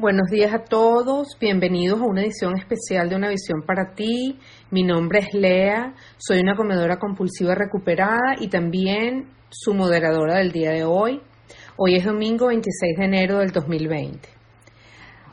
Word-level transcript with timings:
Buenos 0.00 0.30
días 0.30 0.54
a 0.54 0.60
todos, 0.60 1.36
bienvenidos 1.40 2.00
a 2.00 2.04
una 2.04 2.22
edición 2.22 2.56
especial 2.56 3.08
de 3.08 3.16
Una 3.16 3.30
Visión 3.30 3.62
para 3.66 3.94
ti. 3.96 4.38
Mi 4.70 4.84
nombre 4.84 5.18
es 5.18 5.34
Lea, 5.34 5.92
soy 6.18 6.38
una 6.38 6.54
comedora 6.54 7.00
compulsiva 7.00 7.56
recuperada 7.56 8.36
y 8.38 8.46
también 8.46 9.28
su 9.48 9.74
moderadora 9.74 10.36
del 10.36 10.52
día 10.52 10.70
de 10.70 10.84
hoy. 10.84 11.20
Hoy 11.76 11.96
es 11.96 12.04
domingo 12.04 12.46
26 12.46 12.96
de 12.96 13.04
enero 13.04 13.38
del 13.38 13.50
2020. 13.50 14.20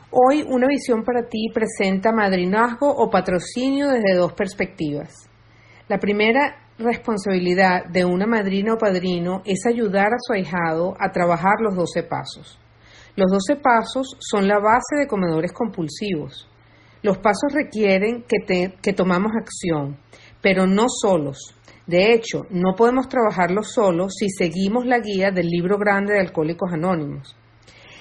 Hoy 0.09 0.43
Una 0.49 0.65
Visión 0.65 1.03
para 1.03 1.27
ti 1.29 1.51
presenta 1.53 2.11
madrinazgo 2.11 2.89
o 2.89 3.07
patrocinio 3.11 3.89
desde 3.89 4.15
dos 4.15 4.33
perspectivas. 4.33 5.29
La 5.87 5.99
primera 5.99 6.71
responsabilidad 6.79 7.85
de 7.85 8.03
una 8.03 8.25
madrina 8.25 8.73
o 8.73 8.79
padrino 8.79 9.43
es 9.45 9.63
ayudar 9.67 10.07
a 10.07 10.17
su 10.19 10.33
ahijado 10.33 10.95
a 10.99 11.11
trabajar 11.11 11.61
los 11.61 11.75
12 11.75 12.01
pasos. 12.01 12.59
Los 13.15 13.31
12 13.31 13.61
pasos 13.61 14.17
son 14.19 14.45
la 14.45 14.59
base 14.59 14.97
de 14.99 15.07
comedores 15.07 15.53
compulsivos. 15.53 16.49
Los 17.01 17.17
pasos 17.19 17.53
requieren 17.53 18.25
que, 18.27 18.73
que 18.81 18.93
tomamos 18.93 19.31
acción, 19.39 19.97
pero 20.41 20.67
no 20.67 20.87
solos. 20.89 21.55
De 21.87 22.11
hecho, 22.11 22.45
no 22.49 22.75
podemos 22.75 23.07
trabajarlos 23.07 23.71
solos 23.71 24.15
si 24.19 24.27
seguimos 24.29 24.85
la 24.85 24.99
guía 24.99 25.31
del 25.31 25.47
libro 25.47 25.77
grande 25.77 26.13
de 26.13 26.19
Alcohólicos 26.19 26.73
Anónimos. 26.73 27.37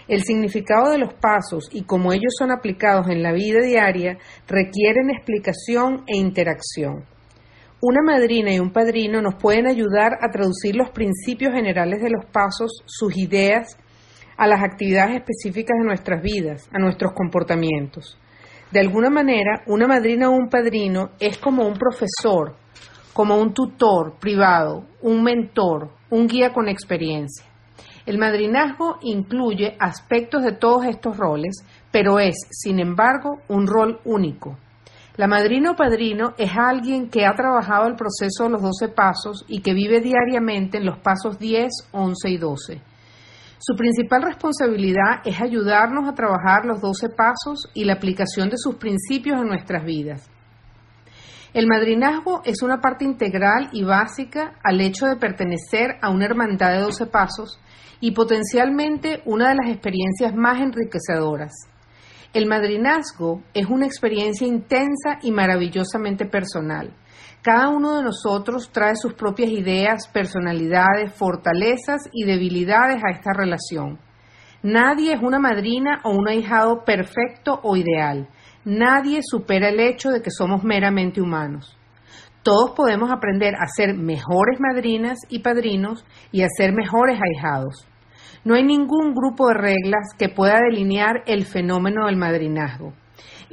El 0.09 0.25
significado 0.25 0.91
de 0.91 0.99
los 0.99 1.15
pasos 1.15 1.69
y 1.71 1.85
cómo 1.85 2.13
ellos 2.13 2.35
son 2.37 2.51
aplicados 2.51 3.07
en 3.09 3.23
la 3.23 3.33
vida 3.33 3.61
diaria 3.61 4.19
requieren 4.49 5.11
explicación 5.11 6.03
e 6.09 6.17
interacción. 6.17 7.05
Una 7.81 8.03
madrina 8.03 8.53
y 8.53 8.59
un 8.59 8.73
padrino 8.73 9.23
nos 9.23 9.37
pueden 9.37 9.67
ayudar 9.67 10.15
a 10.21 10.31
traducir 10.31 10.75
los 10.75 10.91
principios 10.91 11.53
generales 11.53 12.03
de 12.03 12.11
los 12.11 12.25
pasos, 12.27 12.83
sus 12.87 13.17
ideas 13.17 13.79
a 14.37 14.47
las 14.47 14.63
actividades 14.63 15.17
específicas 15.17 15.79
de 15.79 15.87
nuestras 15.87 16.23
vidas, 16.23 16.69
a 16.73 16.79
nuestros 16.79 17.13
comportamientos. 17.13 18.19
De 18.71 18.81
alguna 18.81 19.11
manera, 19.11 19.63
una 19.67 19.87
madrina 19.87 20.29
o 20.29 20.33
un 20.33 20.49
padrino 20.49 21.11
es 21.21 21.39
como 21.39 21.67
un 21.67 21.75
profesor, 21.75 22.57
como 23.13 23.37
un 23.37 23.55
tutor 23.55 24.19
privado, 24.19 24.85
un 25.03 25.23
mentor, 25.23 25.91
un 26.11 26.27
guía 26.27 26.53
con 26.53 26.69
experiencia. 26.69 27.47
El 28.07 28.19
madrinazgo 28.19 28.99
incluye 29.03 29.77
aspectos 29.79 30.43
de 30.43 30.53
todos 30.53 30.85
estos 30.87 31.17
roles, 31.17 31.65
pero 31.91 32.19
es, 32.19 32.35
sin 32.51 32.81
embargo, 32.81 33.39
un 33.49 33.67
rol 33.67 34.01
único. 34.05 34.59
La 35.17 35.29
madrina 35.29 35.71
o 35.71 35.77
padrino 35.77 36.35
es 36.37 36.51
alguien 36.57 37.09
que 37.09 37.25
ha 37.25 37.35
trabajado 37.35 37.87
el 37.87 37.95
proceso 37.95 38.45
de 38.45 38.51
los 38.51 38.63
12 38.63 38.89
pasos 38.89 39.45
y 39.47 39.63
que 39.63 39.73
vive 39.73 40.01
diariamente 40.01 40.79
en 40.79 40.87
los 40.87 40.99
pasos 40.99 41.39
10, 41.39 41.71
11 41.93 42.29
y 42.29 42.37
12 42.37 42.94
su 43.67 43.77
principal 43.77 44.21
responsabilidad 44.21 45.23
es 45.25 45.41
ayudarnos 45.41 46.07
a 46.07 46.15
trabajar 46.15 46.67
los 46.67 46.83
12 46.83 47.09
pasos 47.09 47.71
y 47.73 47.85
la 47.85 47.95
aplicación 47.95 48.51
de 48.51 48.59
sus 48.59 48.75
principios 48.75 49.41
en 49.41 49.49
nuestras 49.49 49.87
vidas. 49.87 50.29
El 51.55 51.67
madrinazgo 51.67 52.43
es 52.45 52.61
una 52.61 52.83
parte 52.83 53.07
integral 53.07 53.71
y 53.73 53.83
básica 53.83 54.59
al 54.63 54.83
hecho 54.83 55.07
de 55.07 55.17
pertenecer 55.17 55.97
a 56.03 56.11
una 56.11 56.27
hermandad 56.27 56.75
de 56.75 56.81
12 56.81 57.07
pasos 57.07 57.59
y 58.01 58.11
potencialmente 58.11 59.23
una 59.25 59.49
de 59.49 59.55
las 59.55 59.71
experiencias 59.71 60.35
más 60.35 60.61
enriquecedoras. 60.61 61.53
El 62.35 62.45
madrinazgo 62.45 63.45
es 63.55 63.65
una 63.65 63.87
experiencia 63.87 64.47
intensa 64.47 65.21
y 65.23 65.31
maravillosamente 65.31 66.27
personal. 66.27 66.95
Cada 67.45 67.69
uno 67.69 67.99
de 67.99 68.03
nosotros 68.05 68.71
trae 68.73 68.97
sus 68.97 69.13
propias 69.13 69.51
ideas, 69.51 70.09
personalidades, 70.09 71.13
fortalezas 71.13 72.09
y 72.11 72.25
debilidades 72.25 73.05
a 73.05 73.11
esta 73.11 73.35
relación. 73.35 73.99
Nadie 74.63 75.13
es 75.13 75.21
una 75.21 75.39
madrina 75.39 76.01
o 76.05 76.13
un 76.13 76.27
ahijado 76.27 76.85
perfecto 76.87 77.61
o 77.63 77.77
ideal. 77.77 78.31
Nadie 78.65 79.21
supera 79.23 79.69
el 79.69 79.79
hecho 79.79 80.09
de 80.09 80.23
que 80.23 80.31
somos 80.31 80.65
meramente 80.65 81.21
humanos. 81.21 81.77
Todos 82.43 82.71
podemos 82.71 83.11
aprender 83.13 83.57
a 83.57 83.67
ser 83.67 83.93
mejores 83.93 84.59
madrinas 84.59 85.19
y 85.29 85.41
padrinos 85.41 86.03
y 86.33 86.45
a 86.45 86.49
ser 86.49 86.73
mejores 86.73 87.21
ahijados. 87.21 87.87
No 88.43 88.55
hay 88.55 88.65
ningún 88.65 89.13
grupo 89.13 89.49
de 89.49 89.55
reglas 89.55 90.15
que 90.19 90.31
pueda 90.31 90.61
delinear 90.61 91.23
el 91.27 91.45
fenómeno 91.45 92.07
del 92.07 92.17
madrinazgo. 92.17 92.95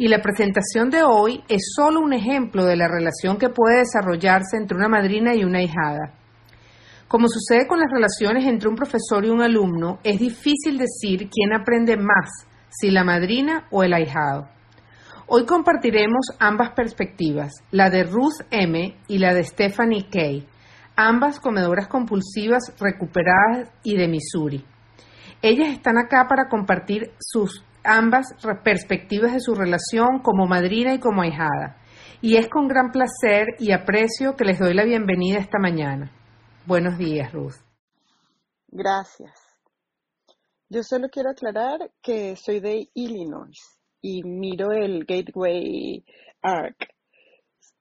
Y 0.02 0.08
la 0.08 0.20
presentación 0.20 0.90
de 0.90 1.04
hoy 1.04 1.44
es 1.48 1.74
solo 1.76 2.00
un 2.00 2.12
ejemplo 2.12 2.66
de 2.66 2.76
la 2.76 2.88
relación 2.88 3.38
que 3.38 3.50
puede 3.50 3.82
desarrollarse 3.82 4.58
entre 4.58 4.76
una 4.76 4.88
madrina 4.88 5.36
y 5.36 5.44
una 5.44 5.62
hijada. 5.62 6.16
Como 7.08 7.28
sucede 7.28 7.68
con 7.68 7.80
las 7.80 7.92
relaciones 7.92 8.48
entre 8.48 8.68
un 8.68 8.74
profesor 8.74 9.24
y 9.24 9.30
un 9.30 9.44
alumno, 9.44 10.00
es 10.04 10.20
difícil 10.20 10.80
decir 10.80 11.30
quién 11.30 11.54
aprende 11.54 11.98
más, 11.98 12.48
si 12.68 12.90
la 12.90 13.04
madrina 13.04 13.68
o 13.70 13.84
el 13.84 13.94
ahijado. 13.94 14.50
Hoy 15.28 15.46
compartiremos 15.46 16.36
ambas 16.40 16.72
perspectivas, 16.72 17.54
la 17.70 17.92
de 17.92 18.02
Ruth 18.02 18.42
M. 18.50 18.98
y 19.08 19.20
la 19.20 19.36
de 19.36 19.44
Stephanie 19.44 20.10
Kay, 20.10 20.48
ambas 20.96 21.40
comedoras 21.40 21.88
compulsivas 21.88 22.74
recuperadas 22.80 23.70
y 23.84 23.98
de 23.98 24.08
Missouri. 24.08 24.66
Ellas 25.44 25.70
están 25.70 26.00
acá 26.00 26.26
para 26.28 26.50
compartir 26.50 27.12
sus 27.20 27.64
ambas 27.84 28.28
perspectivas 28.64 29.34
de 29.34 29.40
su 29.40 29.56
relación 29.56 30.20
como 30.24 30.48
madrina 30.48 30.94
y 30.94 31.00
como 31.00 31.22
ahijada. 31.22 31.78
Y 32.22 32.38
es 32.38 32.48
con 32.50 32.68
gran 32.68 32.92
placer 32.92 33.56
y 33.60 33.72
aprecio 33.72 34.36
que 34.36 34.46
les 34.46 34.60
doy 34.60 34.74
la 34.74 34.84
bienvenida 34.84 35.40
esta 35.40 35.58
mañana. 35.60 36.12
Buenos 36.66 36.98
días, 36.98 37.32
Ruth. 37.34 37.56
Gracias. 38.68 39.32
Yo 40.70 40.84
solo 40.84 41.10
quiero 41.10 41.32
aclarar 41.32 41.92
que 42.02 42.36
soy 42.36 42.60
de 42.60 42.88
Illinois 42.94 43.58
y 44.02 44.24
miro 44.24 44.72
el 44.72 45.06
Gateway 45.06 46.06
Arc. 46.42 46.88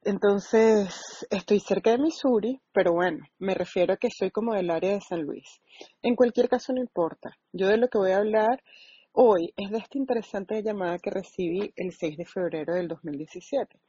Entonces, 0.03 1.27
estoy 1.31 1.61
cerca 1.61 1.91
de 1.91 1.99
Missouri, 1.99 2.61
pero 2.73 2.93
bueno, 2.95 3.19
me 3.39 3.55
refiero 3.55 3.93
a 3.93 3.97
que 3.99 4.09
soy 4.11 4.31
como 4.31 4.55
del 4.55 4.71
área 4.71 4.95
de 4.95 5.01
San 5.03 5.23
Luis. 5.23 5.61
En 6.03 6.17
cualquier 6.17 6.49
caso, 6.49 6.73
no 6.73 6.81
importa. 6.81 7.37
Yo 7.53 7.69
de 7.69 7.77
lo 7.77 7.89
que 7.89 7.99
voy 7.99 8.13
a 8.13 8.19
hablar 8.19 8.63
Hoy 9.13 9.53
es 9.57 9.73
de 9.73 9.79
esta 9.79 9.99
interesante 9.99 10.63
llamada 10.63 10.97
que 10.99 11.11
recibí 11.11 11.73
el 11.75 11.93
6 11.93 12.17
de 12.17 12.25
febrero 12.25 12.75
del 12.75 12.87
2017. 12.87 13.81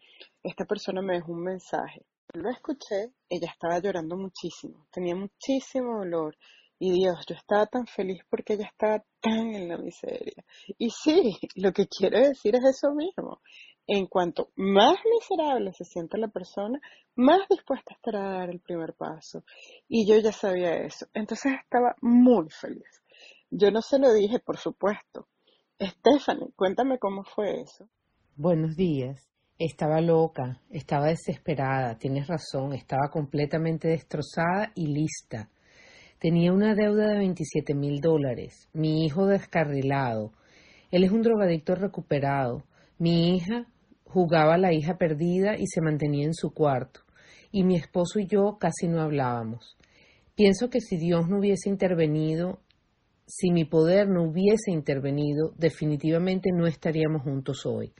Esta 0.41 0.65
persona 0.65 1.03
me 1.03 1.13
dejó 1.13 1.33
un 1.33 1.43
mensaje. 1.43 2.07
Lo 2.33 2.49
escuché, 2.49 3.13
ella 3.29 3.51
estaba 3.51 3.79
llorando 3.79 4.17
muchísimo, 4.17 4.87
tenía 4.91 5.15
muchísimo 5.15 5.99
dolor. 5.99 6.35
Y 6.79 6.91
Dios, 6.93 7.23
yo 7.27 7.35
estaba 7.35 7.67
tan 7.67 7.85
feliz 7.85 8.23
porque 8.31 8.53
ella 8.53 8.65
estaba 8.65 9.03
tan 9.21 9.53
en 9.53 9.69
la 9.69 9.77
miseria. 9.77 10.43
Y 10.79 10.89
sí, 10.89 11.37
lo 11.53 11.71
que 11.71 11.85
quiero 11.87 12.19
decir 12.19 12.55
es 12.55 12.65
eso 12.65 12.91
mismo. 12.95 13.41
En 13.85 14.07
cuanto 14.07 14.49
más 14.55 14.97
miserable 15.05 15.71
se 15.73 15.85
sienta 15.85 16.17
la 16.17 16.29
persona, 16.29 16.81
más 17.15 17.47
dispuesta 17.47 17.93
estará 17.93 18.27
a 18.27 18.37
dar 18.39 18.49
el 18.49 18.59
primer 18.59 18.95
paso. 18.95 19.43
Y 19.87 20.09
yo 20.09 20.17
ya 20.17 20.31
sabía 20.31 20.77
eso. 20.77 21.05
Entonces 21.13 21.53
estaba 21.63 21.95
muy 22.01 22.49
feliz. 22.49 23.00
Yo 23.53 23.69
no 23.69 23.81
se 23.81 23.99
lo 23.99 24.13
dije, 24.13 24.39
por 24.39 24.57
supuesto. 24.57 25.27
Stephanie, 25.77 26.53
cuéntame 26.55 26.97
cómo 26.99 27.25
fue 27.25 27.59
eso. 27.59 27.89
Buenos 28.37 28.77
días. 28.77 29.29
Estaba 29.59 29.99
loca, 29.99 30.61
estaba 30.69 31.07
desesperada, 31.07 31.97
tienes 31.97 32.27
razón, 32.27 32.73
estaba 32.73 33.09
completamente 33.11 33.89
destrozada 33.89 34.71
y 34.73 34.87
lista. 34.87 35.49
Tenía 36.17 36.53
una 36.53 36.75
deuda 36.75 37.09
de 37.09 37.17
27 37.17 37.75
mil 37.75 37.99
dólares, 37.99 38.69
mi 38.71 39.05
hijo 39.05 39.25
descarrilado. 39.25 40.31
Él 40.89 41.03
es 41.03 41.11
un 41.11 41.21
drogadicto 41.21 41.75
recuperado. 41.75 42.63
Mi 42.99 43.35
hija 43.35 43.65
jugaba 44.05 44.53
a 44.53 44.59
la 44.59 44.71
hija 44.71 44.97
perdida 44.97 45.57
y 45.57 45.67
se 45.67 45.81
mantenía 45.81 46.25
en 46.25 46.33
su 46.33 46.53
cuarto. 46.53 47.01
Y 47.51 47.65
mi 47.65 47.75
esposo 47.75 48.19
y 48.19 48.27
yo 48.27 48.57
casi 48.59 48.87
no 48.87 49.01
hablábamos. 49.01 49.77
Pienso 50.35 50.69
que 50.69 50.79
si 50.79 50.97
Dios 50.97 51.27
no 51.27 51.39
hubiese 51.39 51.69
intervenido, 51.69 52.59
si 53.33 53.49
mi 53.49 53.63
poder 53.63 54.09
no 54.09 54.23
hubiese 54.23 54.71
intervenido, 54.71 55.53
definitivamente 55.57 56.51
no 56.51 56.67
estaríamos 56.67 57.21
juntos 57.21 57.65
hoy. 57.65 57.93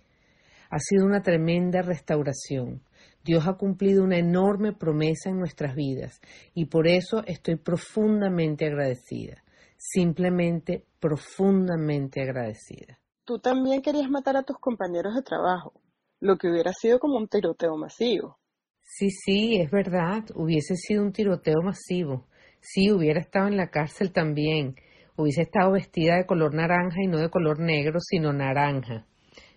Ha 0.69 0.77
sido 0.79 1.05
una 1.05 1.21
tremenda 1.21 1.81
restauración. 1.81 2.81
Dios 3.23 3.47
ha 3.47 3.53
cumplido 3.53 4.03
una 4.03 4.17
enorme 4.17 4.73
promesa 4.73 5.29
en 5.29 5.39
nuestras 5.39 5.73
vidas 5.73 6.19
y 6.53 6.65
por 6.65 6.85
eso 6.85 7.23
estoy 7.25 7.55
profundamente 7.55 8.65
agradecida, 8.65 9.41
simplemente 9.77 10.83
profundamente 10.99 12.21
agradecida. 12.21 12.99
Tú 13.23 13.39
también 13.39 13.81
querías 13.81 14.09
matar 14.09 14.35
a 14.35 14.43
tus 14.43 14.57
compañeros 14.59 15.15
de 15.15 15.21
trabajo, 15.21 15.73
lo 16.19 16.37
que 16.37 16.49
hubiera 16.49 16.73
sido 16.73 16.99
como 16.99 17.17
un 17.17 17.29
tiroteo 17.29 17.77
masivo. 17.77 18.37
Sí, 18.81 19.11
sí, 19.11 19.55
es 19.61 19.71
verdad, 19.71 20.25
hubiese 20.35 20.75
sido 20.75 21.03
un 21.03 21.13
tiroteo 21.13 21.61
masivo. 21.63 22.27
Sí, 22.59 22.91
hubiera 22.91 23.21
estado 23.21 23.47
en 23.47 23.55
la 23.55 23.69
cárcel 23.69 24.11
también 24.11 24.75
hubiese 25.21 25.43
estado 25.43 25.71
vestida 25.71 26.17
de 26.17 26.25
color 26.25 26.53
naranja 26.53 26.97
y 27.03 27.07
no 27.07 27.17
de 27.17 27.29
color 27.29 27.59
negro, 27.59 27.99
sino 27.99 28.33
naranja. 28.33 29.05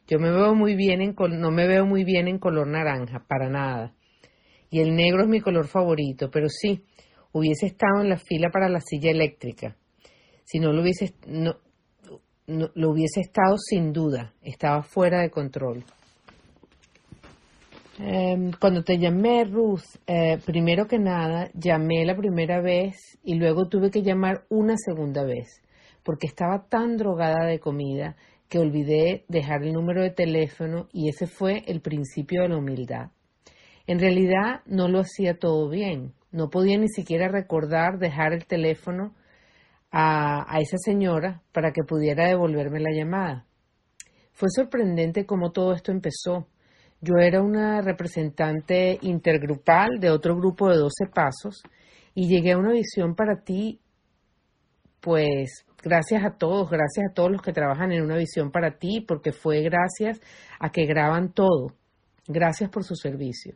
Yo 0.06 0.18
me 0.18 0.30
veo 0.30 0.54
muy 0.54 0.74
bien 0.74 1.00
en 1.00 1.14
no 1.16 1.50
me 1.50 1.66
veo 1.66 1.86
muy 1.86 2.04
bien 2.04 2.28
en 2.28 2.38
color 2.38 2.66
naranja, 2.66 3.24
para 3.26 3.48
nada. 3.48 3.94
Y 4.70 4.80
el 4.80 4.94
negro 4.94 5.22
es 5.22 5.28
mi 5.28 5.40
color 5.40 5.66
favorito, 5.66 6.30
pero 6.30 6.48
sí, 6.48 6.84
hubiese 7.32 7.66
estado 7.66 8.02
en 8.02 8.08
la 8.10 8.18
fila 8.18 8.50
para 8.50 8.68
la 8.68 8.80
silla 8.80 9.10
eléctrica. 9.10 9.76
Si 10.44 10.58
no 10.58 10.72
lo 10.72 10.82
hubiese 10.82 11.14
no, 11.26 11.56
lo 12.46 12.90
hubiese 12.90 13.20
estado 13.20 13.56
sin 13.58 13.92
duda, 13.92 14.34
estaba 14.42 14.82
fuera 14.82 15.20
de 15.20 15.30
control. 15.30 15.84
Em, 17.98 18.50
cuando 18.58 18.82
te 18.82 18.98
llamé, 18.98 19.44
Ruth, 19.44 19.84
eh, 20.06 20.38
primero 20.44 20.86
que 20.88 20.98
nada, 20.98 21.48
llamé 21.54 22.04
la 22.04 22.16
primera 22.16 22.60
vez 22.60 23.18
y 23.22 23.34
luego 23.34 23.68
tuve 23.68 23.90
que 23.90 24.02
llamar 24.02 24.44
una 24.48 24.76
segunda 24.76 25.22
vez, 25.24 25.62
porque 26.02 26.26
estaba 26.26 26.66
tan 26.68 26.96
drogada 26.96 27.46
de 27.46 27.60
comida 27.60 28.16
que 28.48 28.58
olvidé 28.58 29.24
dejar 29.28 29.62
el 29.62 29.72
número 29.72 30.02
de 30.02 30.10
teléfono 30.10 30.88
y 30.92 31.08
ese 31.08 31.28
fue 31.28 31.62
el 31.66 31.80
principio 31.80 32.42
de 32.42 32.48
la 32.48 32.58
humildad. 32.58 33.10
En 33.86 34.00
realidad 34.00 34.62
no 34.66 34.88
lo 34.88 35.00
hacía 35.00 35.38
todo 35.38 35.68
bien, 35.68 36.14
no 36.32 36.50
podía 36.50 36.78
ni 36.78 36.88
siquiera 36.88 37.28
recordar 37.28 37.98
dejar 37.98 38.32
el 38.32 38.46
teléfono 38.46 39.14
a, 39.92 40.52
a 40.52 40.58
esa 40.58 40.78
señora 40.78 41.42
para 41.52 41.70
que 41.70 41.84
pudiera 41.84 42.26
devolverme 42.26 42.80
la 42.80 42.90
llamada. 42.92 43.46
Fue 44.32 44.48
sorprendente 44.50 45.26
cómo 45.26 45.52
todo 45.52 45.72
esto 45.74 45.92
empezó. 45.92 46.48
Yo 47.04 47.18
era 47.18 47.42
una 47.42 47.82
representante 47.82 48.98
intergrupal 49.02 50.00
de 50.00 50.08
otro 50.08 50.34
grupo 50.36 50.70
de 50.70 50.78
12 50.78 51.06
pasos 51.14 51.62
y 52.14 52.28
llegué 52.28 52.52
a 52.52 52.58
una 52.58 52.72
visión 52.72 53.14
para 53.14 53.42
ti, 53.42 53.78
pues 55.00 55.66
gracias 55.82 56.24
a 56.24 56.38
todos, 56.38 56.70
gracias 56.70 57.10
a 57.10 57.12
todos 57.12 57.30
los 57.30 57.42
que 57.42 57.52
trabajan 57.52 57.92
en 57.92 58.02
una 58.02 58.16
visión 58.16 58.50
para 58.50 58.78
ti, 58.78 59.04
porque 59.06 59.32
fue 59.32 59.60
gracias 59.60 60.18
a 60.58 60.70
que 60.70 60.86
graban 60.86 61.34
todo. 61.34 61.74
Gracias 62.26 62.70
por 62.70 62.84
su 62.84 62.94
servicio, 62.94 63.54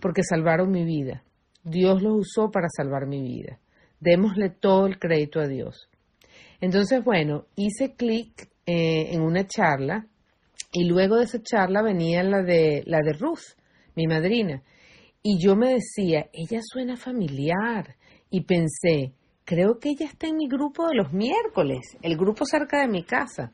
porque 0.00 0.22
salvaron 0.22 0.70
mi 0.70 0.86
vida. 0.86 1.24
Dios 1.64 2.00
los 2.02 2.20
usó 2.20 2.50
para 2.50 2.68
salvar 2.74 3.06
mi 3.06 3.20
vida. 3.20 3.58
Démosle 4.00 4.48
todo 4.48 4.86
el 4.86 4.98
crédito 4.98 5.40
a 5.40 5.46
Dios. 5.46 5.90
Entonces, 6.62 7.04
bueno, 7.04 7.44
hice 7.54 7.94
clic 7.96 8.48
eh, 8.64 9.12
en 9.12 9.20
una 9.20 9.46
charla 9.46 10.06
y 10.72 10.84
luego 10.84 11.16
de 11.16 11.24
esa 11.24 11.42
charla 11.42 11.82
venía 11.82 12.22
la 12.22 12.42
de, 12.42 12.82
la 12.86 13.00
de 13.00 13.12
Ruth, 13.12 13.56
mi 13.94 14.06
madrina. 14.06 14.62
Y 15.22 15.38
yo 15.38 15.54
me 15.54 15.74
decía, 15.74 16.28
ella 16.32 16.60
suena 16.62 16.96
familiar. 16.96 17.96
Y 18.30 18.44
pensé, 18.44 19.12
creo 19.44 19.78
que 19.78 19.90
ella 19.90 20.06
está 20.06 20.26
en 20.26 20.36
mi 20.36 20.48
grupo 20.48 20.88
de 20.88 20.96
los 20.96 21.12
miércoles, 21.12 21.96
el 22.00 22.16
grupo 22.16 22.46
cerca 22.46 22.80
de 22.80 22.88
mi 22.88 23.04
casa. 23.04 23.52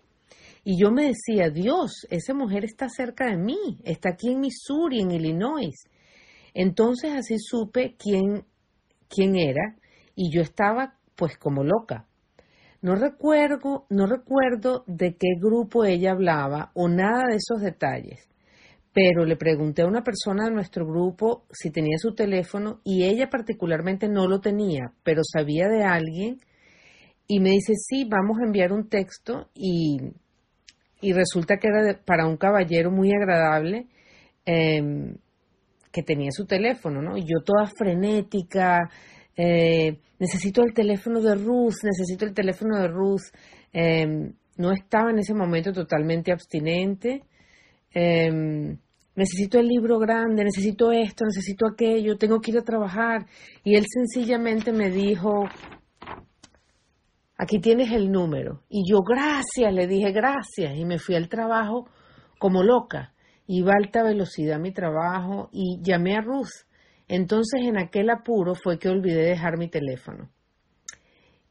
Y 0.64 0.80
yo 0.80 0.92
me 0.92 1.06
decía, 1.06 1.50
Dios, 1.50 2.06
esa 2.10 2.34
mujer 2.34 2.64
está 2.64 2.88
cerca 2.88 3.26
de 3.26 3.36
mí, 3.36 3.78
está 3.84 4.10
aquí 4.10 4.30
en 4.30 4.40
Missouri, 4.40 5.00
en 5.00 5.10
Illinois. 5.10 5.74
Entonces 6.54 7.12
así 7.14 7.36
supe 7.38 7.96
quién, 7.98 8.44
quién 9.08 9.36
era 9.36 9.76
y 10.14 10.32
yo 10.34 10.42
estaba 10.42 10.94
pues 11.16 11.36
como 11.36 11.64
loca. 11.64 12.07
No 12.80 12.94
recuerdo, 12.94 13.86
no 13.90 14.06
recuerdo 14.06 14.84
de 14.86 15.16
qué 15.16 15.34
grupo 15.40 15.84
ella 15.84 16.12
hablaba 16.12 16.70
o 16.74 16.88
nada 16.88 17.24
de 17.28 17.36
esos 17.36 17.60
detalles, 17.60 18.28
pero 18.92 19.24
le 19.24 19.36
pregunté 19.36 19.82
a 19.82 19.86
una 19.86 20.04
persona 20.04 20.44
de 20.44 20.52
nuestro 20.52 20.86
grupo 20.86 21.44
si 21.50 21.70
tenía 21.70 21.98
su 21.98 22.14
teléfono 22.14 22.80
y 22.84 23.04
ella 23.04 23.28
particularmente 23.28 24.08
no 24.08 24.28
lo 24.28 24.40
tenía, 24.40 24.92
pero 25.02 25.22
sabía 25.24 25.68
de 25.68 25.82
alguien 25.82 26.40
y 27.26 27.40
me 27.40 27.50
dice, 27.50 27.74
sí, 27.76 28.08
vamos 28.08 28.38
a 28.40 28.46
enviar 28.46 28.72
un 28.72 28.88
texto 28.88 29.50
y, 29.54 29.98
y 31.00 31.12
resulta 31.12 31.58
que 31.58 31.68
era 31.68 32.00
para 32.04 32.26
un 32.26 32.36
caballero 32.36 32.90
muy 32.90 33.12
agradable 33.12 33.86
em, 34.46 35.16
que 35.92 36.02
tenía 36.02 36.30
su 36.30 36.46
teléfono, 36.46 37.02
¿no? 37.02 37.16
Y 37.16 37.22
yo 37.22 37.42
toda 37.44 37.66
frenética, 37.66 38.88
eh, 39.40 40.00
necesito 40.18 40.64
el 40.64 40.74
teléfono 40.74 41.20
de 41.20 41.36
Ruth, 41.36 41.84
necesito 41.84 42.24
el 42.24 42.34
teléfono 42.34 42.76
de 42.76 42.88
Ruth. 42.88 43.22
Em, 43.72 44.34
no 44.56 44.72
estaba 44.72 45.10
en 45.10 45.20
ese 45.20 45.32
momento 45.32 45.72
totalmente 45.72 46.32
abstinente. 46.32 47.22
Em, 47.92 48.76
necesito 49.14 49.60
el 49.60 49.68
libro 49.68 50.00
grande, 50.00 50.42
necesito 50.42 50.90
esto, 50.90 51.24
necesito 51.24 51.66
aquello, 51.68 52.18
tengo 52.18 52.40
que 52.40 52.50
ir 52.50 52.58
a 52.58 52.64
trabajar. 52.64 53.26
Y 53.62 53.76
él 53.76 53.84
sencillamente 53.88 54.72
me 54.72 54.90
dijo, 54.90 55.44
aquí 57.36 57.60
tienes 57.60 57.92
el 57.92 58.10
número. 58.10 58.64
Y 58.68 58.90
yo, 58.90 59.02
gracias, 59.02 59.72
le 59.72 59.86
dije, 59.86 60.10
gracias. 60.10 60.76
Y 60.76 60.84
me 60.84 60.98
fui 60.98 61.14
al 61.14 61.28
trabajo 61.28 61.88
como 62.40 62.64
loca. 62.64 63.14
Iba 63.46 63.70
a 63.72 63.76
alta 63.76 64.02
velocidad 64.02 64.56
a 64.56 64.58
mi 64.58 64.72
trabajo 64.72 65.48
y 65.52 65.80
llamé 65.80 66.16
a 66.16 66.22
Ruth 66.22 66.67
entonces 67.08 67.62
en 67.62 67.78
aquel 67.78 68.10
apuro 68.10 68.54
fue 68.54 68.78
que 68.78 68.88
olvidé 68.88 69.22
dejar 69.22 69.58
mi 69.58 69.68
teléfono. 69.68 70.30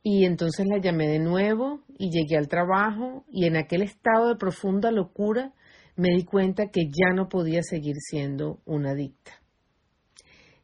Y 0.03 0.25
entonces 0.25 0.67
la 0.67 0.77
llamé 0.77 1.07
de 1.07 1.19
nuevo 1.19 1.81
y 1.97 2.09
llegué 2.11 2.37
al 2.37 2.47
trabajo 2.47 3.25
y 3.29 3.45
en 3.45 3.57
aquel 3.57 3.81
estado 3.81 4.29
de 4.29 4.37
profunda 4.37 4.91
locura 4.91 5.53
me 5.95 6.09
di 6.15 6.23
cuenta 6.23 6.67
que 6.67 6.85
ya 6.85 7.13
no 7.13 7.27
podía 7.27 7.61
seguir 7.63 7.95
siendo 7.97 8.61
una 8.65 8.91
adicta. 8.91 9.31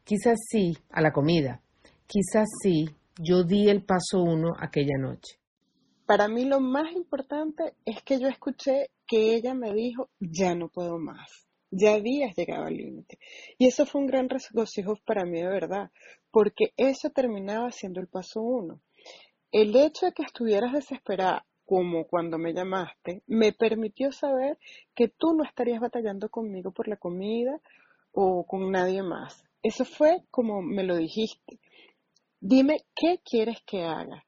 Quizás 0.04 0.38
sí, 0.48 0.78
a 0.90 1.02
la 1.02 1.12
comida. 1.12 1.60
Quizás 2.06 2.48
sí, 2.62 2.88
yo 3.18 3.42
di 3.42 3.68
el 3.68 3.82
paso 3.82 4.22
uno 4.22 4.52
aquella 4.58 4.96
noche. 4.98 5.38
Para 6.06 6.28
mí 6.28 6.44
lo 6.44 6.60
más 6.60 6.92
importante 6.92 7.74
es 7.84 8.02
que 8.02 8.20
yo 8.20 8.28
escuché 8.28 8.90
que 9.06 9.34
ella 9.34 9.54
me 9.54 9.72
dijo, 9.74 10.08
ya 10.20 10.54
no 10.54 10.68
puedo 10.68 10.98
más 10.98 11.43
ya 11.76 11.94
habías 11.94 12.36
llegado 12.36 12.66
al 12.66 12.76
límite. 12.76 13.18
Y 13.58 13.66
eso 13.66 13.84
fue 13.86 14.00
un 14.00 14.06
gran 14.06 14.28
regocijo 14.28 14.96
para 15.04 15.24
mí 15.24 15.40
de 15.40 15.48
verdad, 15.48 15.90
porque 16.30 16.72
eso 16.76 17.10
terminaba 17.10 17.70
siendo 17.72 18.00
el 18.00 18.08
paso 18.08 18.40
uno. 18.40 18.80
El 19.50 19.74
hecho 19.76 20.06
de 20.06 20.12
que 20.12 20.22
estuvieras 20.22 20.72
desesperada, 20.72 21.46
como 21.64 22.06
cuando 22.06 22.38
me 22.38 22.52
llamaste, 22.52 23.22
me 23.26 23.52
permitió 23.52 24.12
saber 24.12 24.58
que 24.94 25.08
tú 25.08 25.34
no 25.34 25.44
estarías 25.44 25.80
batallando 25.80 26.28
conmigo 26.28 26.72
por 26.72 26.88
la 26.88 26.96
comida 26.96 27.60
o 28.12 28.44
con 28.46 28.70
nadie 28.70 29.02
más. 29.02 29.44
Eso 29.62 29.84
fue 29.84 30.22
como 30.30 30.60
me 30.60 30.84
lo 30.84 30.96
dijiste. 30.96 31.58
Dime 32.40 32.84
qué 32.94 33.20
quieres 33.24 33.58
que 33.64 33.82
haga. 33.82 34.24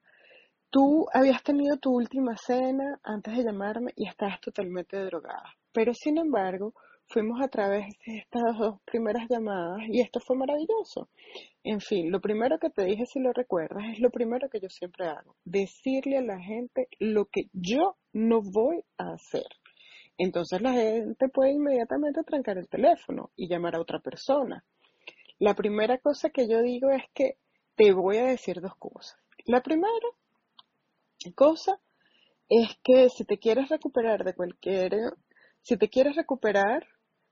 Tú 0.70 1.06
habías 1.12 1.42
tenido 1.42 1.76
tu 1.76 1.94
última 1.94 2.36
cena 2.36 2.98
antes 3.02 3.36
de 3.36 3.44
llamarme 3.44 3.92
y 3.96 4.08
estabas 4.08 4.40
totalmente 4.40 4.96
drogada. 4.96 5.54
Pero 5.72 5.92
sin 5.92 6.18
embargo, 6.18 6.72
fuimos 7.08 7.40
a 7.40 7.48
través 7.48 7.86
de 8.04 8.18
estas 8.18 8.58
dos 8.58 8.80
primeras 8.84 9.28
llamadas 9.28 9.82
y 9.88 10.00
esto 10.00 10.20
fue 10.20 10.36
maravilloso. 10.36 11.08
En 11.62 11.80
fin, 11.80 12.10
lo 12.10 12.20
primero 12.20 12.58
que 12.58 12.70
te 12.70 12.84
dije, 12.84 13.06
si 13.06 13.20
lo 13.20 13.32
recuerdas, 13.32 13.84
es 13.92 14.00
lo 14.00 14.10
primero 14.10 14.48
que 14.48 14.60
yo 14.60 14.68
siempre 14.68 15.06
hago, 15.06 15.36
decirle 15.44 16.18
a 16.18 16.22
la 16.22 16.38
gente 16.38 16.88
lo 16.98 17.26
que 17.26 17.48
yo 17.52 17.96
no 18.12 18.40
voy 18.42 18.84
a 18.98 19.12
hacer. 19.12 19.46
Entonces 20.18 20.62
la 20.62 20.72
gente 20.72 21.28
puede 21.28 21.52
inmediatamente 21.52 22.22
trancar 22.22 22.58
el 22.58 22.68
teléfono 22.68 23.30
y 23.36 23.48
llamar 23.48 23.76
a 23.76 23.80
otra 23.80 24.00
persona. 24.00 24.64
La 25.38 25.54
primera 25.54 25.98
cosa 25.98 26.30
que 26.30 26.48
yo 26.48 26.62
digo 26.62 26.90
es 26.90 27.02
que 27.12 27.36
te 27.74 27.92
voy 27.92 28.16
a 28.16 28.24
decir 28.24 28.60
dos 28.60 28.74
cosas. 28.76 29.18
La 29.44 29.62
primera 29.62 29.90
cosa 31.34 31.78
es 32.48 32.78
que 32.82 33.10
si 33.10 33.24
te 33.24 33.38
quieres 33.38 33.68
recuperar 33.68 34.24
de 34.24 34.34
cualquier, 34.34 34.94
si 35.60 35.76
te 35.76 35.88
quieres 35.88 36.16
recuperar 36.16 36.86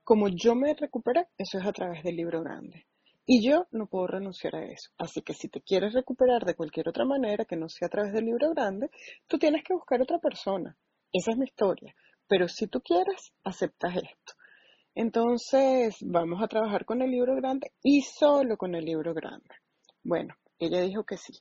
como 0.04 0.28
yo 0.28 0.54
me 0.54 0.74
recuperé, 0.74 1.28
eso 1.38 1.58
es 1.58 1.66
a 1.66 1.72
través 1.72 2.04
del 2.04 2.16
libro 2.16 2.42
grande. 2.42 2.86
Y 3.26 3.46
yo 3.46 3.66
no 3.70 3.86
puedo 3.86 4.06
renunciar 4.06 4.54
a 4.54 4.64
eso. 4.66 4.90
Así 4.98 5.22
que 5.22 5.32
si 5.32 5.48
te 5.48 5.62
quieres 5.62 5.94
recuperar 5.94 6.44
de 6.44 6.54
cualquier 6.54 6.88
otra 6.90 7.06
manera 7.06 7.46
que 7.46 7.56
no 7.56 7.70
sea 7.70 7.86
a 7.86 7.90
través 7.90 8.12
del 8.12 8.26
libro 8.26 8.50
grande, 8.50 8.90
tú 9.26 9.38
tienes 9.38 9.64
que 9.64 9.72
buscar 9.72 10.02
otra 10.02 10.18
persona. 10.18 10.76
Esa 11.10 11.30
es 11.30 11.38
mi 11.38 11.46
historia. 11.46 11.94
Pero 12.28 12.48
si 12.48 12.66
tú 12.66 12.80
quieres, 12.80 13.32
aceptas 13.42 13.96
esto. 13.96 14.34
Entonces, 14.94 15.96
vamos 16.02 16.42
a 16.42 16.48
trabajar 16.48 16.84
con 16.84 17.00
el 17.02 17.10
libro 17.10 17.34
grande 17.34 17.72
y 17.82 18.02
solo 18.02 18.56
con 18.56 18.74
el 18.74 18.84
libro 18.84 19.14
grande. 19.14 19.54
Bueno, 20.02 20.34
ella 20.58 20.82
dijo 20.82 21.04
que 21.04 21.16
sí, 21.16 21.32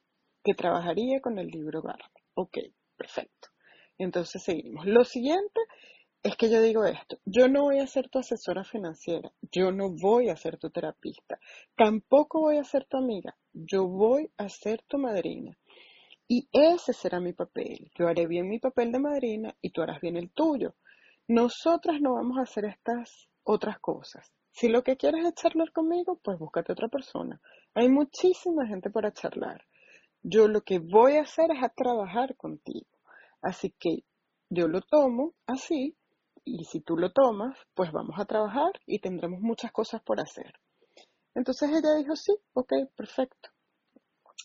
que 0.44 0.54
trabajaría 0.54 1.20
con 1.22 1.38
el 1.38 1.48
libro 1.48 1.82
grande. 1.82 2.06
Ok, 2.34 2.60
perfecto. 2.98 3.50
Entonces 3.98 4.42
seguimos. 4.42 4.86
Lo 4.86 5.04
siguiente 5.04 5.60
es 6.24 6.38
que 6.38 6.50
yo 6.50 6.62
digo 6.62 6.86
esto, 6.86 7.20
yo 7.26 7.50
no 7.50 7.64
voy 7.64 7.80
a 7.80 7.88
ser 7.88 8.08
tu 8.08 8.18
asesora 8.18 8.64
financiera, 8.64 9.32
yo 9.52 9.72
no 9.74 9.90
voy 9.90 10.30
a 10.30 10.38
ser 10.38 10.58
tu 10.58 10.70
terapista, 10.70 11.38
tampoco 11.76 12.40
voy 12.40 12.58
a 12.58 12.64
ser 12.64 12.86
tu 12.86 12.98
amiga, 12.98 13.36
yo 13.52 13.88
voy 13.88 14.32
a 14.38 14.48
ser 14.48 14.82
tu 14.88 14.98
madrina. 14.98 15.58
Y 16.26 16.48
ese 16.54 16.94
será 16.94 17.20
mi 17.20 17.34
papel. 17.34 17.92
Yo 18.00 18.08
haré 18.08 18.26
bien 18.28 18.48
mi 18.48 18.58
papel 18.58 18.94
de 18.94 19.00
madrina 19.00 19.54
y 19.62 19.72
tú 19.72 19.82
harás 19.82 20.00
bien 20.00 20.16
el 20.16 20.32
tuyo. 20.32 20.74
Nosotras 21.28 22.00
no 22.00 22.14
vamos 22.14 22.38
a 22.38 22.44
hacer 22.44 22.66
estas 22.66 23.28
otras 23.44 23.78
cosas. 23.80 24.32
Si 24.52 24.70
lo 24.70 24.84
que 24.84 24.96
quieres 24.96 25.26
es 25.26 25.34
charlar 25.34 25.72
conmigo, 25.72 26.20
pues 26.24 26.40
búscate 26.40 26.72
otra 26.72 26.88
persona. 26.88 27.42
Hay 27.74 27.90
muchísima 27.90 28.66
gente 28.66 28.90
para 28.90 29.12
charlar. 29.12 29.66
Yo 30.22 30.48
lo 30.48 30.62
que 30.62 30.80
voy 30.80 31.18
a 31.18 31.24
hacer 31.24 31.52
es 31.52 31.62
a 31.62 31.70
trabajar 31.70 32.38
contigo. 32.38 32.88
Así 33.42 33.72
que 33.78 34.06
yo 34.50 34.68
lo 34.68 34.82
tomo 34.82 35.34
así 35.46 35.98
y 36.46 36.66
si 36.66 36.82
tú 36.82 36.98
lo 36.98 37.12
tomas, 37.12 37.58
pues 37.74 37.92
vamos 37.92 38.20
a 38.20 38.26
trabajar 38.26 38.72
y 38.86 39.00
tendremos 39.00 39.42
muchas 39.42 39.72
cosas 39.72 40.02
por 40.02 40.20
hacer. 40.20 40.54
Entonces 41.36 41.70
ella 41.70 41.96
dijo, 41.98 42.16
sí, 42.16 42.34
ok, 42.54 42.74
perfecto. 42.96 43.50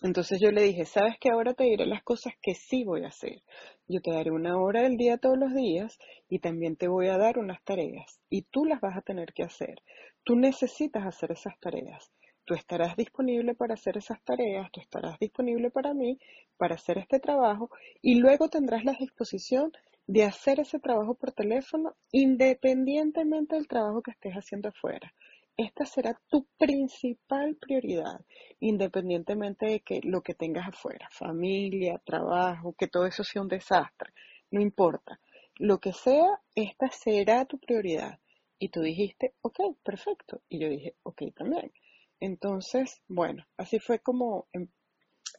Entonces 0.01 0.39
yo 0.41 0.53
le 0.53 0.63
dije, 0.63 0.85
sabes 0.85 1.17
que 1.19 1.31
ahora 1.31 1.55
te 1.55 1.65
diré 1.65 1.85
las 1.85 2.05
cosas 2.05 2.35
que 2.41 2.55
sí 2.55 2.85
voy 2.85 3.05
a 3.05 3.09
hacer. 3.09 3.43
Yo 3.89 4.01
te 4.01 4.13
daré 4.13 4.31
una 4.31 4.57
hora 4.57 4.83
del 4.83 4.97
día 4.97 5.19
todos 5.19 5.37
los 5.37 5.53
días 5.53 5.99
y 6.29 6.39
también 6.39 6.77
te 6.77 6.87
voy 6.87 7.09
a 7.09 7.19
dar 7.19 7.39
unas 7.39 7.63
tareas 7.65 8.21
y 8.31 8.43
tú 8.43 8.65
las 8.65 8.81
vas 8.81 8.97
a 8.97 9.03
tener 9.03 9.33
que 9.33 9.43
hacer. 9.43 9.83
Tú 10.23 10.37
necesitas 10.37 11.05
hacer 11.05 11.33
esas 11.33 11.59
tareas. 11.59 12.13
Tú 12.45 12.55
estarás 12.55 12.97
disponible 12.97 13.55
para 13.55 13.75
hacer 13.75 13.99
esas 13.99 14.23
tareas, 14.23 14.71
tú 14.71 14.81
estarás 14.81 15.19
disponible 15.19 15.71
para 15.71 15.93
mí, 15.95 16.19
para 16.57 16.77
hacer 16.77 16.97
este 16.99 17.19
trabajo 17.19 17.71
y 18.01 18.21
luego 18.21 18.49
tendrás 18.49 18.85
la 18.85 18.93
disposición 18.93 19.73
de 20.09 20.25
hacer 20.25 20.59
ese 20.59 20.81
trabajo 20.81 21.15
por 21.15 21.31
teléfono 21.31 21.95
independientemente 22.11 23.55
del 23.55 23.69
trabajo 23.69 24.03
que 24.03 24.11
estés 24.11 24.35
haciendo 24.35 24.71
afuera 24.71 25.15
esta 25.59 25.85
será 25.85 26.19
tu 26.29 26.47
principal 26.57 27.57
prioridad, 27.57 28.25
independientemente 28.61 29.67
de 29.67 29.81
que 29.81 30.01
lo 30.05 30.23
que 30.23 30.35
tengas 30.35 30.69
afuera, 30.69 31.09
familia, 31.11 32.01
trabajo, 32.07 32.77
que 32.79 32.87
todo 32.87 33.07
eso 33.07 33.25
sea 33.25 33.43
un 33.43 33.49
desastre, 33.49 34.13
no 34.53 34.61
importa. 34.61 35.21
Lo 35.57 35.81
que 35.81 35.93
sea, 35.93 36.41
esta 36.55 36.89
será 36.93 37.45
tu 37.45 37.59
prioridad. 37.59 38.21
Y 38.61 38.69
tú 38.69 38.83
dijiste, 38.83 39.35
ok, 39.41 39.59
perfecto. 39.83 40.43
Y 40.49 40.61
yo 40.61 40.69
dije, 40.69 40.95
ok, 41.03 41.23
también. 41.35 41.73
Entonces, 42.21 43.03
bueno, 43.09 43.45
así 43.57 43.81
fue 43.81 43.99
como 43.99 44.47
em, 44.53 44.69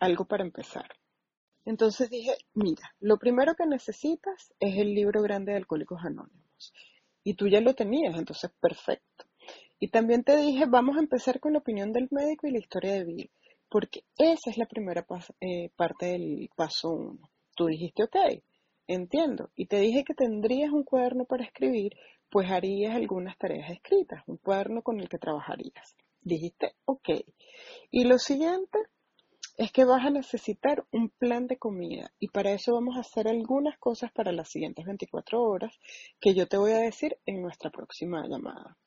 algo 0.01 0.25
para 0.25 0.43
empezar. 0.43 0.89
Entonces 1.69 2.09
dije, 2.09 2.31
mira, 2.55 2.95
lo 2.99 3.19
primero 3.19 3.53
que 3.53 3.67
necesitas 3.67 4.51
es 4.59 4.79
el 4.79 4.95
libro 4.95 5.21
grande 5.21 5.51
de 5.51 5.59
Alcohólicos 5.59 6.03
Anónimos. 6.03 6.73
Y 7.23 7.35
tú 7.35 7.47
ya 7.47 7.61
lo 7.61 7.75
tenías, 7.75 8.17
entonces 8.17 8.49
perfecto. 8.59 9.25
Y 9.79 9.89
también 9.89 10.23
te 10.23 10.35
dije, 10.35 10.65
vamos 10.65 10.97
a 10.97 10.99
empezar 10.99 11.39
con 11.39 11.53
la 11.53 11.59
opinión 11.59 11.93
del 11.93 12.07
médico 12.09 12.47
y 12.47 12.53
la 12.53 12.57
historia 12.57 12.93
de 12.93 13.03
Bill, 13.03 13.29
porque 13.69 14.03
esa 14.17 14.49
es 14.49 14.57
la 14.57 14.65
primera 14.65 15.05
eh, 15.41 15.69
parte 15.75 16.07
del 16.07 16.49
paso 16.55 16.89
uno. 16.89 17.29
Tú 17.55 17.67
dijiste, 17.67 18.01
ok, 18.01 18.15
entiendo. 18.87 19.51
Y 19.55 19.67
te 19.67 19.77
dije 19.77 20.03
que 20.03 20.15
tendrías 20.15 20.71
un 20.71 20.83
cuaderno 20.83 21.25
para 21.25 21.43
escribir, 21.43 21.95
pues 22.31 22.49
harías 22.49 22.95
algunas 22.95 23.37
tareas 23.37 23.69
escritas, 23.69 24.23
un 24.25 24.37
cuaderno 24.37 24.81
con 24.81 24.99
el 24.99 25.07
que 25.07 25.19
trabajarías. 25.19 25.95
Dijiste, 26.21 26.73
ok. 26.85 27.09
Y 27.91 28.05
lo 28.05 28.17
siguiente 28.17 28.79
es 29.59 29.73
que 29.73 29.83
vas 29.83 30.05
a 30.05 30.09
necesitar 30.09 30.85
un 30.93 31.09
plan 31.09 31.45
de 31.45 31.57
comida 31.57 32.13
y 32.17 32.29
para 32.29 32.51
eso 32.53 32.73
vamos 32.73 32.95
a 32.95 33.01
hacer 33.01 33.27
algunas 33.27 33.77
cosas 33.77 34.09
para 34.09 34.31
las 34.31 34.47
siguientes 34.49 34.85
24 34.85 35.43
horas 35.43 35.77
que 36.21 36.33
yo 36.33 36.47
te 36.47 36.55
voy 36.55 36.71
a 36.71 36.77
decir 36.77 37.17
en 37.25 37.41
nuestra 37.41 37.69
próxima 37.69 38.25
llamada. 38.25 38.77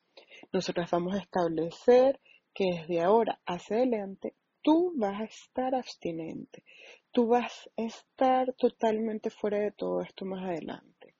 Nosotras 0.51 0.89
vamos 0.89 1.13
a 1.13 1.19
establecer 1.19 2.19
que 2.55 2.65
desde 2.71 3.01
ahora 3.01 3.39
hacia 3.45 3.77
adelante 3.77 4.33
tú 4.63 4.93
vas 4.97 5.21
a 5.21 5.25
estar 5.25 5.75
abstinente. 5.75 6.63
Tú 7.11 7.27
vas 7.27 7.69
a 7.77 7.83
estar 7.83 8.51
totalmente 8.53 9.29
fuera 9.29 9.59
de 9.59 9.73
todo 9.73 10.01
esto 10.01 10.25
más 10.25 10.43
adelante. 10.43 11.13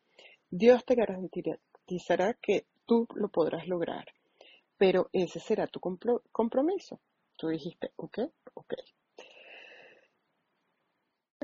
Dios 0.49 0.83
te 0.83 0.95
garantizará 0.95 2.33
que 2.41 2.65
tú 2.87 3.07
lo 3.13 3.29
podrás 3.29 3.67
lograr, 3.67 4.05
pero 4.79 5.11
ese 5.13 5.39
será 5.39 5.67
tu 5.67 5.79
compromiso. 5.79 6.99
Tú 7.37 7.49
dijiste, 7.49 7.91
ok, 7.97 8.17
ok. 8.55 8.73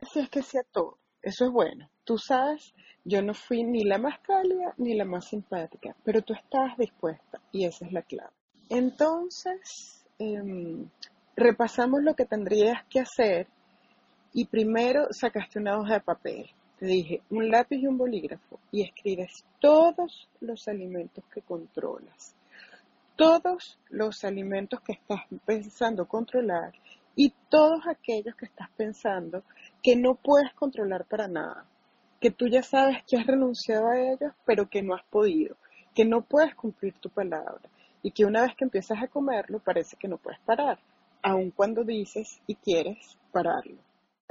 Así 0.01 0.19
es 0.19 0.29
que 0.29 0.41
sea 0.41 0.63
todo. 0.71 0.97
Eso 1.21 1.45
es 1.45 1.51
bueno. 1.51 1.89
Tú 2.03 2.17
sabes, 2.17 2.73
yo 3.03 3.21
no 3.21 3.33
fui 3.33 3.63
ni 3.63 3.83
la 3.83 3.97
más 3.97 4.19
cálida 4.19 4.73
ni 4.77 4.95
la 4.95 5.05
más 5.05 5.27
simpática, 5.27 5.95
pero 6.03 6.21
tú 6.21 6.33
estabas 6.33 6.77
dispuesta 6.77 7.41
y 7.51 7.65
esa 7.65 7.85
es 7.85 7.91
la 7.91 8.01
clave. 8.01 8.31
Entonces, 8.69 10.05
em, 10.17 10.89
repasamos 11.35 12.01
lo 12.03 12.15
que 12.15 12.25
tendrías 12.25 12.85
que 12.89 13.01
hacer 13.01 13.47
y 14.33 14.45
primero 14.45 15.07
sacaste 15.11 15.59
una 15.59 15.77
hoja 15.77 15.95
de 15.95 16.01
papel. 16.01 16.49
Te 16.77 16.85
dije 16.85 17.21
un 17.29 17.49
lápiz 17.49 17.77
y 17.77 17.87
un 17.87 17.97
bolígrafo 17.97 18.59
y 18.71 18.83
escribes 18.83 19.43
todos 19.59 20.29
los 20.39 20.67
alimentos 20.67 21.25
que 21.33 21.41
controlas, 21.41 22.35
todos 23.17 23.77
los 23.89 24.23
alimentos 24.23 24.79
que 24.81 24.93
estás 24.93 25.21
pensando 25.45 26.07
controlar 26.07 26.73
y 27.15 27.33
todos 27.49 27.85
aquellos 27.85 28.35
que 28.35 28.45
estás 28.45 28.69
pensando 28.77 29.43
que 29.81 29.95
no 29.95 30.15
puedes 30.15 30.53
controlar 30.53 31.05
para 31.05 31.27
nada, 31.27 31.65
que 32.19 32.31
tú 32.31 32.47
ya 32.47 32.63
sabes 32.63 32.97
que 33.07 33.17
has 33.17 33.25
renunciado 33.25 33.87
a 33.87 33.99
ellos, 33.99 34.33
pero 34.45 34.69
que 34.69 34.81
no 34.81 34.93
has 34.93 35.03
podido, 35.05 35.55
que 35.95 36.05
no 36.05 36.21
puedes 36.21 36.53
cumplir 36.55 36.93
tu 36.99 37.09
palabra 37.09 37.69
y 38.03 38.11
que 38.11 38.25
una 38.25 38.41
vez 38.41 38.55
que 38.55 38.65
empiezas 38.65 39.01
a 39.01 39.07
comerlo 39.07 39.59
parece 39.59 39.97
que 39.97 40.07
no 40.07 40.17
puedes 40.17 40.39
parar, 40.41 40.79
aun 41.21 41.51
cuando 41.51 41.83
dices 41.83 42.41
y 42.47 42.55
quieres 42.55 43.17
pararlo. 43.31 43.77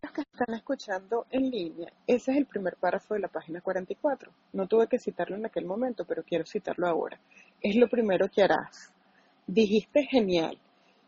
Los 0.00 0.12
que 0.12 0.21
están 0.21 0.55
escuchando 0.55 1.26
en 1.31 1.50
línea, 1.50 1.93
ese 2.07 2.31
es 2.31 2.37
el 2.37 2.47
primer 2.47 2.76
párrafo 2.76 3.14
de 3.14 3.21
la 3.21 3.28
página 3.28 3.61
44. 3.61 4.31
No 4.52 4.69
tuve 4.69 4.87
que 4.87 5.00
citarlo 5.00 5.37
en 5.37 5.47
aquel 5.47 5.64
momento, 5.64 6.05
pero 6.05 6.23
quiero 6.23 6.47
citarlo 6.47 6.87
ahora. 6.87 7.19
Es 7.61 7.75
lo 7.75 7.88
primero 7.88 8.28
que 8.28 8.43
harás. 8.43 8.93
Dijiste 9.47 10.05
genial 10.05 10.57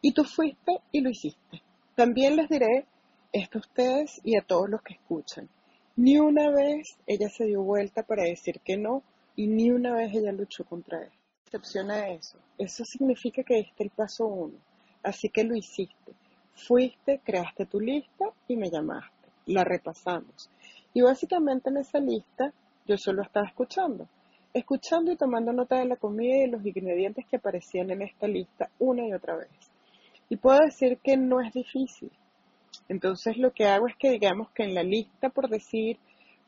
y 0.01 0.13
tú 0.13 0.25
fuiste 0.25 0.81
y 0.91 1.03
lo 1.03 1.11
hiciste. 1.11 1.63
También 1.95 2.35
les 2.35 2.49
diré 2.49 2.87
esto 3.33 3.59
a 3.59 3.61
ustedes 3.61 4.21
y 4.25 4.37
a 4.37 4.43
todos 4.43 4.69
los 4.69 4.83
que 4.83 4.95
escuchan. 4.95 5.49
Ni 5.97 6.19
una 6.19 6.51
vez 6.51 6.97
ella 7.07 7.29
se 7.29 7.45
dio 7.45 7.63
vuelta 7.63 8.03
para 8.03 8.25
decir 8.25 8.61
que 8.61 8.77
no 8.77 9.03
y 9.37 9.47
ni 9.47 9.71
una 9.71 9.95
vez 9.95 10.15
ella 10.15 10.33
luchó 10.33 10.65
contra 10.65 11.03
él. 11.03 11.11
Excepción 11.45 11.91
a 11.91 12.09
eso. 12.11 12.39
Eso 12.59 12.85
significa 12.85 13.43
que 13.43 13.59
este 13.59 13.73
es 13.75 13.81
el 13.81 13.91
paso 13.91 14.27
uno. 14.27 14.59
Así 15.03 15.29
que 15.29 15.45
lo 15.45 15.57
hiciste. 15.57 16.13
Fuiste, 16.53 17.21
creaste 17.25 17.67
tu 17.67 17.81
lista 17.81 18.27
y 18.47 18.57
me 18.57 18.71
llamaste. 18.71 19.29
La 19.47 19.65
repasamos. 19.65 20.51
Y 20.93 21.01
básicamente 21.01 21.71
en 21.71 21.79
esa 21.79 21.99
lista 21.99 22.53
yo 22.87 22.97
solo 22.97 23.23
estaba 23.23 23.47
escuchando. 23.47 24.09
Escuchando 24.53 25.13
y 25.13 25.17
tomando 25.17 25.53
nota 25.53 25.79
de 25.79 25.87
la 25.87 25.97
comida 25.97 26.37
y 26.37 26.41
de 26.41 26.49
los 26.49 26.67
ingredientes 26.67 27.25
que 27.27 27.37
aparecían 27.37 27.91
en 27.91 28.03
esta 28.03 28.27
lista 28.27 28.71
una 28.79 29.07
y 29.07 29.13
otra 29.13 29.37
vez. 29.37 29.51
Y 30.29 30.37
puedo 30.37 30.59
decir 30.59 30.99
que 30.99 31.17
no 31.17 31.41
es 31.41 31.53
difícil. 31.53 32.11
Entonces 32.89 33.37
lo 33.37 33.53
que 33.53 33.67
hago 33.67 33.87
es 33.89 33.97
que 33.97 34.11
digamos 34.11 34.51
que 34.51 34.65
en 34.65 34.75
la 34.75 34.83
lista, 34.83 35.31
por 35.31 35.49
decir 35.49 35.99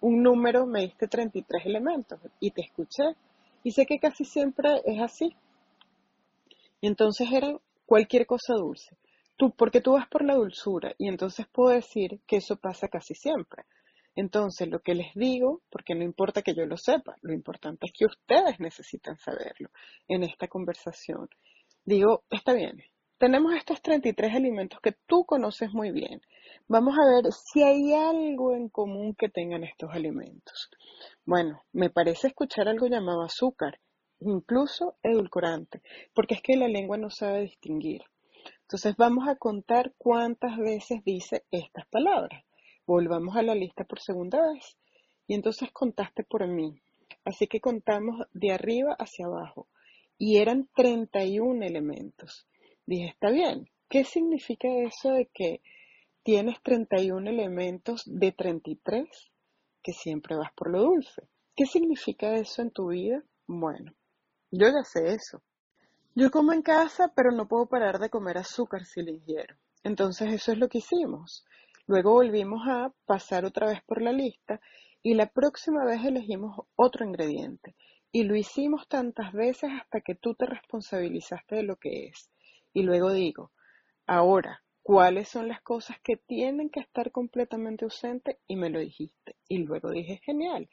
un 0.01 0.23
número, 0.23 0.67
me 0.67 0.83
diste 0.83 1.07
33 1.07 1.67
elementos 1.67 2.21
y 2.41 2.51
te 2.51 2.63
escuché. 2.63 3.05
Y 3.63 3.71
sé 3.71 3.87
que 3.87 3.99
casi 3.99 4.25
siempre 4.25 4.83
es 4.85 5.01
así. 5.01 5.37
Y 6.81 6.89
entonces 6.89 7.29
era 7.33 7.57
cualquier 7.87 8.27
cosa 8.27 8.55
dulce. 8.55 8.97
Tú, 9.37 9.53
porque 9.53 9.81
tú 9.81 9.93
vas 9.93 10.09
por 10.09 10.25
la 10.25 10.35
dulzura 10.35 10.95
y 10.99 11.09
entonces 11.09 11.47
puedo 11.47 11.71
decir 11.71 12.21
que 12.27 12.37
eso 12.37 12.57
pasa 12.57 12.89
casi 12.89 13.15
siempre. 13.15 13.65
Entonces, 14.15 14.69
lo 14.69 14.81
que 14.81 14.95
les 14.95 15.15
digo, 15.15 15.63
porque 15.71 15.95
no 15.95 16.05
importa 16.05 16.43
que 16.43 16.55
yo 16.55 16.67
lo 16.67 16.77
sepa, 16.77 17.17
lo 17.23 17.33
importante 17.33 17.87
es 17.87 17.93
que 17.93 18.05
ustedes 18.05 18.61
necesitan 18.61 19.17
saberlo 19.17 19.71
en 20.07 20.23
esta 20.23 20.49
conversación. 20.49 21.29
Digo, 21.85 22.25
está 22.31 22.53
bien, 22.53 22.83
tenemos 23.23 23.55
estos 23.55 23.81
33 23.83 24.35
alimentos 24.35 24.81
que 24.81 24.97
tú 25.07 25.25
conoces 25.25 25.73
muy 25.73 25.93
bien. 25.93 26.21
Vamos 26.67 26.97
a 26.99 27.07
ver 27.07 27.33
si 27.33 27.63
hay 27.63 27.95
algo 27.95 28.53
en 28.53 28.69
común 28.69 29.15
que 29.15 29.29
tengan 29.29 29.63
estos 29.63 29.91
alimentos. 29.93 30.69
Bueno, 31.25 31.63
me 31.73 31.89
parece 31.89 32.27
escuchar 32.27 32.67
algo 32.67 32.89
llamado 32.89 33.23
azúcar, 33.23 33.79
incluso 34.19 34.97
edulcorante, 35.05 35.83
porque 36.13 36.35
es 36.35 36.43
que 36.43 36.57
la 36.57 36.67
lengua 36.67 36.97
no 36.97 37.11
sabe 37.11 37.43
distinguir. 37.43 38.03
Entonces 38.63 38.97
vamos 38.97 39.29
a 39.29 39.37
contar 39.37 39.93
cuántas 39.97 40.59
veces 40.59 41.05
dice 41.05 41.45
estas 41.53 41.87
palabras. 41.87 42.43
Volvamos 42.89 43.37
a 43.37 43.43
la 43.43 43.55
lista 43.55 43.85
por 43.85 44.01
segunda 44.01 44.53
vez. 44.53 44.77
Y 45.29 45.35
entonces 45.35 45.71
contaste 45.71 46.25
por 46.25 46.45
mí. 46.49 46.75
Así 47.25 47.47
que 47.47 47.61
contamos 47.61 48.27
de 48.33 48.51
arriba 48.51 48.97
hacia 48.99 49.27
abajo. 49.27 49.69
Y 50.19 50.39
eran 50.39 50.69
31 50.75 51.65
elementos. 51.65 52.49
Dije, 52.87 53.07
está 53.07 53.31
bien. 53.31 53.69
¿Qué 53.89 54.05
significa 54.05 54.69
eso 54.69 55.13
de 55.13 55.27
que 55.27 55.61
tienes 56.23 56.61
31 56.63 57.29
elementos 57.29 58.03
de 58.07 58.33
33? 58.33 59.09
Que 59.83 59.93
siempre 59.93 60.37
vas 60.37 60.53
por 60.55 60.71
lo 60.71 60.83
dulce. 60.83 61.23
¿Qué 61.55 61.67
significa 61.67 62.35
eso 62.37 62.63
en 62.63 62.71
tu 62.71 62.89
vida? 62.89 63.23
Bueno, 63.47 63.93
yo 64.51 64.69
ya 64.69 64.83
sé 64.85 65.15
eso. 65.15 65.43
Yo 66.15 66.31
como 66.31 66.53
en 66.53 66.63
casa, 66.63 67.13
pero 67.15 67.31
no 67.33 67.49
puedo 67.49 67.67
parar 67.67 67.99
de 67.99 68.11
comer 68.11 68.39
azúcar 68.39 68.85
si 68.85 69.03
lo 69.03 69.11
ingiero. 69.11 69.57
Entonces 69.85 70.33
eso 70.33 70.53
es 70.53 70.59
lo 70.59 70.69
que 70.69 70.79
hicimos. 70.79 71.45
Luego 71.87 72.13
volvimos 72.13 72.63
a 72.67 72.93
pasar 73.07 73.45
otra 73.45 73.67
vez 73.67 73.83
por 73.85 74.01
la 74.01 74.13
lista 74.13 74.61
y 75.03 75.15
la 75.15 75.27
próxima 75.27 75.85
vez 75.85 76.05
elegimos 76.05 76.67
otro 76.77 77.05
ingrediente. 77.05 77.75
Y 78.13 78.25
lo 78.25 78.37
hicimos 78.37 78.89
tantas 78.89 79.33
veces 79.33 79.71
hasta 79.79 80.01
que 80.01 80.15
tú 80.15 80.35
te 80.35 80.47
responsabilizaste 80.47 81.57
de 81.57 81.63
lo 81.65 81.77
que 81.77 82.07
es. 82.07 82.32
Y 82.73 82.83
luego 82.83 83.13
digo, 83.13 83.53
ahora, 84.07 84.63
¿cuáles 84.83 85.29
son 85.29 85.49
las 85.49 85.63
cosas 85.63 85.97
que 86.03 86.17
tienen 86.17 86.71
que 86.71 86.81
estar 86.81 87.11
completamente 87.11 87.85
ausentes? 87.85 88.37
Y 88.47 88.57
me 88.57 88.71
lo 88.71 88.81
dijiste. 88.81 89.37
Y 89.49 89.59
luego 89.59 89.91
dije, 89.91 90.21
genial. 90.25 90.69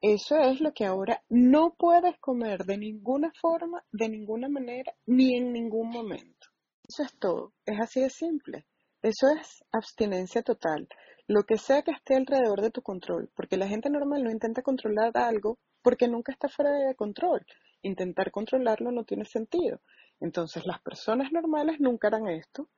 Eso 0.00 0.38
es 0.38 0.60
lo 0.60 0.72
que 0.74 0.84
ahora 0.84 1.22
no 1.28 1.74
puedes 1.78 2.18
comer 2.18 2.64
de 2.64 2.76
ninguna 2.76 3.32
forma, 3.40 3.82
de 3.92 4.08
ninguna 4.08 4.48
manera, 4.48 4.92
ni 5.06 5.36
en 5.36 5.52
ningún 5.52 5.88
momento. 5.88 6.48
Eso 6.86 7.02
es 7.02 7.18
todo. 7.18 7.54
Es 7.64 7.80
así 7.80 8.00
de 8.00 8.10
simple. 8.10 8.66
Eso 9.02 9.28
es 9.28 9.64
abstinencia 9.72 10.42
total. 10.42 10.88
Lo 11.26 11.44
que 11.44 11.58
sea 11.58 11.82
que 11.82 11.92
esté 11.92 12.14
alrededor 12.14 12.60
de 12.60 12.70
tu 12.70 12.82
control, 12.82 13.30
porque 13.34 13.56
la 13.56 13.68
gente 13.68 13.90
normal 13.90 14.22
no 14.22 14.30
intenta 14.30 14.62
controlar 14.62 15.16
algo 15.16 15.58
porque 15.82 16.08
nunca 16.08 16.32
está 16.32 16.48
fuera 16.48 16.70
de 16.70 16.94
control. 16.94 17.44
Intentar 17.82 18.30
controlarlo 18.30 18.92
no 18.92 19.04
tiene 19.04 19.24
sentido. 19.24 19.80
Entonces 20.20 20.66
las 20.66 20.80
personas 20.80 21.32
normales 21.32 21.80
nunca 21.80 22.08
harán 22.08 22.28
esto, 22.28 22.68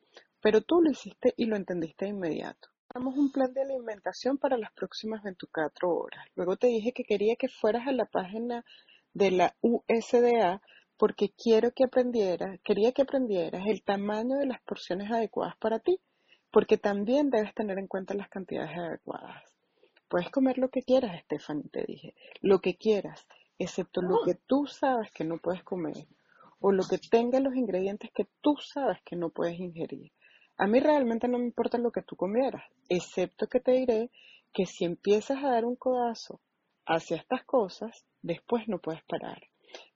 pero 0.40 0.60
tú 0.60 0.80
lo 0.82 0.90
hiciste 0.90 1.34
y 1.36 1.46
lo 1.46 1.56
entendiste 1.56 2.04
de 2.04 2.10
inmediato. 2.10 2.68
Damos 2.92 3.16
un 3.16 3.30
plan 3.30 3.52
de 3.52 3.62
alimentación 3.62 4.38
para 4.38 4.56
las 4.56 4.72
próximas 4.72 5.22
24 5.22 5.90
horas. 5.90 6.24
Luego 6.34 6.56
te 6.56 6.68
dije 6.68 6.92
que 6.92 7.04
quería 7.04 7.36
que 7.36 7.48
fueras 7.48 7.86
a 7.86 7.92
la 7.92 8.06
página 8.06 8.64
de 9.12 9.30
la 9.30 9.54
USDA 9.60 10.62
porque 10.96 11.30
quiero 11.30 11.72
que 11.72 11.84
aprendieras, 11.84 12.58
quería 12.64 12.92
que 12.92 13.02
aprendieras 13.02 13.66
el 13.66 13.82
tamaño 13.82 14.36
de 14.36 14.46
las 14.46 14.60
porciones 14.62 15.10
adecuadas 15.10 15.56
para 15.58 15.78
ti, 15.78 16.00
porque 16.50 16.76
también 16.76 17.30
debes 17.30 17.54
tener 17.54 17.78
en 17.78 17.86
cuenta 17.86 18.14
las 18.14 18.28
cantidades 18.28 18.76
adecuadas. 18.76 19.44
Puedes 20.08 20.30
comer 20.30 20.58
lo 20.58 20.70
que 20.70 20.82
quieras, 20.82 21.20
Stephanie, 21.22 21.68
te 21.70 21.84
dije, 21.84 22.14
lo 22.40 22.60
que 22.60 22.76
quieras, 22.76 23.26
excepto 23.58 24.00
lo 24.00 24.24
que 24.24 24.34
tú 24.34 24.66
sabes 24.66 25.12
que 25.12 25.24
no 25.24 25.38
puedes 25.38 25.62
comer 25.62 26.06
o 26.60 26.72
lo 26.72 26.84
que 26.84 26.98
tenga 26.98 27.40
los 27.40 27.54
ingredientes 27.54 28.10
que 28.12 28.26
tú 28.40 28.56
sabes 28.56 28.98
que 29.04 29.16
no 29.16 29.30
puedes 29.30 29.58
ingerir. 29.58 30.12
A 30.56 30.66
mí 30.66 30.80
realmente 30.80 31.28
no 31.28 31.38
me 31.38 31.44
importa 31.44 31.78
lo 31.78 31.92
que 31.92 32.02
tú 32.02 32.16
comieras, 32.16 32.64
excepto 32.88 33.46
que 33.46 33.60
te 33.60 33.72
diré 33.72 34.10
que 34.52 34.66
si 34.66 34.84
empiezas 34.84 35.42
a 35.44 35.50
dar 35.50 35.64
un 35.64 35.76
codazo 35.76 36.40
hacia 36.86 37.16
estas 37.16 37.44
cosas, 37.44 38.04
después 38.22 38.66
no 38.66 38.78
puedes 38.78 39.02
parar. 39.04 39.40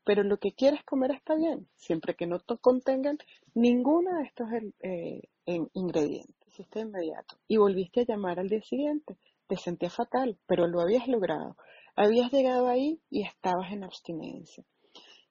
Pero 0.04 0.22
lo 0.22 0.38
que 0.38 0.52
quieres 0.52 0.84
comer 0.84 1.12
está 1.12 1.34
bien, 1.34 1.68
siempre 1.76 2.14
que 2.14 2.26
no 2.26 2.38
contengan 2.60 3.18
ninguno 3.54 4.18
de 4.18 4.24
estos 4.24 4.48
eh, 4.80 5.22
ingredientes. 5.46 6.36
Hiciste 6.48 6.80
inmediato 6.80 7.38
y 7.48 7.56
volviste 7.56 8.00
a 8.00 8.04
llamar 8.04 8.38
al 8.38 8.48
día 8.48 8.62
siguiente. 8.62 9.16
Te 9.46 9.56
sentías 9.56 9.94
fatal, 9.94 10.38
pero 10.46 10.66
lo 10.66 10.80
habías 10.80 11.08
logrado. 11.08 11.56
Habías 11.96 12.30
llegado 12.30 12.68
ahí 12.68 13.00
y 13.10 13.22
estabas 13.22 13.72
en 13.72 13.84
abstinencia. 13.84 14.64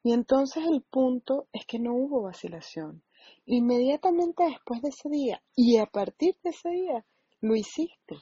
Y 0.04 0.14
entonces 0.14 0.64
el 0.66 0.82
punto 0.82 1.48
es 1.54 1.66
que 1.66 1.78
no 1.78 1.94
hubo 1.94 2.24
vacilación. 2.24 3.04
Inmediatamente 3.46 4.44
después 4.44 4.82
de 4.82 4.90
ese 4.90 5.10
día 5.10 5.42
y 5.56 5.78
a 5.78 5.86
partir 5.86 6.36
de 6.44 6.50
ese 6.50 6.70
día 6.70 7.06
lo 7.40 7.56
hiciste. 7.56 8.16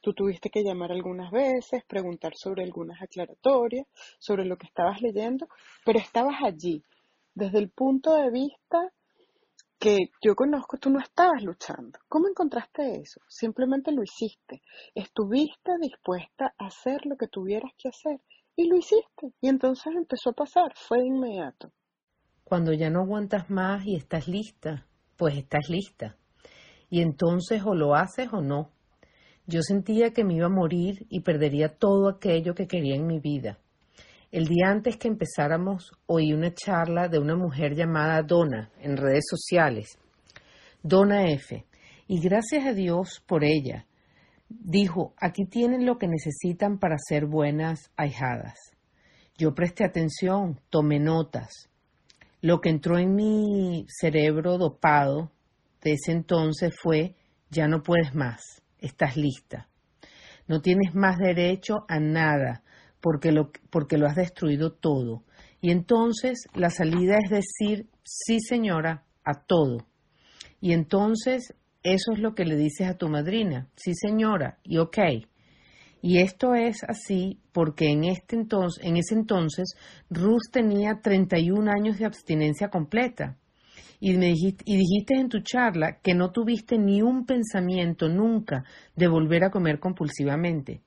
Tú 0.00 0.14
tuviste 0.14 0.48
que 0.48 0.62
llamar 0.62 0.92
algunas 0.92 1.30
veces, 1.30 1.84
preguntar 1.84 2.32
sobre 2.34 2.64
algunas 2.64 3.02
aclaratorias, 3.02 3.86
sobre 4.18 4.46
lo 4.46 4.56
que 4.56 4.66
estabas 4.66 5.02
leyendo, 5.02 5.46
pero 5.84 5.98
estabas 5.98 6.36
allí. 6.42 6.82
Desde 7.34 7.58
el 7.58 7.70
punto 7.70 8.14
de 8.14 8.30
vista 8.30 8.90
que 9.78 9.98
yo 10.22 10.34
conozco, 10.34 10.78
tú 10.78 10.88
no 10.88 11.00
estabas 11.00 11.42
luchando. 11.42 11.98
¿Cómo 12.08 12.28
encontraste 12.28 13.00
eso? 13.00 13.20
Simplemente 13.28 13.92
lo 13.92 14.02
hiciste. 14.02 14.62
Estuviste 14.94 15.72
dispuesta 15.80 16.54
a 16.58 16.66
hacer 16.66 17.04
lo 17.04 17.16
que 17.16 17.28
tuvieras 17.28 17.72
que 17.76 17.88
hacer 17.88 18.20
y 18.56 18.68
lo 18.68 18.76
hiciste. 18.76 19.32
Y 19.40 19.48
entonces 19.48 19.92
empezó 19.96 20.30
a 20.30 20.34
pasar, 20.34 20.72
fue 20.74 20.98
de 20.98 21.06
inmediato. 21.06 21.72
Cuando 22.44 22.72
ya 22.72 22.90
no 22.90 23.00
aguantas 23.00 23.48
más 23.48 23.86
y 23.86 23.96
estás 23.96 24.26
lista, 24.26 24.86
pues 25.16 25.36
estás 25.36 25.68
lista. 25.68 26.16
Y 26.88 27.00
entonces 27.00 27.62
o 27.64 27.74
lo 27.74 27.94
haces 27.94 28.32
o 28.32 28.40
no. 28.40 28.70
Yo 29.46 29.62
sentía 29.62 30.12
que 30.12 30.24
me 30.24 30.34
iba 30.34 30.46
a 30.46 30.50
morir 30.50 31.06
y 31.08 31.20
perdería 31.20 31.68
todo 31.76 32.08
aquello 32.08 32.54
que 32.54 32.66
quería 32.66 32.96
en 32.96 33.06
mi 33.06 33.20
vida. 33.20 33.58
El 34.32 34.46
día 34.46 34.68
antes 34.68 34.96
que 34.96 35.08
empezáramos 35.08 35.92
oí 36.06 36.32
una 36.32 36.54
charla 36.54 37.08
de 37.08 37.18
una 37.18 37.36
mujer 37.36 37.74
llamada 37.74 38.22
Donna 38.22 38.70
en 38.80 38.96
redes 38.96 39.24
sociales. 39.28 39.98
Donna 40.82 41.28
F. 41.30 41.64
Y 42.06 42.20
gracias 42.20 42.64
a 42.66 42.72
Dios 42.72 43.22
por 43.26 43.44
ella. 43.44 43.86
Dijo, 44.50 45.14
aquí 45.16 45.46
tienen 45.46 45.86
lo 45.86 45.96
que 45.96 46.08
necesitan 46.08 46.78
para 46.78 46.96
ser 46.98 47.24
buenas 47.24 47.90
ahijadas. 47.96 48.58
Yo 49.38 49.54
presté 49.54 49.84
atención, 49.84 50.60
tomé 50.68 50.98
notas. 50.98 51.70
Lo 52.42 52.60
que 52.60 52.68
entró 52.68 52.98
en 52.98 53.14
mi 53.14 53.86
cerebro 53.88 54.58
dopado 54.58 55.32
de 55.82 55.92
ese 55.92 56.12
entonces 56.12 56.74
fue, 56.78 57.14
ya 57.48 57.66
no 57.68 57.82
puedes 57.82 58.14
más 58.14 58.60
estás 58.80 59.16
lista. 59.16 59.68
No 60.46 60.60
tienes 60.60 60.94
más 60.94 61.18
derecho 61.18 61.84
a 61.88 62.00
nada 62.00 62.62
porque 63.00 63.32
lo, 63.32 63.50
porque 63.70 63.98
lo 63.98 64.06
has 64.06 64.16
destruido 64.16 64.72
todo. 64.72 65.24
Y 65.60 65.70
entonces 65.70 66.48
la 66.54 66.70
salida 66.70 67.18
es 67.22 67.30
decir, 67.30 67.88
sí 68.02 68.38
señora, 68.40 69.04
a 69.24 69.34
todo. 69.34 69.86
Y 70.60 70.72
entonces 70.72 71.54
eso 71.82 72.12
es 72.12 72.18
lo 72.18 72.34
que 72.34 72.44
le 72.44 72.56
dices 72.56 72.88
a 72.88 72.98
tu 72.98 73.08
madrina, 73.08 73.68
sí 73.76 73.94
señora, 73.94 74.58
y 74.62 74.78
ok. 74.78 74.98
Y 76.02 76.18
esto 76.18 76.54
es 76.54 76.82
así 76.84 77.38
porque 77.52 77.90
en, 77.90 78.04
este 78.04 78.36
entonces, 78.36 78.82
en 78.84 78.96
ese 78.96 79.14
entonces 79.14 79.74
Ruth 80.08 80.50
tenía 80.50 81.00
31 81.02 81.70
años 81.70 81.98
de 81.98 82.06
abstinencia 82.06 82.68
completa 82.68 83.36
y, 84.00 84.16
me 84.16 84.26
dijiste, 84.26 84.64
y 84.66 84.78
dijiste 84.78 85.14
en 85.14 85.28
tu 85.28 85.40
charla 85.40 85.98
que 86.02 86.14
no 86.14 86.30
tuviste 86.30 86.78
ni 86.78 87.02
un 87.02 87.26
pensamiento 87.26 88.08
nunca 88.08 88.64
de 88.96 89.08
volver 89.08 89.44
a 89.44 89.50
comer 89.50 89.78
compulsivamente. 89.78 90.80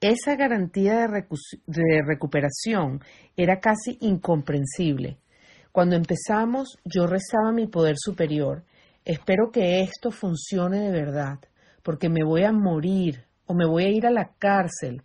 Esa 0.00 0.36
garantía 0.36 1.06
de, 1.06 1.24
de 1.66 2.02
recuperación 2.06 3.00
era 3.36 3.60
casi 3.60 3.98
incomprensible. 4.00 5.18
Cuando 5.70 5.96
empezamos, 5.96 6.78
yo 6.84 7.06
rezaba 7.06 7.52
mi 7.52 7.66
poder 7.66 7.96
superior. 7.98 8.64
Espero 9.06 9.52
que 9.52 9.82
esto 9.82 10.10
funcione 10.10 10.80
de 10.80 10.90
verdad, 10.90 11.38
porque 11.84 12.08
me 12.08 12.24
voy 12.24 12.42
a 12.42 12.50
morir 12.50 13.24
o 13.46 13.54
me 13.54 13.64
voy 13.64 13.84
a 13.84 13.88
ir 13.88 14.04
a 14.04 14.10
la 14.10 14.32
cárcel 14.36 15.04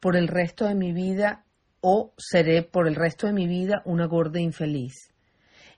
por 0.00 0.16
el 0.16 0.26
resto 0.26 0.66
de 0.66 0.74
mi 0.74 0.92
vida 0.92 1.44
o 1.80 2.12
seré 2.18 2.64
por 2.64 2.88
el 2.88 2.96
resto 2.96 3.28
de 3.28 3.32
mi 3.32 3.46
vida 3.46 3.80
una 3.84 4.06
gorda 4.06 4.40
infeliz. 4.40 5.12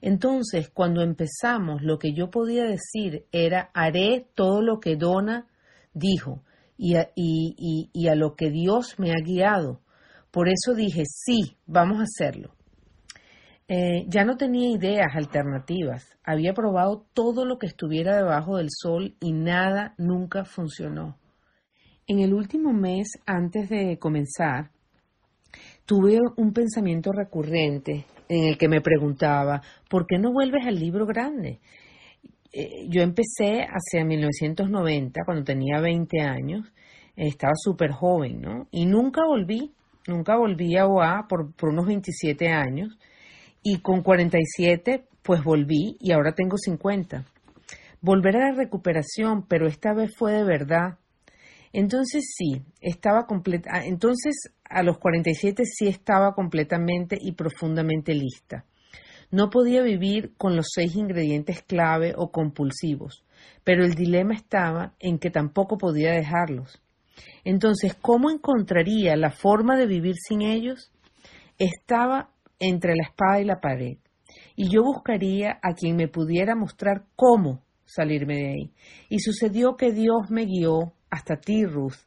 Entonces, 0.01 0.71
cuando 0.71 1.03
empezamos, 1.03 1.83
lo 1.83 1.99
que 1.99 2.13
yo 2.13 2.31
podía 2.31 2.63
decir 2.63 3.27
era, 3.31 3.69
haré 3.75 4.27
todo 4.33 4.63
lo 4.63 4.79
que 4.79 4.95
Donna 4.95 5.45
dijo 5.93 6.41
y 6.77 6.95
a, 6.95 7.11
y, 7.15 8.07
a 8.07 8.15
lo 8.15 8.35
que 8.35 8.49
Dios 8.49 8.95
me 8.97 9.11
ha 9.11 9.23
guiado. 9.23 9.81
Por 10.31 10.49
eso 10.49 10.73
dije, 10.73 11.03
sí, 11.05 11.57
vamos 11.67 11.99
a 11.99 12.05
hacerlo. 12.05 12.56
Eh, 13.69 14.05
ya 14.07 14.23
no 14.23 14.37
tenía 14.37 14.69
ideas 14.69 15.13
alternativas. 15.13 16.17
Había 16.23 16.53
probado 16.53 17.05
todo 17.13 17.45
lo 17.45 17.57
que 17.57 17.67
estuviera 17.67 18.15
debajo 18.15 18.57
del 18.57 18.69
sol 18.69 19.15
y 19.19 19.33
nada 19.33 19.93
nunca 19.97 20.45
funcionó. 20.45 21.17
En 22.07 22.19
el 22.19 22.33
último 22.33 22.71
mes, 22.71 23.09
antes 23.25 23.69
de 23.69 23.99
comenzar, 23.99 24.71
tuve 25.85 26.19
un 26.37 26.53
pensamiento 26.53 27.11
recurrente 27.11 28.05
en 28.29 28.45
el 28.45 28.57
que 28.57 28.69
me 28.69 28.79
preguntaba, 28.79 29.61
¿por 29.89 30.05
qué 30.07 30.17
no 30.17 30.31
vuelves 30.31 30.65
al 30.65 30.79
libro 30.79 31.05
grande? 31.05 31.59
Eh, 32.53 32.87
yo 32.87 33.01
empecé 33.01 33.65
hacia 33.67 34.05
1990, 34.05 35.21
cuando 35.25 35.43
tenía 35.43 35.81
20 35.81 36.21
años, 36.21 36.71
estaba 37.17 37.53
súper 37.55 37.91
joven, 37.91 38.39
¿no? 38.39 38.67
Y 38.71 38.85
nunca 38.85 39.25
volví, 39.25 39.73
nunca 40.07 40.37
volví 40.37 40.77
a 40.77 40.87
OA 40.87 41.25
por, 41.27 41.53
por 41.55 41.69
unos 41.69 41.87
27 41.87 42.47
años, 42.47 42.97
y 43.69 43.79
con 43.79 44.01
47, 44.01 45.07
pues 45.23 45.43
volví 45.43 45.97
y 45.99 46.13
ahora 46.13 46.33
tengo 46.33 46.57
50. 46.57 47.25
Volver 47.99 48.37
a 48.37 48.51
la 48.51 48.55
recuperación, 48.55 49.45
pero 49.45 49.67
esta 49.67 49.93
vez 49.93 50.15
fue 50.15 50.31
de 50.31 50.45
verdad, 50.45 50.99
entonces 51.73 52.33
sí, 52.33 52.61
estaba 52.79 53.25
completa. 53.25 53.71
Ah, 53.73 53.85
entonces 53.85 54.53
a 54.63 54.83
los 54.83 54.99
47 54.99 55.63
sí 55.65 55.87
estaba 55.87 56.33
completamente 56.33 57.17
y 57.19 57.33
profundamente 57.33 58.13
lista. 58.13 58.63
No 59.31 59.49
podía 59.49 59.81
vivir 59.81 60.33
con 60.37 60.55
los 60.55 60.67
seis 60.73 60.95
ingredientes 60.95 61.61
clave 61.61 62.13
o 62.15 62.31
compulsivos, 62.31 63.25
pero 63.65 63.83
el 63.83 63.95
dilema 63.95 64.33
estaba 64.33 64.93
en 64.99 65.19
que 65.19 65.29
tampoco 65.29 65.77
podía 65.77 66.13
dejarlos. 66.13 66.81
Entonces, 67.43 67.95
¿cómo 67.95 68.31
encontraría 68.31 69.17
la 69.17 69.31
forma 69.31 69.75
de 69.75 69.87
vivir 69.87 70.15
sin 70.15 70.41
ellos? 70.41 70.93
Estaba 71.57 72.29
entre 72.59 72.95
la 72.95 73.03
espada 73.03 73.39
y 73.41 73.45
la 73.45 73.59
pared, 73.59 73.97
y 74.55 74.69
yo 74.69 74.83
buscaría 74.83 75.59
a 75.61 75.73
quien 75.73 75.95
me 75.95 76.07
pudiera 76.07 76.55
mostrar 76.55 77.05
cómo 77.15 77.63
salirme 77.85 78.35
de 78.35 78.47
ahí. 78.49 78.73
Y 79.09 79.19
sucedió 79.19 79.75
que 79.75 79.91
Dios 79.91 80.29
me 80.29 80.45
guió 80.45 80.93
hasta 81.09 81.37
ti, 81.37 81.65
Ruth, 81.65 81.97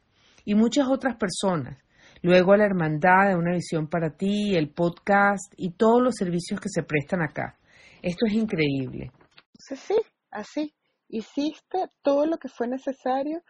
y 0.45 0.55
muchas 0.55 0.89
otras 0.89 1.17
personas. 1.17 1.79
Luego 2.23 2.53
a 2.53 2.59
la 2.59 2.67
hermandad 2.67 3.29
de 3.29 3.37
Una 3.37 3.55
Visión 3.55 3.89
para 3.89 4.11
ti, 4.11 4.55
el 4.55 4.71
podcast 4.71 5.53
y 5.57 5.71
todos 5.73 6.03
los 6.03 6.15
servicios 6.17 6.61
que 6.61 6.69
se 6.69 6.83
prestan 6.83 7.23
acá. 7.23 7.57
Esto 8.03 8.27
es 8.27 8.35
increíble. 8.35 9.11
Sí, 9.59 9.77
sí, 9.77 9.97
así. 10.31 10.75
Hiciste 11.09 11.87
todo 12.03 12.27
lo 12.27 12.37
que 12.37 12.49
fue 12.49 12.69
necesario 12.69 13.43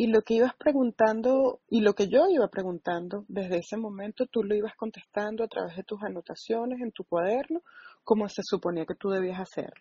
y 0.00 0.06
lo 0.06 0.22
que 0.22 0.34
ibas 0.34 0.54
preguntando 0.54 1.58
y 1.68 1.80
lo 1.80 1.94
que 1.94 2.06
yo 2.06 2.28
iba 2.28 2.46
preguntando 2.46 3.24
desde 3.26 3.58
ese 3.58 3.76
momento 3.76 4.26
tú 4.26 4.44
lo 4.44 4.54
ibas 4.54 4.76
contestando 4.76 5.42
a 5.42 5.48
través 5.48 5.74
de 5.74 5.82
tus 5.82 6.00
anotaciones 6.04 6.80
en 6.80 6.92
tu 6.92 7.02
cuaderno 7.02 7.62
como 8.04 8.28
se 8.28 8.44
suponía 8.44 8.86
que 8.86 8.94
tú 8.94 9.08
debías 9.08 9.40
hacer. 9.40 9.72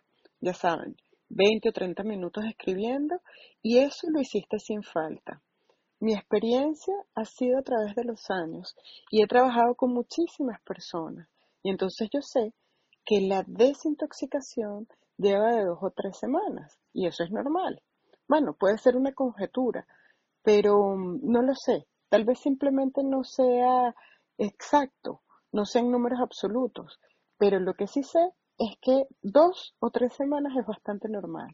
Ya 0.41 0.55
saben, 0.55 0.97
20 1.29 1.69
o 1.69 1.71
30 1.71 2.03
minutos 2.03 2.45
escribiendo 2.45 3.21
y 3.61 3.77
eso 3.77 4.07
lo 4.09 4.19
hiciste 4.19 4.57
sin 4.57 4.81
falta. 4.81 5.43
Mi 5.99 6.15
experiencia 6.15 6.95
ha 7.13 7.25
sido 7.25 7.59
a 7.59 7.61
través 7.61 7.93
de 7.93 8.05
los 8.05 8.27
años 8.31 8.75
y 9.11 9.21
he 9.21 9.27
trabajado 9.27 9.75
con 9.75 9.93
muchísimas 9.93 10.59
personas 10.63 11.29
y 11.61 11.69
entonces 11.69 12.09
yo 12.11 12.23
sé 12.23 12.55
que 13.05 13.21
la 13.21 13.43
desintoxicación 13.45 14.87
lleva 15.19 15.51
de 15.51 15.63
dos 15.63 15.77
o 15.79 15.91
tres 15.91 16.17
semanas 16.17 16.79
y 16.91 17.05
eso 17.05 17.23
es 17.23 17.29
normal. 17.29 17.83
Bueno, 18.27 18.55
puede 18.59 18.79
ser 18.79 18.97
una 18.97 19.13
conjetura, 19.13 19.87
pero 20.47 20.95
mm, 20.95 21.29
no 21.29 21.41
lo 21.41 21.53
sé. 21.55 21.85
Tal 22.07 22.23
vez 22.23 22.39
simplemente 22.39 23.03
no 23.03 23.25
sea 23.25 23.93
exacto, 24.37 25.19
no 25.51 25.65
sean 25.65 25.91
números 25.91 26.21
absolutos, 26.21 27.01
pero 27.37 27.59
lo 27.59 27.73
que 27.73 27.85
sí 27.87 28.01
sé 28.01 28.31
es 28.57 28.77
que 28.81 29.07
dos 29.21 29.75
o 29.81 29.89
tres 29.89 30.13
semanas 30.13 30.53
es 30.57 30.65
bastante 30.65 31.09
normal 31.09 31.53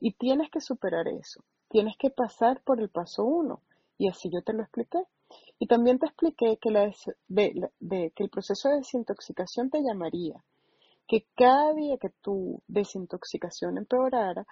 y 0.00 0.14
tienes 0.14 0.50
que 0.50 0.60
superar 0.60 1.06
eso, 1.06 1.44
tienes 1.68 1.94
que 1.96 2.10
pasar 2.10 2.60
por 2.64 2.80
el 2.80 2.88
paso 2.88 3.22
uno 3.22 3.62
y 3.96 4.08
así 4.08 4.28
yo 4.28 4.42
te 4.42 4.54
lo 4.54 4.62
expliqué. 4.62 4.98
Y 5.60 5.68
también 5.68 6.00
te 6.00 6.06
expliqué 6.06 6.58
que, 6.60 6.68
que 6.68 8.24
el 8.24 8.30
proceso 8.30 8.70
de 8.70 8.78
desintoxicación 8.78 9.70
te 9.70 9.82
llamaría, 9.82 10.42
que 11.06 11.28
cada 11.36 11.72
día 11.74 11.96
que 11.96 12.10
tu 12.20 12.60
desintoxicación 12.66 13.78
empeorara, 13.78 14.44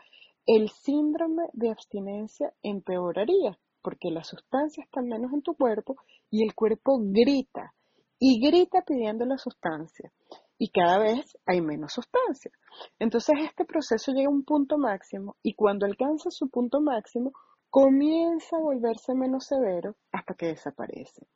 el 0.47 0.69
síndrome 0.69 1.49
de 1.55 1.71
abstinencia 1.71 2.55
empeoraría, 2.63 3.59
porque 3.83 4.11
la 4.11 4.25
sustancia 4.25 4.85
está 4.85 5.03
menos 5.03 5.33
en 5.33 5.43
tu 5.43 5.55
cuerpo 5.55 5.97
y 6.31 6.45
el 6.45 6.55
cuerpo 6.55 6.99
grita 7.01 7.75
y 8.19 8.41
grita 8.47 8.83
pidiendo 8.83 9.25
la 9.25 9.39
sustancia 9.39 10.13
y 10.59 10.71
cada 10.71 10.99
vez 10.99 11.39
hay 11.47 11.63
menos 11.63 11.95
sustancia. 11.95 12.53
Entonces 12.99 13.35
este 13.43 13.65
proceso 13.65 14.13
llega 14.13 14.29
a 14.29 14.33
un 14.33 14.45
punto 14.45 14.77
máximo 14.77 15.37
y 15.43 15.55
cuando 15.55 15.87
alcanza 15.87 16.31
su 16.31 16.51
punto 16.51 16.83
máximo 16.83 17.33
comienza 17.71 18.57
a 18.57 18.61
volverse 18.61 19.15
menos 19.15 19.47
severo 19.47 19.97
hasta 20.13 20.35
que 20.35 20.47
desaparece. 20.47 21.27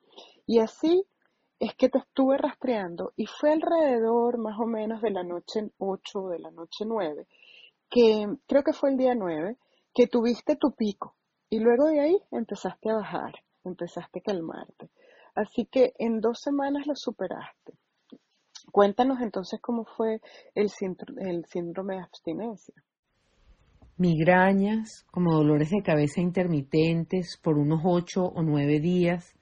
Y 0.46 0.58
así 0.58 1.06
es 1.58 1.74
que 1.74 1.88
te 1.88 1.98
estuve 1.98 2.36
rastreando 2.36 3.12
y 3.16 3.24
fue 3.24 3.52
alrededor 3.52 4.38
más 4.38 4.58
o 4.60 4.66
menos 4.66 5.00
de 5.00 5.10
la 5.10 5.22
noche 5.22 5.70
8 5.78 6.18
o 6.18 6.28
de 6.28 6.40
la 6.40 6.50
noche 6.50 6.84
9, 6.86 7.26
que 7.88 8.26
creo 8.46 8.62
que 8.62 8.74
fue 8.74 8.90
el 8.90 8.98
día 8.98 9.14
9, 9.14 9.56
que 9.94 10.06
tuviste 10.06 10.56
tu 10.56 10.74
pico 10.74 11.16
y 11.54 11.60
luego 11.60 11.86
de 11.86 12.00
ahí 12.00 12.18
empezaste 12.32 12.90
a 12.90 12.96
bajar, 12.96 13.32
empezaste 13.62 14.18
a 14.18 14.22
calmarte. 14.22 14.90
Así 15.36 15.66
que 15.66 15.92
en 16.00 16.20
dos 16.20 16.40
semanas 16.40 16.84
lo 16.88 16.96
superaste. 16.96 17.74
Cuéntanos 18.72 19.20
entonces 19.20 19.60
cómo 19.60 19.84
fue 19.84 20.20
el, 20.56 20.68
síndrome 20.68 21.94
de 21.94 22.00
abstinencia. 22.00 22.74
Migrañas, 23.96 25.04
como 25.12 25.32
dolores 25.32 25.70
de 25.70 25.84
cabeza 25.84 26.20
intermitentes 26.20 27.38
por 27.40 27.56
unos 27.56 27.82
ocho 27.84 28.24
o 28.24 28.42
nueve 28.42 28.80
días, 28.80 29.32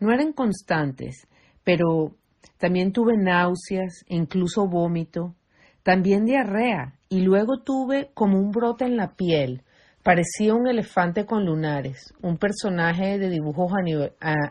no 0.00 0.12
eran 0.12 0.34
constantes, 0.34 1.26
pero 1.62 2.14
también 2.58 2.92
tuve 2.92 3.16
náuseas, 3.16 4.04
incluso 4.08 4.68
vómito, 4.68 5.34
también 5.82 6.26
diarrea 6.26 6.98
y 7.08 7.22
luego 7.22 7.62
tuve 7.64 8.10
como 8.12 8.38
un 8.38 8.50
brote 8.50 8.84
en 8.84 8.98
la 8.98 9.14
piel. 9.14 9.62
Parecía 10.04 10.54
un 10.54 10.68
elefante 10.68 11.24
con 11.24 11.46
lunares, 11.46 12.12
un 12.20 12.36
personaje 12.36 13.18
de 13.18 13.30
dibujos 13.30 13.72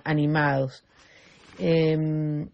animados. 0.04 0.84
Em, 1.60 2.50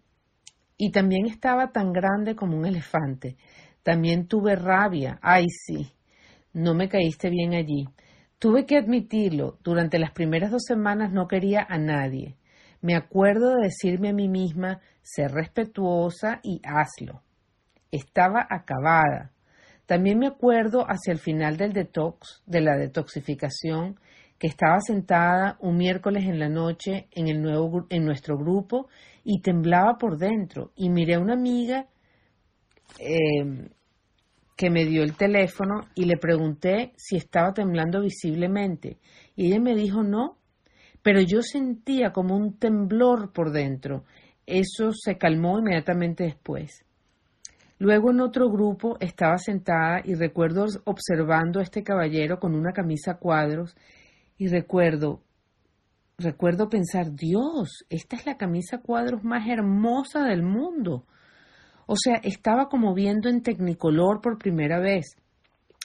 y 0.76 0.90
también 0.90 1.24
estaba 1.24 1.72
tan 1.72 1.94
grande 1.94 2.36
como 2.36 2.58
un 2.58 2.66
elefante. 2.66 3.38
También 3.82 4.26
tuve 4.26 4.54
rabia. 4.54 5.18
Ay, 5.22 5.46
sí, 5.48 5.90
no 6.52 6.74
me 6.74 6.90
caíste 6.90 7.30
bien 7.30 7.54
allí. 7.54 7.88
Tuve 8.38 8.66
que 8.66 8.76
admitirlo, 8.76 9.56
durante 9.64 9.98
las 9.98 10.12
primeras 10.12 10.50
dos 10.50 10.64
semanas 10.66 11.10
no 11.10 11.26
quería 11.26 11.66
a 11.66 11.78
nadie. 11.78 12.36
Me 12.82 12.96
acuerdo 12.96 13.56
de 13.56 13.62
decirme 13.64 14.10
a 14.10 14.14
mí 14.14 14.28
misma, 14.28 14.80
ser 15.00 15.32
respetuosa 15.32 16.40
y 16.42 16.60
hazlo. 16.64 17.22
Estaba 17.90 18.46
acabada. 18.50 19.32
También 19.90 20.20
me 20.20 20.28
acuerdo 20.28 20.84
hacia 20.86 21.12
el 21.12 21.18
final 21.18 21.56
del 21.56 21.72
detox, 21.72 22.44
de 22.46 22.60
la 22.60 22.76
detoxificación, 22.76 23.98
que 24.38 24.46
estaba 24.46 24.78
sentada 24.78 25.56
un 25.58 25.76
miércoles 25.78 26.26
en 26.26 26.38
la 26.38 26.48
noche 26.48 27.08
en, 27.10 27.26
el 27.26 27.42
nuevo, 27.42 27.86
en 27.90 28.04
nuestro 28.04 28.38
grupo 28.38 28.86
y 29.24 29.40
temblaba 29.40 29.98
por 29.98 30.16
dentro. 30.16 30.70
Y 30.76 30.90
miré 30.90 31.16
a 31.16 31.18
una 31.18 31.34
amiga 31.34 31.88
eh, 33.00 33.68
que 34.56 34.70
me 34.70 34.84
dio 34.84 35.02
el 35.02 35.16
teléfono 35.16 35.80
y 35.96 36.04
le 36.04 36.18
pregunté 36.18 36.92
si 36.96 37.16
estaba 37.16 37.52
temblando 37.52 38.00
visiblemente. 38.00 38.98
Y 39.34 39.48
ella 39.48 39.58
me 39.58 39.74
dijo 39.74 40.04
no, 40.04 40.38
pero 41.02 41.20
yo 41.20 41.42
sentía 41.42 42.12
como 42.12 42.36
un 42.36 42.60
temblor 42.60 43.32
por 43.32 43.50
dentro. 43.50 44.04
Eso 44.46 44.92
se 44.92 45.18
calmó 45.18 45.58
inmediatamente 45.58 46.22
después. 46.22 46.84
Luego 47.80 48.10
en 48.10 48.20
otro 48.20 48.50
grupo 48.50 48.98
estaba 49.00 49.38
sentada 49.38 50.02
y 50.04 50.14
recuerdo 50.14 50.66
observando 50.84 51.60
a 51.60 51.62
este 51.62 51.82
caballero 51.82 52.38
con 52.38 52.54
una 52.54 52.72
camisa 52.72 53.12
a 53.12 53.16
cuadros 53.16 53.74
y 54.36 54.48
recuerdo, 54.48 55.22
recuerdo 56.18 56.68
pensar, 56.68 57.14
Dios, 57.14 57.86
esta 57.88 58.16
es 58.16 58.26
la 58.26 58.36
camisa 58.36 58.82
cuadros 58.82 59.24
más 59.24 59.48
hermosa 59.48 60.24
del 60.24 60.42
mundo. 60.42 61.06
O 61.86 61.96
sea, 61.96 62.16
estaba 62.16 62.68
como 62.68 62.92
viendo 62.92 63.30
en 63.30 63.42
tecnicolor 63.42 64.20
por 64.20 64.36
primera 64.36 64.78
vez 64.78 65.16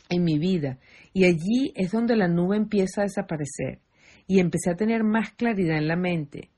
en 0.10 0.26
mi 0.26 0.38
vida 0.38 0.80
y 1.14 1.24
allí 1.24 1.72
es 1.76 1.94
donde 1.94 2.18
la 2.18 2.28
nube 2.28 2.58
empieza 2.58 3.02
a 3.02 3.06
desaparecer 3.06 3.80
y 4.28 4.42
empecé 4.42 4.72
a 4.72 4.76
tener 4.76 5.06
más 5.06 5.32
claridad 5.32 5.78
en 5.78 5.88
la 5.88 5.96
mente. 5.96 6.50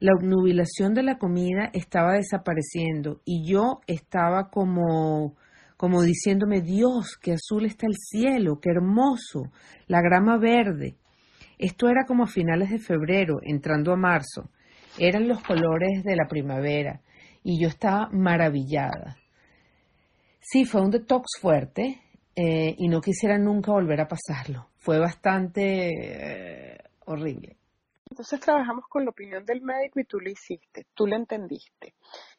La 0.00 0.14
obnubilación 0.14 0.94
de 0.94 1.04
la 1.04 1.18
comida 1.18 1.70
estaba 1.72 2.14
desapareciendo 2.14 3.20
y 3.24 3.48
yo 3.48 3.80
estaba 3.86 4.50
como 4.50 5.36
como 5.76 6.02
diciéndome, 6.02 6.60
Dios, 6.60 7.16
qué 7.22 7.32
azul 7.32 7.64
está 7.64 7.86
el 7.86 7.94
cielo, 7.96 8.60
qué 8.60 8.68
hermoso, 8.70 9.50
la 9.86 10.02
grama 10.02 10.36
verde, 10.36 10.98
esto 11.60 11.90
era 11.90 12.06
como 12.06 12.24
a 12.24 12.26
finales 12.26 12.70
de 12.70 12.78
febrero, 12.78 13.40
entrando 13.42 13.92
a 13.92 13.96
marzo. 13.96 14.48
Eran 14.98 15.28
los 15.28 15.42
colores 15.42 16.02
de 16.04 16.16
la 16.16 16.26
primavera 16.26 17.02
y 17.44 17.60
yo 17.60 17.68
estaba 17.68 18.08
maravillada. 18.12 19.18
Sí, 20.40 20.64
fue 20.64 20.80
un 20.80 20.90
detox 20.90 21.38
fuerte 21.38 22.00
eh, 22.34 22.74
y 22.78 22.88
no 22.88 23.02
quisiera 23.02 23.36
nunca 23.36 23.72
volver 23.72 24.00
a 24.00 24.08
pasarlo. 24.08 24.70
Fue 24.78 24.98
bastante 24.98 25.90
eh, 25.90 26.78
horrible. 27.04 27.59
Entonces 28.10 28.40
trabajamos 28.40 28.86
con 28.88 29.04
la 29.04 29.10
opinión 29.10 29.44
del 29.44 29.62
médico 29.62 30.00
y 30.00 30.04
tú 30.04 30.18
lo 30.18 30.28
hiciste, 30.28 30.86
tú 30.94 31.06
lo 31.06 31.14
entendiste. 31.14 31.94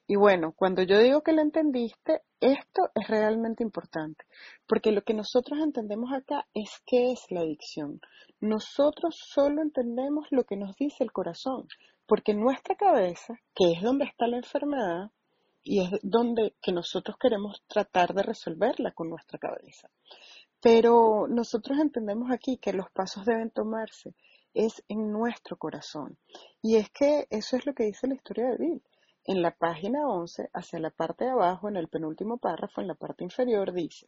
Y 0.05 0.17
bueno, 0.17 0.51
cuando 0.51 0.83
yo 0.83 0.99
digo 0.99 1.21
que 1.21 1.31
lo 1.31 1.41
entendiste, 1.41 2.23
esto 2.41 2.89
es 2.93 3.07
realmente 3.07 3.63
importante, 3.63 4.25
porque 4.67 4.91
lo 4.91 5.03
que 5.03 5.13
nosotros 5.13 5.59
entendemos 5.59 6.11
acá 6.11 6.45
es 6.53 6.81
qué 6.85 7.13
es 7.13 7.25
la 7.29 7.39
adicción. 7.39 8.01
Nosotros 8.41 9.15
solo 9.17 9.61
entendemos 9.61 10.27
lo 10.31 10.43
que 10.43 10.57
nos 10.57 10.75
dice 10.75 11.05
el 11.05 11.13
corazón, 11.13 11.69
porque 12.05 12.33
nuestra 12.33 12.75
cabeza, 12.75 13.39
que 13.55 13.71
es 13.71 13.81
donde 13.81 14.03
está 14.03 14.27
la 14.27 14.37
enfermedad, 14.37 15.11
y 15.63 15.81
es 15.81 15.91
donde 16.01 16.53
que 16.61 16.73
nosotros 16.73 17.15
queremos 17.17 17.63
tratar 17.67 18.13
de 18.13 18.23
resolverla 18.23 18.91
con 18.91 19.09
nuestra 19.09 19.39
cabeza. 19.39 19.89
Pero 20.59 21.27
nosotros 21.29 21.79
entendemos 21.79 22.29
aquí 22.31 22.57
que 22.57 22.73
los 22.73 22.89
pasos 22.91 23.25
deben 23.25 23.51
tomarse 23.51 24.13
es 24.53 24.83
en 24.87 25.11
nuestro 25.11 25.57
corazón. 25.57 26.17
Y 26.61 26.75
es 26.75 26.89
que 26.89 27.27
eso 27.29 27.57
es 27.57 27.65
lo 27.65 27.73
que 27.73 27.85
dice 27.85 28.07
la 28.07 28.15
historia 28.15 28.49
de 28.49 28.57
Bill. 28.57 28.83
En 29.23 29.41
la 29.41 29.51
página 29.51 30.07
11, 30.07 30.49
hacia 30.53 30.79
la 30.79 30.89
parte 30.89 31.25
de 31.25 31.31
abajo, 31.31 31.69
en 31.69 31.77
el 31.77 31.87
penúltimo 31.87 32.37
párrafo, 32.37 32.81
en 32.81 32.87
la 32.87 32.95
parte 32.95 33.23
inferior, 33.23 33.71
dice, 33.71 34.07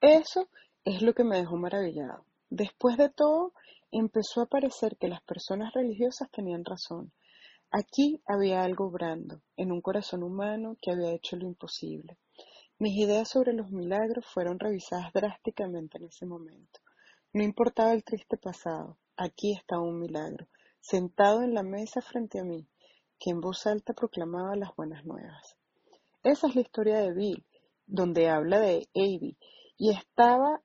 eso 0.00 0.48
es 0.84 1.02
lo 1.02 1.14
que 1.14 1.24
me 1.24 1.38
dejó 1.38 1.56
maravillado. 1.56 2.24
Después 2.50 2.96
de 2.96 3.08
todo, 3.08 3.52
empezó 3.90 4.42
a 4.42 4.46
parecer 4.46 4.96
que 4.96 5.08
las 5.08 5.22
personas 5.22 5.72
religiosas 5.72 6.30
tenían 6.30 6.64
razón. 6.64 7.12
Aquí 7.70 8.22
había 8.26 8.62
algo 8.62 8.90
brando, 8.90 9.42
en 9.56 9.72
un 9.72 9.80
corazón 9.80 10.22
humano 10.22 10.76
que 10.80 10.92
había 10.92 11.12
hecho 11.12 11.36
lo 11.36 11.46
imposible. 11.46 12.18
Mis 12.78 12.96
ideas 12.96 13.28
sobre 13.28 13.52
los 13.52 13.70
milagros 13.70 14.24
fueron 14.26 14.58
revisadas 14.58 15.12
drásticamente 15.12 15.98
en 15.98 16.04
ese 16.04 16.26
momento. 16.26 16.80
No 17.34 17.42
importaba 17.42 17.92
el 17.92 18.04
triste 18.04 18.36
pasado, 18.36 18.96
aquí 19.16 19.52
estaba 19.52 19.82
un 19.82 19.98
milagro, 19.98 20.46
sentado 20.80 21.42
en 21.42 21.52
la 21.52 21.64
mesa 21.64 22.00
frente 22.00 22.38
a 22.38 22.44
mí, 22.44 22.68
que 23.18 23.30
en 23.30 23.40
voz 23.40 23.66
alta 23.66 23.92
proclamaba 23.92 24.54
las 24.54 24.74
buenas 24.76 25.04
nuevas. 25.04 25.56
Esa 26.22 26.46
es 26.46 26.54
la 26.54 26.60
historia 26.60 26.98
de 27.00 27.12
Bill, 27.12 27.44
donde 27.86 28.28
habla 28.28 28.60
de 28.60 28.88
Avi, 28.94 29.36
y 29.76 29.90
estaba, 29.90 30.62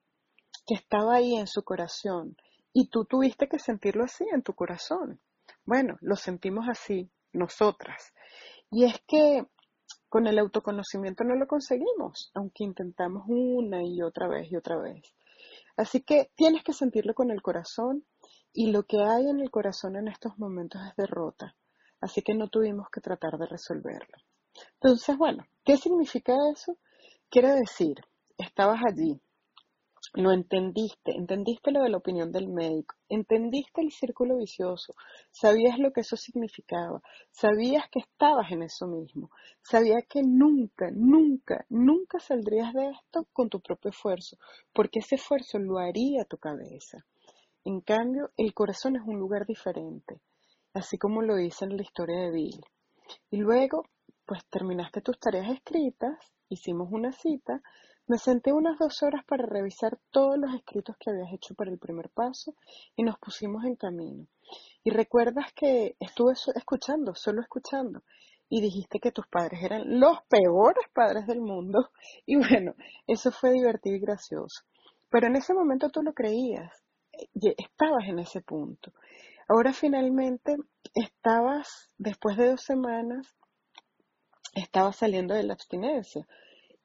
que 0.64 0.74
estaba 0.76 1.16
ahí 1.16 1.34
en 1.34 1.48
su 1.48 1.64
corazón, 1.64 2.36
y 2.72 2.88
tú 2.88 3.04
tuviste 3.04 3.48
que 3.48 3.58
sentirlo 3.58 4.04
así 4.04 4.24
en 4.32 4.42
tu 4.42 4.54
corazón. 4.54 5.20
Bueno, 5.64 5.96
lo 6.00 6.14
sentimos 6.14 6.68
así, 6.68 7.10
nosotras. 7.32 8.14
Y 8.70 8.84
es 8.84 9.02
que 9.08 9.44
Con 10.08 10.26
el 10.26 10.40
autoconocimiento 10.40 11.22
no 11.22 11.36
lo 11.36 11.46
conseguimos, 11.46 12.32
aunque 12.34 12.64
intentamos 12.64 13.24
una 13.28 13.84
y 13.84 14.02
otra 14.02 14.26
vez 14.28 14.50
y 14.50 14.56
otra 14.56 14.76
vez. 14.76 15.02
Así 15.80 16.02
que 16.02 16.30
tienes 16.34 16.62
que 16.62 16.74
sentirlo 16.74 17.14
con 17.14 17.30
el 17.30 17.40
corazón 17.40 18.04
y 18.52 18.70
lo 18.70 18.82
que 18.82 18.98
hay 19.02 19.30
en 19.30 19.40
el 19.40 19.50
corazón 19.50 19.96
en 19.96 20.08
estos 20.08 20.38
momentos 20.38 20.82
es 20.86 20.94
derrota. 20.94 21.56
Así 22.02 22.20
que 22.20 22.34
no 22.34 22.48
tuvimos 22.48 22.88
que 22.92 23.00
tratar 23.00 23.38
de 23.38 23.46
resolverlo. 23.46 24.18
Entonces, 24.74 25.16
bueno, 25.16 25.46
¿qué 25.64 25.78
significa 25.78 26.34
eso? 26.52 26.76
Quiere 27.30 27.54
decir, 27.54 27.96
estabas 28.36 28.82
allí, 28.86 29.22
lo 30.14 30.32
entendiste, 30.32 31.12
entendiste 31.12 31.70
lo 31.70 31.82
de 31.82 31.88
la 31.88 31.98
opinión 31.98 32.32
del 32.32 32.48
médico, 32.48 32.96
entendiste 33.08 33.80
el 33.80 33.92
círculo 33.92 34.38
vicioso, 34.38 34.94
sabías 35.30 35.78
lo 35.78 35.92
que 35.92 36.00
eso 36.00 36.16
significaba, 36.16 37.00
sabías 37.30 37.88
que 37.90 38.00
estabas 38.00 38.50
en 38.50 38.62
eso 38.62 38.86
mismo, 38.88 39.30
sabías 39.62 40.02
que 40.08 40.22
nunca, 40.22 40.90
nunca, 40.92 41.64
nunca 41.68 42.18
saldrías 42.18 42.74
de 42.74 42.90
esto 42.90 43.26
con 43.32 43.48
tu 43.48 43.60
propio 43.60 43.90
esfuerzo, 43.90 44.36
porque 44.72 44.98
ese 44.98 45.14
esfuerzo 45.14 45.58
lo 45.58 45.78
haría 45.78 46.24
tu 46.24 46.38
cabeza. 46.38 47.06
En 47.64 47.80
cambio, 47.80 48.30
el 48.36 48.52
corazón 48.52 48.96
es 48.96 49.02
un 49.06 49.18
lugar 49.18 49.46
diferente, 49.46 50.20
así 50.74 50.98
como 50.98 51.22
lo 51.22 51.36
dice 51.36 51.66
en 51.66 51.76
la 51.76 51.82
historia 51.82 52.18
de 52.20 52.30
Bill. 52.30 52.60
Y 53.30 53.36
luego, 53.36 53.84
pues 54.26 54.44
terminaste 54.46 55.02
tus 55.02 55.18
tareas 55.18 55.50
escritas, 55.50 56.16
hicimos 56.48 56.88
una 56.90 57.12
cita, 57.12 57.62
me 58.10 58.18
senté 58.18 58.52
unas 58.52 58.76
dos 58.76 59.04
horas 59.04 59.24
para 59.24 59.46
revisar 59.46 59.96
todos 60.10 60.36
los 60.36 60.52
escritos 60.52 60.96
que 60.98 61.10
habías 61.10 61.32
hecho 61.32 61.54
para 61.54 61.70
el 61.70 61.78
primer 61.78 62.10
paso 62.10 62.56
y 62.96 63.04
nos 63.04 63.16
pusimos 63.20 63.64
en 63.64 63.76
camino. 63.76 64.26
Y 64.82 64.90
recuerdas 64.90 65.52
que 65.54 65.94
estuve 66.00 66.32
escuchando, 66.56 67.14
solo 67.14 67.40
escuchando, 67.40 68.02
y 68.48 68.62
dijiste 68.62 68.98
que 68.98 69.12
tus 69.12 69.28
padres 69.28 69.62
eran 69.62 70.00
los 70.00 70.24
peores 70.28 70.84
padres 70.92 71.24
del 71.28 71.40
mundo. 71.40 71.90
Y 72.26 72.34
bueno, 72.34 72.74
eso 73.06 73.30
fue 73.30 73.52
divertido 73.52 73.94
y 73.94 74.00
gracioso. 74.00 74.64
Pero 75.08 75.28
en 75.28 75.36
ese 75.36 75.54
momento 75.54 75.88
tú 75.90 76.02
lo 76.02 76.12
creías, 76.12 76.82
estabas 77.32 78.08
en 78.08 78.18
ese 78.18 78.40
punto. 78.40 78.92
Ahora 79.46 79.72
finalmente 79.72 80.56
estabas, 80.94 81.88
después 81.96 82.36
de 82.36 82.50
dos 82.50 82.62
semanas, 82.62 83.36
estabas 84.56 84.96
saliendo 84.96 85.32
de 85.34 85.44
la 85.44 85.52
abstinencia. 85.52 86.26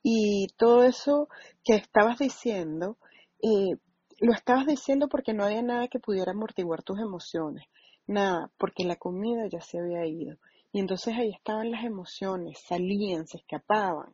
Y 0.07 0.49
todo 0.55 0.83
eso 0.83 1.29
que 1.63 1.73
estabas 1.73 2.19
diciendo, 2.19 2.99
eh, 3.41 3.75
lo 4.19 4.33
estabas 4.33 4.67
diciendo 4.67 5.07
porque 5.09 5.33
no 5.33 5.43
había 5.43 5.63
nada 5.63 5.87
que 5.87 5.97
pudiera 5.97 6.31
amortiguar 6.31 6.83
tus 6.83 6.99
emociones, 6.99 7.65
nada, 8.05 8.51
porque 8.59 8.83
la 8.83 8.97
comida 8.97 9.47
ya 9.51 9.61
se 9.61 9.79
había 9.79 10.05
ido. 10.05 10.37
Y 10.71 10.79
entonces 10.79 11.15
ahí 11.17 11.31
estaban 11.31 11.71
las 11.71 11.83
emociones, 11.83 12.59
salían, 12.67 13.25
se 13.25 13.37
escapaban. 13.37 14.13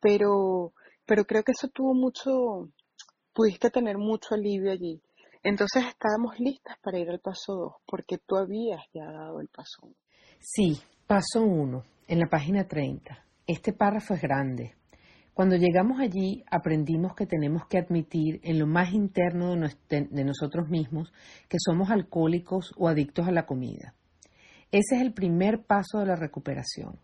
Pero, 0.00 0.74
pero 1.06 1.24
creo 1.24 1.42
que 1.44 1.52
eso 1.52 1.68
tuvo 1.68 1.94
mucho, 1.94 2.68
pudiste 3.32 3.70
tener 3.70 3.96
mucho 3.96 4.34
alivio 4.34 4.70
allí. 4.70 5.00
Entonces 5.42 5.86
estábamos 5.86 6.38
listas 6.40 6.76
para 6.82 6.98
ir 6.98 7.08
al 7.08 7.20
paso 7.20 7.54
2, 7.54 7.72
porque 7.86 8.18
tú 8.18 8.36
habías 8.36 8.82
ya 8.92 9.10
dado 9.10 9.40
el 9.40 9.48
paso 9.48 9.80
1. 9.86 9.94
Sí, 10.40 10.78
paso 11.06 11.40
1, 11.40 11.82
en 12.08 12.18
la 12.18 12.26
página 12.26 12.68
30. 12.68 13.24
Este 13.46 13.72
párrafo 13.72 14.12
es 14.12 14.20
grande, 14.20 14.76
cuando 15.34 15.56
llegamos 15.56 15.98
allí 15.98 16.44
aprendimos 16.50 17.14
que 17.14 17.26
tenemos 17.26 17.66
que 17.66 17.78
admitir 17.78 18.40
en 18.42 18.58
lo 18.58 18.66
más 18.66 18.92
interno 18.92 19.56
de, 19.88 20.24
nosotros 20.24 20.68
mismos 20.68 21.12
que 21.48 21.56
somos 21.58 21.90
alcohólicos 21.90 22.72
o 22.76 22.86
adictos 22.86 23.26
a 23.26 23.32
la 23.32 23.46
comida. 23.46 23.94
Ese 24.70 24.96
es 24.96 25.02
el 25.02 25.14
primer 25.14 25.62
paso 25.62 26.00
de 26.00 26.06
la 26.06 26.16
recuperación. 26.16 26.98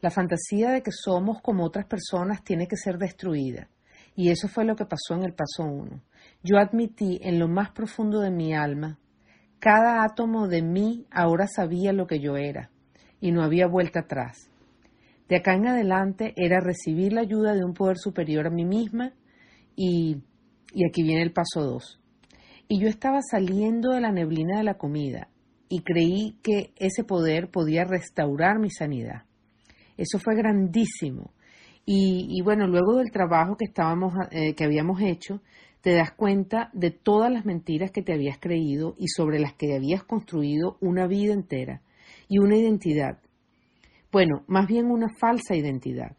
La 0.00 0.10
fantasía 0.10 0.70
de 0.70 0.82
que 0.82 0.92
somos 0.92 1.42
como 1.42 1.64
otras 1.64 1.86
personas 1.86 2.42
tiene 2.42 2.66
que 2.66 2.76
ser 2.76 2.96
destruida. 2.96 3.68
Y 4.16 4.30
eso 4.30 4.48
fue 4.48 4.64
lo 4.64 4.74
que 4.74 4.84
pasó 4.84 5.14
en 5.14 5.24
el 5.24 5.32
paso 5.32 5.64
1. 5.64 6.02
Yo 6.42 6.58
admití 6.58 7.18
en 7.22 7.38
lo 7.38 7.48
más 7.48 7.70
profundo 7.70 8.20
de 8.20 8.30
mi 8.30 8.54
alma, 8.54 8.98
cada 9.58 10.02
átomo 10.02 10.48
de 10.48 10.60
mí 10.60 11.06
ahora 11.10 11.46
sabía 11.46 11.92
lo 11.92 12.06
que 12.06 12.18
yo 12.18 12.36
era, 12.36 12.70
y 13.20 13.30
no 13.30 13.42
había 13.42 13.66
vuelta 13.68 14.00
atrás. 14.00 14.50
De 15.32 15.38
acá 15.38 15.54
en 15.54 15.66
adelante 15.66 16.34
era 16.36 16.60
recibir 16.60 17.14
la 17.14 17.22
ayuda 17.22 17.54
de 17.54 17.64
un 17.64 17.72
poder 17.72 17.96
superior 17.96 18.46
a 18.46 18.50
mí 18.50 18.66
misma 18.66 19.14
y, 19.74 20.18
y 20.74 20.86
aquí 20.86 21.02
viene 21.02 21.22
el 21.22 21.32
paso 21.32 21.62
2. 21.62 22.00
Y 22.68 22.78
yo 22.78 22.86
estaba 22.86 23.20
saliendo 23.22 23.92
de 23.92 24.02
la 24.02 24.12
neblina 24.12 24.58
de 24.58 24.64
la 24.64 24.74
comida 24.74 25.30
y 25.70 25.80
creí 25.84 26.36
que 26.42 26.74
ese 26.76 27.04
poder 27.04 27.50
podía 27.50 27.84
restaurar 27.84 28.58
mi 28.58 28.68
sanidad. 28.68 29.22
Eso 29.96 30.18
fue 30.18 30.36
grandísimo. 30.36 31.32
Y, 31.86 32.42
bueno, 32.42 32.66
luego 32.66 32.98
del 32.98 33.10
trabajo 33.10 33.56
que, 33.56 33.64
estábamos, 33.64 34.12
eh, 34.32 34.54
que 34.54 34.64
habíamos 34.64 35.00
hecho, 35.00 35.40
te 35.80 35.94
das 35.94 36.12
cuenta 36.12 36.68
de 36.74 36.90
todas 36.90 37.32
las 37.32 37.46
mentiras 37.46 37.90
que 37.90 38.02
te 38.02 38.12
habías 38.12 38.36
creído 38.38 38.96
y 38.98 39.08
sobre 39.08 39.38
las 39.38 39.54
que 39.54 39.74
habías 39.74 40.04
construido 40.04 40.76
una 40.82 41.06
vida 41.06 41.32
entera 41.32 41.80
y 42.28 42.38
una 42.38 42.58
identidad 42.58 43.18
bueno, 44.12 44.44
más 44.46 44.66
bien 44.66 44.90
una 44.90 45.08
falsa 45.08 45.56
identidad. 45.56 46.14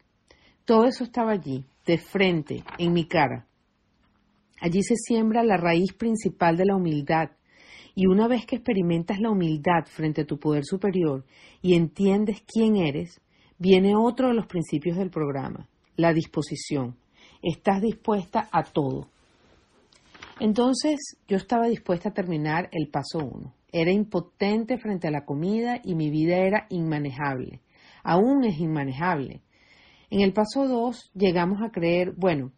Todo 0.64 0.84
eso 0.84 1.04
estaba 1.04 1.30
allí, 1.30 1.64
de 1.86 1.96
frente, 1.96 2.64
en 2.76 2.92
mi 2.92 3.06
cara. 3.06 3.46
Allí 4.60 4.82
se 4.82 4.96
siembra 4.96 5.44
la 5.44 5.56
raíz 5.56 5.92
principal 5.92 6.56
de 6.56 6.66
la 6.66 6.74
humildad, 6.74 7.30
y 7.94 8.06
una 8.06 8.26
vez 8.26 8.46
que 8.46 8.56
experimentas 8.56 9.20
la 9.20 9.30
humildad 9.30 9.84
frente 9.86 10.22
a 10.22 10.26
tu 10.26 10.40
poder 10.40 10.64
superior 10.64 11.24
y 11.62 11.74
entiendes 11.74 12.42
quién 12.44 12.74
eres, 12.74 13.20
viene 13.58 13.94
otro 13.94 14.26
de 14.28 14.34
los 14.34 14.48
principios 14.48 14.96
del 14.96 15.10
programa, 15.10 15.68
la 15.94 16.12
disposición. 16.12 16.96
Estás 17.40 17.80
dispuesta 17.80 18.48
a 18.50 18.64
todo. 18.64 19.08
Entonces 20.40 21.16
yo 21.28 21.36
estaba 21.36 21.68
dispuesta 21.68 22.08
a 22.08 22.14
terminar 22.14 22.68
el 22.72 22.88
paso 22.88 23.18
uno. 23.18 23.54
Era 23.70 23.92
impotente 23.92 24.78
frente 24.78 25.06
a 25.06 25.12
la 25.12 25.24
comida 25.24 25.80
y 25.84 25.94
mi 25.94 26.10
vida 26.10 26.38
era 26.38 26.66
inmanejable 26.70 27.60
aún 28.04 28.44
es 28.44 28.60
inmanejable. 28.60 29.42
En 30.10 30.20
el 30.20 30.32
paso 30.32 30.68
2 30.68 31.10
llegamos 31.14 31.60
a 31.62 31.72
creer, 31.72 32.12
bueno, 32.16 32.52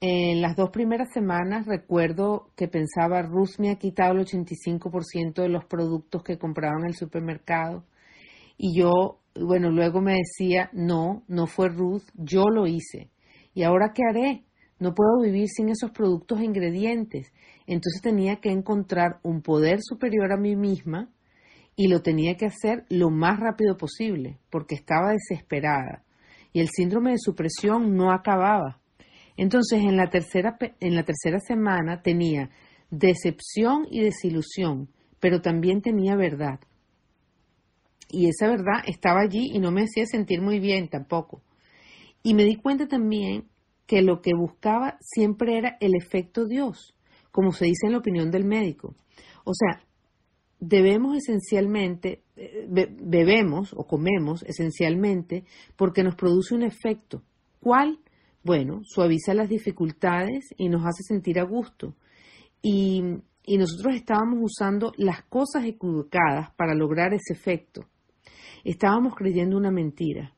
en 0.00 0.42
las 0.42 0.56
dos 0.56 0.70
primeras 0.70 1.12
semanas 1.12 1.66
recuerdo 1.66 2.50
que 2.56 2.66
pensaba 2.66 3.22
Ruth 3.22 3.58
me 3.58 3.70
ha 3.70 3.76
quitado 3.76 4.14
el 4.14 4.26
85% 4.26 5.42
de 5.42 5.48
los 5.48 5.64
productos 5.66 6.24
que 6.24 6.38
compraba 6.38 6.80
en 6.80 6.86
el 6.86 6.94
supermercado 6.94 7.84
y 8.56 8.76
yo, 8.76 9.20
bueno, 9.34 9.70
luego 9.70 10.00
me 10.00 10.14
decía, 10.14 10.70
no, 10.72 11.22
no 11.28 11.46
fue 11.46 11.68
Ruth, 11.68 12.02
yo 12.14 12.44
lo 12.48 12.66
hice. 12.66 13.10
¿Y 13.54 13.62
ahora 13.62 13.92
qué 13.94 14.02
haré? 14.08 14.44
No 14.80 14.94
puedo 14.94 15.20
vivir 15.22 15.48
sin 15.48 15.68
esos 15.68 15.92
productos 15.92 16.40
e 16.40 16.44
ingredientes. 16.44 17.32
Entonces 17.66 18.02
tenía 18.02 18.40
que 18.40 18.50
encontrar 18.50 19.20
un 19.22 19.42
poder 19.42 19.78
superior 19.82 20.32
a 20.32 20.36
mí 20.36 20.56
misma 20.56 21.10
y 21.76 21.88
lo 21.88 22.02
tenía 22.02 22.36
que 22.36 22.46
hacer 22.46 22.84
lo 22.88 23.10
más 23.10 23.40
rápido 23.40 23.76
posible, 23.76 24.38
porque 24.50 24.74
estaba 24.74 25.12
desesperada 25.12 26.04
y 26.52 26.60
el 26.60 26.68
síndrome 26.68 27.12
de 27.12 27.18
supresión 27.18 27.96
no 27.96 28.12
acababa. 28.12 28.80
Entonces, 29.36 29.80
en 29.80 29.96
la 29.96 30.10
tercera, 30.10 30.56
en 30.80 30.94
la 30.94 31.04
tercera 31.04 31.38
semana 31.40 32.02
tenía 32.02 32.50
decepción 32.90 33.86
y 33.90 34.02
desilusión, 34.02 34.90
pero 35.18 35.40
también 35.40 35.80
tenía 35.80 36.14
verdad. 36.14 36.60
Y 38.10 38.28
esa 38.28 38.48
verdad 38.48 38.82
estaba 38.86 39.20
allí 39.20 39.50
y 39.54 39.58
no 39.58 39.70
me 39.70 39.84
hacía 39.84 40.04
sentir 40.04 40.42
muy 40.42 40.60
bien 40.60 40.88
tampoco. 40.88 41.42
Y 42.22 42.34
me 42.34 42.44
di 42.44 42.56
cuenta 42.56 42.86
también 42.86 43.48
que 43.86 44.02
lo 44.02 44.20
que 44.20 44.34
buscaba 44.34 44.98
siempre 45.00 45.56
era 45.56 45.78
el 45.80 45.94
efecto 45.94 46.46
Dios, 46.46 46.94
como 47.30 47.52
se 47.52 47.64
dice 47.64 47.86
en 47.86 47.92
la 47.92 47.98
opinión 47.98 48.30
del 48.30 48.44
médico. 48.44 48.94
O 49.44 49.52
sea, 49.54 49.82
debemos 50.62 51.16
esencialmente, 51.16 52.22
eh, 52.36 52.68
bebemos 52.68 53.74
o 53.76 53.84
comemos 53.84 54.44
esencialmente 54.44 55.44
porque 55.76 56.04
nos 56.04 56.14
produce 56.14 56.54
un 56.54 56.62
efecto. 56.62 57.24
¿Cuál? 57.58 57.98
Bueno, 58.44 58.82
suaviza 58.84 59.34
las 59.34 59.48
dificultades 59.48 60.54
y 60.56 60.68
nos 60.68 60.82
hace 60.82 61.02
sentir 61.02 61.40
a 61.40 61.44
gusto. 61.44 61.96
Y, 62.62 63.02
y 63.44 63.58
nosotros 63.58 63.96
estábamos 63.96 64.38
usando 64.40 64.92
las 64.96 65.24
cosas 65.24 65.64
equivocadas 65.64 66.54
para 66.54 66.76
lograr 66.76 67.12
ese 67.12 67.32
efecto. 67.32 67.82
Estábamos 68.62 69.16
creyendo 69.16 69.56
una 69.56 69.72
mentira. 69.72 70.32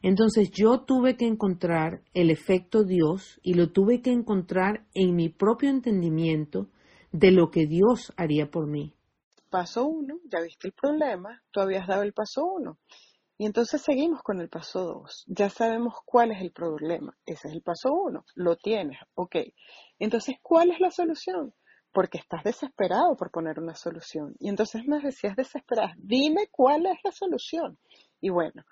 Entonces 0.00 0.52
yo 0.52 0.82
tuve 0.82 1.16
que 1.16 1.26
encontrar 1.26 2.02
el 2.12 2.30
efecto 2.30 2.84
Dios 2.84 3.40
y 3.42 3.54
lo 3.54 3.72
tuve 3.72 4.00
que 4.00 4.12
encontrar 4.12 4.86
en 4.94 5.16
mi 5.16 5.28
propio 5.28 5.70
entendimiento 5.70 6.68
de 7.10 7.32
lo 7.32 7.50
que 7.50 7.66
Dios 7.66 8.12
haría 8.16 8.48
por 8.48 8.68
mí 8.68 8.94
paso 9.54 9.86
uno, 9.86 10.18
ya 10.24 10.40
viste 10.40 10.66
el 10.66 10.72
problema, 10.72 11.40
tú 11.52 11.60
habías 11.60 11.86
dado 11.86 12.02
el 12.02 12.12
paso 12.12 12.44
uno. 12.44 12.80
Y 13.38 13.46
entonces 13.46 13.80
seguimos 13.82 14.20
con 14.20 14.40
el 14.40 14.48
paso 14.48 14.80
dos. 14.80 15.22
Ya 15.28 15.48
sabemos 15.48 15.94
cuál 16.04 16.32
es 16.32 16.40
el 16.40 16.50
problema. 16.50 17.16
Ese 17.24 17.46
es 17.46 17.54
el 17.54 17.62
paso 17.62 17.92
uno. 17.92 18.24
Lo 18.34 18.56
tienes. 18.56 18.98
Ok. 19.14 19.36
Entonces, 20.00 20.38
¿cuál 20.42 20.72
es 20.72 20.80
la 20.80 20.90
solución? 20.90 21.54
Porque 21.92 22.18
estás 22.18 22.42
desesperado 22.42 23.16
por 23.16 23.30
poner 23.30 23.60
una 23.60 23.76
solución. 23.76 24.34
Y 24.40 24.48
entonces 24.48 24.82
me 24.88 24.98
decías 24.98 25.36
desesperada, 25.36 25.94
dime 25.98 26.48
cuál 26.50 26.86
es 26.86 26.98
la 27.04 27.12
solución. 27.12 27.78
Y 28.20 28.30
bueno, 28.30 28.64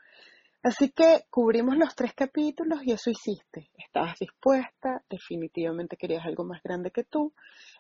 Así 0.64 0.90
que 0.90 1.24
cubrimos 1.28 1.76
los 1.76 1.96
tres 1.96 2.14
capítulos 2.14 2.84
y 2.84 2.92
eso 2.92 3.10
hiciste. 3.10 3.70
Estabas 3.76 4.16
dispuesta, 4.20 5.02
definitivamente 5.10 5.96
querías 5.96 6.24
algo 6.24 6.44
más 6.44 6.62
grande 6.62 6.92
que 6.92 7.02
tú. 7.02 7.34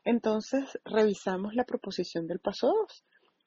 Entonces 0.04 0.80
revisamos 0.84 1.54
la 1.54 1.62
proposición 1.62 2.26
del 2.26 2.40
paso 2.40 2.66
2, 2.66 3.04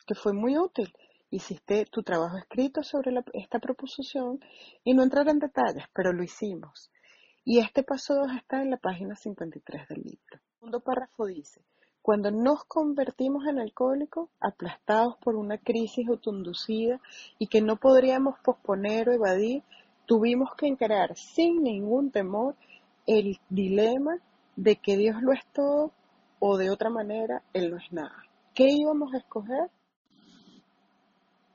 que 0.07 0.15
fue 0.15 0.31
muy 0.31 0.57
útil. 0.57 0.93
Hiciste 1.29 1.85
tu 1.87 2.01
trabajo 2.01 2.37
escrito 2.37 2.81
sobre 2.81 3.11
esta 3.33 3.59
proposición 3.59 4.39
y 4.85 4.93
no 4.93 5.03
entrar 5.03 5.27
en 5.27 5.39
detalles, 5.39 5.83
pero 5.93 6.13
lo 6.13 6.23
hicimos. 6.23 6.89
Y 7.43 7.59
este 7.59 7.83
paso 7.83 8.15
2 8.15 8.37
está 8.37 8.61
en 8.61 8.71
la 8.71 8.77
página 8.77 9.17
53 9.17 9.89
del 9.89 10.01
libro. 10.01 10.31
El 10.31 10.39
segundo 10.53 10.79
párrafo 10.79 11.25
dice, 11.25 11.61
cuando 12.05 12.29
nos 12.29 12.63
convertimos 12.65 13.47
en 13.47 13.57
alcohólicos, 13.57 14.29
aplastados 14.39 15.17
por 15.17 15.35
una 15.35 15.57
crisis 15.57 16.07
autoinducida 16.07 17.01
y 17.39 17.47
que 17.47 17.61
no 17.61 17.77
podríamos 17.77 18.37
posponer 18.41 19.09
o 19.09 19.13
evadir, 19.13 19.63
tuvimos 20.05 20.53
que 20.55 20.67
encarar 20.67 21.17
sin 21.17 21.63
ningún 21.63 22.11
temor 22.11 22.53
el 23.07 23.39
dilema 23.49 24.19
de 24.55 24.75
que 24.75 24.97
Dios 24.97 25.19
lo 25.23 25.33
es 25.33 25.43
todo 25.51 25.93
o 26.37 26.57
de 26.57 26.69
otra 26.69 26.91
manera 26.91 27.41
Él 27.53 27.71
no 27.71 27.77
es 27.77 27.91
nada. 27.91 28.23
¿Qué 28.53 28.67
íbamos 28.69 29.11
a 29.15 29.17
escoger? 29.17 29.71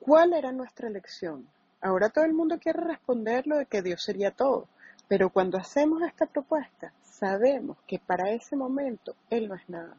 ¿Cuál 0.01 0.33
era 0.33 0.51
nuestra 0.51 0.89
elección? 0.89 1.47
Ahora 1.81 2.09
todo 2.09 2.25
el 2.25 2.33
mundo 2.33 2.59
quiere 2.59 2.81
responder 2.81 3.47
lo 3.47 3.57
de 3.57 3.67
que 3.67 3.83
Dios 3.83 4.03
sería 4.03 4.33
todo. 4.33 4.67
Pero 5.07 5.31
cuando 5.31 5.59
hacemos 5.59 6.03
esta 6.03 6.27
propuesta, 6.27 6.93
sabemos 7.03 7.77
que 7.87 8.01
para 8.01 8.33
ese 8.33 8.57
momento 8.57 9.15
Él 9.31 9.47
no 9.47 9.55
es 9.55 9.69
nada. 9.69 9.97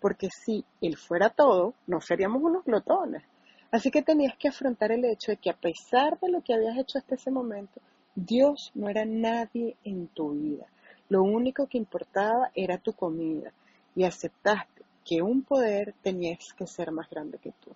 Porque 0.00 0.30
si 0.30 0.64
Él 0.80 0.96
fuera 0.96 1.30
todo, 1.30 1.74
no 1.86 2.00
seríamos 2.00 2.42
unos 2.42 2.64
glotones. 2.64 3.22
Así 3.70 3.90
que 3.90 4.02
tenías 4.02 4.36
que 4.36 4.48
afrontar 4.48 4.92
el 4.92 5.04
hecho 5.04 5.32
de 5.32 5.36
que 5.36 5.50
a 5.50 5.56
pesar 5.56 6.18
de 6.20 6.30
lo 6.30 6.42
que 6.42 6.54
habías 6.54 6.78
hecho 6.78 6.98
hasta 6.98 7.16
ese 7.16 7.30
momento, 7.30 7.80
Dios 8.14 8.70
no 8.74 8.88
era 8.88 9.04
nadie 9.04 9.76
en 9.84 10.08
tu 10.08 10.30
vida. 10.30 10.66
Lo 11.08 11.22
único 11.22 11.66
que 11.66 11.78
importaba 11.78 12.50
era 12.54 12.78
tu 12.78 12.92
comida 12.92 13.52
y 13.94 14.04
aceptaste 14.04 14.82
que 15.04 15.22
un 15.22 15.42
poder 15.42 15.94
tenías 16.02 16.52
que 16.52 16.66
ser 16.66 16.92
más 16.92 17.08
grande 17.10 17.38
que 17.38 17.52
tú. 17.60 17.70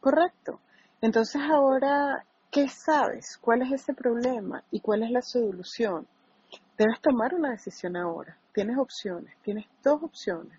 Correcto. 0.00 0.60
Entonces 1.00 1.42
ahora 1.42 2.24
¿Qué 2.52 2.68
sabes? 2.68 3.38
¿Cuál 3.38 3.62
es 3.62 3.72
ese 3.72 3.94
problema? 3.94 4.62
¿Y 4.70 4.80
cuál 4.80 5.04
es 5.04 5.10
la 5.10 5.22
solución? 5.22 6.06
Debes 6.76 7.00
tomar 7.00 7.34
una 7.34 7.52
decisión 7.52 7.96
ahora. 7.96 8.36
Tienes 8.52 8.76
opciones, 8.76 9.34
tienes 9.40 9.64
dos 9.82 10.02
opciones. 10.02 10.52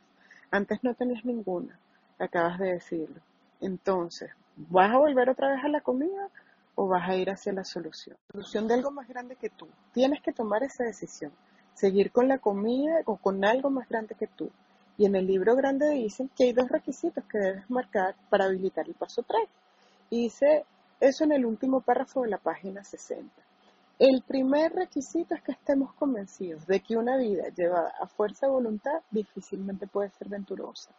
Antes 0.54 0.84
no 0.84 0.94
tenías 0.94 1.26
ninguna, 1.26 1.80
acabas 2.20 2.60
de 2.60 2.74
decirlo. 2.74 3.20
Entonces, 3.60 4.30
¿vas 4.56 4.94
a 4.94 5.00
volver 5.00 5.28
otra 5.28 5.52
vez 5.52 5.64
a 5.64 5.68
la 5.68 5.82
comida 5.82 6.30
o 6.76 6.88
vas 6.88 7.10
a 7.10 7.16
ir 7.16 7.32
hacia 7.32 7.54
la 7.54 7.64
solución? 7.64 8.16
Solución 8.32 8.68
de 8.68 8.76
algo 8.76 8.92
más 8.92 9.08
grande 9.08 9.36
que 9.36 9.50
tú. 9.50 9.68
Tienes 9.94 10.22
que 10.22 10.32
tomar 10.32 10.62
esa 10.62 10.84
decisión. 10.84 11.32
Seguir 11.74 12.12
con 12.12 12.28
la 12.28 12.38
comida 12.38 13.00
o 13.06 13.18
con 13.18 13.44
algo 13.44 13.72
más 13.72 13.90
grande 13.90 14.14
que 14.14 14.28
tú. 14.28 14.52
Y 14.96 15.08
en 15.08 15.16
el 15.16 15.26
libro 15.26 15.56
grande 15.56 15.90
dicen 15.90 16.30
que 16.38 16.44
hay 16.44 16.54
dos 16.54 16.70
requisitos 16.70 17.24
que 17.24 17.40
debes 17.40 17.68
marcar 17.68 18.14
para 18.30 18.46
habilitar 18.46 18.88
el 18.88 18.94
paso 18.94 19.24
3. 19.24 19.42
Y 20.12 20.26
dice 20.26 20.66
eso 21.00 21.24
en 21.24 21.32
el 21.32 21.48
último 21.48 21.82
párrafo 21.82 22.22
de 22.22 22.30
la 22.30 22.38
página 22.38 22.84
60. 22.84 23.28
El 24.00 24.24
primer 24.24 24.74
requisito 24.74 25.36
es 25.36 25.44
que 25.44 25.52
estemos 25.52 25.94
convencidos 25.94 26.66
de 26.66 26.80
que 26.80 26.98
una 26.98 27.16
vida 27.16 27.44
llevada 27.56 27.94
a 28.02 28.08
fuerza 28.08 28.48
de 28.48 28.52
voluntad 28.52 29.02
difícilmente 29.12 29.86
puede 29.86 30.10
ser 30.10 30.30
venturosa. 30.30 30.90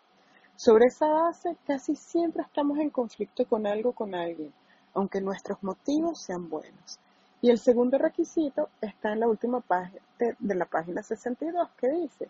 Sobre 0.55 0.87
esa 0.87 1.09
base, 1.09 1.57
casi 1.67 1.97
siempre 1.97 2.43
estamos 2.43 2.79
en 2.79 2.91
conflicto 2.91 3.45
con 3.47 3.67
algo 3.67 3.91
o 3.91 3.95
con 3.95 4.15
alguien, 4.15 4.53
aunque 4.95 5.21
nuestros 5.21 5.61
motivos 5.65 6.23
sean 6.23 6.49
buenos. 6.49 7.01
Y 7.43 7.51
el 7.51 7.59
segundo 7.59 7.99
requisito 7.99 8.69
está 8.81 9.13
en 9.13 9.21
la 9.21 9.29
última 9.29 9.61
parte 9.61 10.37
de 10.39 10.55
la 10.55 10.65
página 10.65 11.03
62, 11.03 11.69
que 11.77 11.89
dice, 11.91 12.29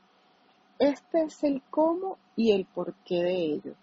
este 0.79 1.25
es 1.25 1.45
el 1.45 1.63
cómo 1.69 2.17
y 2.37 2.53
el 2.53 2.65
porqué 2.65 3.23
de 3.23 3.37
ello. 3.37 3.75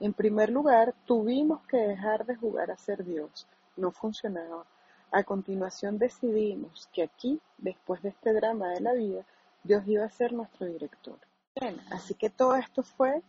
En 0.00 0.12
primer 0.12 0.50
lugar, 0.50 0.94
tuvimos 1.06 1.62
que 1.66 1.78
dejar 1.78 2.26
de 2.26 2.36
jugar 2.36 2.70
a 2.70 2.76
ser 2.76 3.04
Dios. 3.04 3.46
No 3.78 3.90
funcionaba. 3.90 4.66
A 5.10 5.22
continuación 5.22 5.98
decidimos 5.98 6.88
que 6.92 7.02
aquí, 7.02 7.40
después 7.58 8.02
de 8.02 8.10
este 8.10 8.32
drama 8.32 8.68
de 8.68 8.80
la 8.80 8.92
vida, 8.92 9.24
Dios 9.62 9.82
iba 9.86 10.04
a 10.04 10.10
ser 10.10 10.32
nuestro 10.32 10.66
director. 10.66 11.18
Bien, 11.58 11.80
así 11.90 12.14
que 12.14 12.30
todo 12.30 12.54
esto 12.56 12.82
fue 12.82 13.22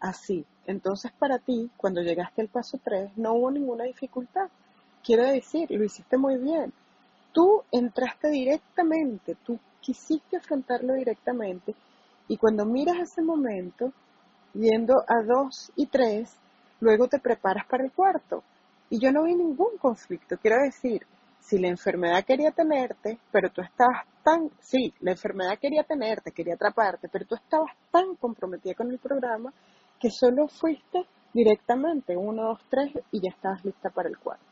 así. 0.00 0.46
Entonces 0.66 1.12
para 1.12 1.38
ti, 1.38 1.70
cuando 1.76 2.02
llegaste 2.02 2.42
al 2.42 2.48
paso 2.48 2.78
3, 2.82 3.16
no 3.16 3.34
hubo 3.34 3.50
ninguna 3.50 3.84
dificultad. 3.84 4.48
Quiero 5.02 5.24
decir, 5.24 5.70
lo 5.70 5.84
hiciste 5.84 6.16
muy 6.16 6.38
bien. 6.38 6.72
Tú 7.32 7.62
entraste 7.72 8.30
directamente, 8.30 9.36
tú 9.44 9.58
quisiste 9.80 10.36
afrontarlo 10.36 10.94
directamente 10.94 11.74
y 12.28 12.36
cuando 12.38 12.64
miras 12.64 12.96
ese 12.98 13.20
momento, 13.22 13.92
yendo 14.54 15.04
a 15.06 15.22
dos 15.22 15.70
y 15.76 15.86
tres, 15.86 16.34
luego 16.80 17.08
te 17.08 17.18
preparas 17.18 17.66
para 17.66 17.84
el 17.84 17.92
cuarto. 17.92 18.42
Y 18.88 18.98
yo 18.98 19.12
no 19.12 19.24
vi 19.24 19.34
ningún 19.34 19.76
conflicto. 19.78 20.38
Quiero 20.38 20.62
decir, 20.62 21.06
si 21.46 21.58
la 21.58 21.68
enfermedad 21.68 22.24
quería 22.24 22.50
tenerte, 22.50 23.18
pero 23.30 23.50
tú 23.50 23.60
estabas 23.60 24.06
tan, 24.24 24.50
sí, 24.60 24.92
la 25.00 25.12
enfermedad 25.12 25.58
quería 25.60 25.82
tenerte, 25.82 26.32
quería 26.32 26.54
atraparte, 26.54 27.08
pero 27.12 27.26
tú 27.26 27.34
estabas 27.34 27.70
tan 27.90 28.16
comprometida 28.16 28.74
con 28.74 28.90
el 28.90 28.98
programa 28.98 29.52
que 30.00 30.08
solo 30.10 30.48
fuiste 30.48 31.04
directamente, 31.32 32.16
uno, 32.16 32.48
dos, 32.48 32.60
tres, 32.70 32.92
y 33.10 33.20
ya 33.20 33.30
estabas 33.34 33.64
lista 33.64 33.90
para 33.90 34.08
el 34.08 34.18
cuarto. 34.18 34.44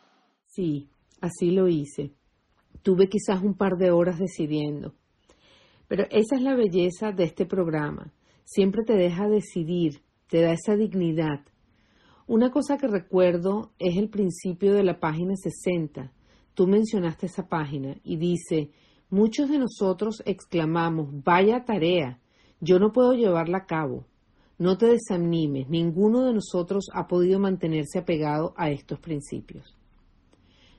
Sí, 0.47 0.89
así 1.21 1.51
lo 1.51 1.69
hice. 1.69 2.13
Tuve 2.83 3.09
quizás 3.09 3.43
un 3.43 3.55
par 3.55 3.77
de 3.77 3.91
horas 3.91 4.19
decidiendo. 4.19 4.95
Pero 5.89 6.05
esa 6.11 6.37
es 6.37 6.43
la 6.43 6.55
belleza 6.55 7.13
de 7.13 7.25
este 7.25 7.47
programa 7.47 8.13
siempre 8.45 8.83
te 8.85 8.95
deja 8.95 9.29
decidir, 9.29 10.03
te 10.29 10.43
da 10.43 10.53
esa 10.53 10.77
dignidad. 10.77 11.41
Una 12.27 12.51
cosa 12.51 12.77
que 12.79 12.87
recuerdo 12.87 13.73
es 13.79 13.97
el 13.97 14.09
principio 14.09 14.75
de 14.75 14.85
la 14.85 15.01
página 15.01 15.35
60. 15.37 16.13
Tú 16.55 16.67
mencionaste 16.67 17.27
esa 17.27 17.49
página 17.49 17.97
y 18.05 18.17
dice, 18.17 18.71
muchos 19.09 19.49
de 19.49 19.59
nosotros 19.59 20.23
exclamamos, 20.27 21.09
vaya 21.25 21.65
tarea, 21.65 22.21
yo 22.61 22.79
no 22.79 22.93
puedo 22.93 23.15
llevarla 23.15 23.59
a 23.59 23.67
cabo. 23.67 24.07
No 24.59 24.79
te 24.79 24.87
desanimes, 24.87 25.69
ninguno 25.69 26.25
de 26.27 26.35
nosotros 26.35 26.87
ha 26.93 27.09
podido 27.09 27.41
mantenerse 27.41 27.99
apegado 27.99 28.55
a 28.57 28.71
estos 28.71 29.01
principios. 29.01 29.77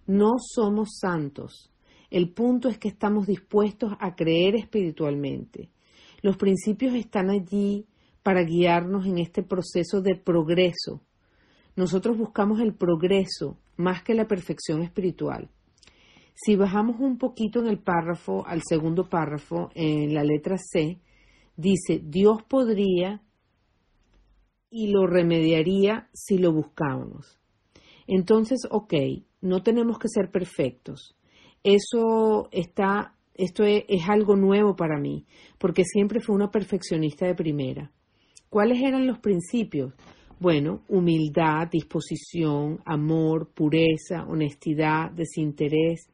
No 0.06 0.34
somos 0.38 0.98
santos. 1.00 1.72
El 2.10 2.32
punto 2.32 2.70
es 2.70 2.78
que 2.78 2.88
estamos 2.88 3.26
dispuestos 3.26 3.94
a 4.00 4.16
creer 4.16 4.56
espiritualmente. 4.56 5.72
Los 6.22 6.38
principios 6.38 6.94
están 6.94 7.30
allí 7.30 7.88
para 8.22 8.44
guiarnos 8.44 9.06
en 9.06 9.18
este 9.18 9.44
proceso 9.44 10.02
de 10.02 10.16
progreso. 10.16 11.02
Nosotros 11.76 12.18
buscamos 12.18 12.60
el 12.62 12.76
progreso 12.76 13.58
más 13.76 14.04
que 14.04 14.14
la 14.14 14.28
perfección 14.28 14.84
espiritual. 14.84 15.50
Si 16.34 16.56
bajamos 16.56 17.00
un 17.00 17.18
poquito 17.18 17.60
en 17.60 17.68
el 17.68 17.80
párrafo, 17.80 18.46
al 18.46 18.62
segundo 18.68 19.10
párrafo, 19.10 19.70
en 19.76 20.14
la 20.14 20.24
letra 20.24 20.58
C, 20.58 21.00
dice, 21.56 22.02
Dios 22.04 22.44
podría 22.44 23.22
y 24.70 24.88
lo 24.88 25.06
remediaría 25.06 26.10
si 26.14 26.38
lo 26.38 26.52
buscábamos. 26.52 27.40
Entonces, 28.08 28.68
ok, 28.70 28.94
no 29.42 29.62
tenemos 29.62 30.00
que 30.00 30.10
ser 30.10 30.32
perfectos. 30.32 31.16
Eso 31.64 32.50
está 32.52 33.14
esto 33.36 33.64
es, 33.64 33.84
algo 34.08 34.36
nuevo 34.36 34.76
para 34.76 35.00
mí, 35.00 35.26
porque 35.58 35.84
siempre 35.86 36.20
fui 36.20 36.36
una 36.36 36.52
perfeccionista 36.52 37.26
de 37.26 37.36
primera. 37.36 37.92
¿Cuáles 38.50 38.82
eran 38.82 39.08
los 39.08 39.20
principios? 39.20 39.94
Bueno, 40.40 40.84
humildad, 40.88 41.68
disposición, 41.72 42.80
amor, 42.86 43.50
pureza, 43.54 44.26
honestidad, 44.28 45.12
desinterés. 45.12 46.10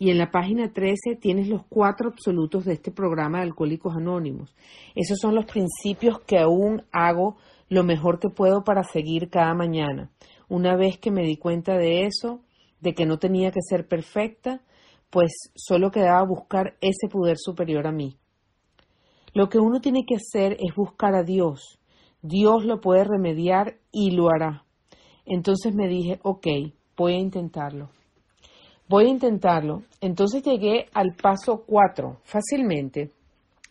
Y 0.00 0.08
en 0.10 0.16
la 0.16 0.30
página 0.30 0.72
13 0.72 1.16
tienes 1.20 1.46
los 1.48 1.66
cuatro 1.68 2.08
absolutos 2.08 2.64
de 2.64 2.72
este 2.72 2.90
programa 2.90 3.36
de 3.36 3.44
Alcohólicos 3.44 3.94
Anónimos. 3.94 4.56
Esos 4.94 5.18
son 5.18 5.34
los 5.34 5.44
principios 5.44 6.20
que 6.20 6.38
aún 6.38 6.82
hago 6.90 7.36
lo 7.68 7.84
mejor 7.84 8.18
que 8.18 8.30
puedo 8.30 8.64
para 8.64 8.82
seguir 8.82 9.28
cada 9.28 9.52
mañana. 9.52 10.10
Una 10.48 10.74
vez 10.74 10.96
que 10.96 11.10
me 11.10 11.24
di 11.24 11.36
cuenta 11.36 11.76
de 11.76 12.06
eso, 12.06 12.40
de 12.80 12.94
que 12.94 13.04
no 13.04 13.18
tenía 13.18 13.50
que 13.50 13.60
ser 13.60 13.88
perfecta, 13.88 14.62
pues 15.10 15.32
solo 15.54 15.90
quedaba 15.90 16.24
buscar 16.26 16.78
ese 16.80 17.08
poder 17.12 17.36
superior 17.38 17.86
a 17.86 17.92
mí. 17.92 18.16
Lo 19.34 19.50
que 19.50 19.58
uno 19.58 19.82
tiene 19.82 20.06
que 20.06 20.16
hacer 20.16 20.56
es 20.60 20.74
buscar 20.74 21.14
a 21.14 21.24
Dios. 21.24 21.78
Dios 22.22 22.64
lo 22.64 22.80
puede 22.80 23.04
remediar 23.04 23.76
y 23.92 24.12
lo 24.12 24.30
hará. 24.30 24.64
Entonces 25.26 25.74
me 25.74 25.88
dije, 25.88 26.20
ok, 26.22 26.46
voy 26.96 27.12
a 27.12 27.18
intentarlo. 27.18 27.90
Voy 28.90 29.04
a 29.04 29.10
intentarlo. 29.10 29.84
Entonces 30.00 30.42
llegué 30.42 30.86
al 30.92 31.14
paso 31.14 31.62
cuatro 31.64 32.18
fácilmente, 32.24 33.12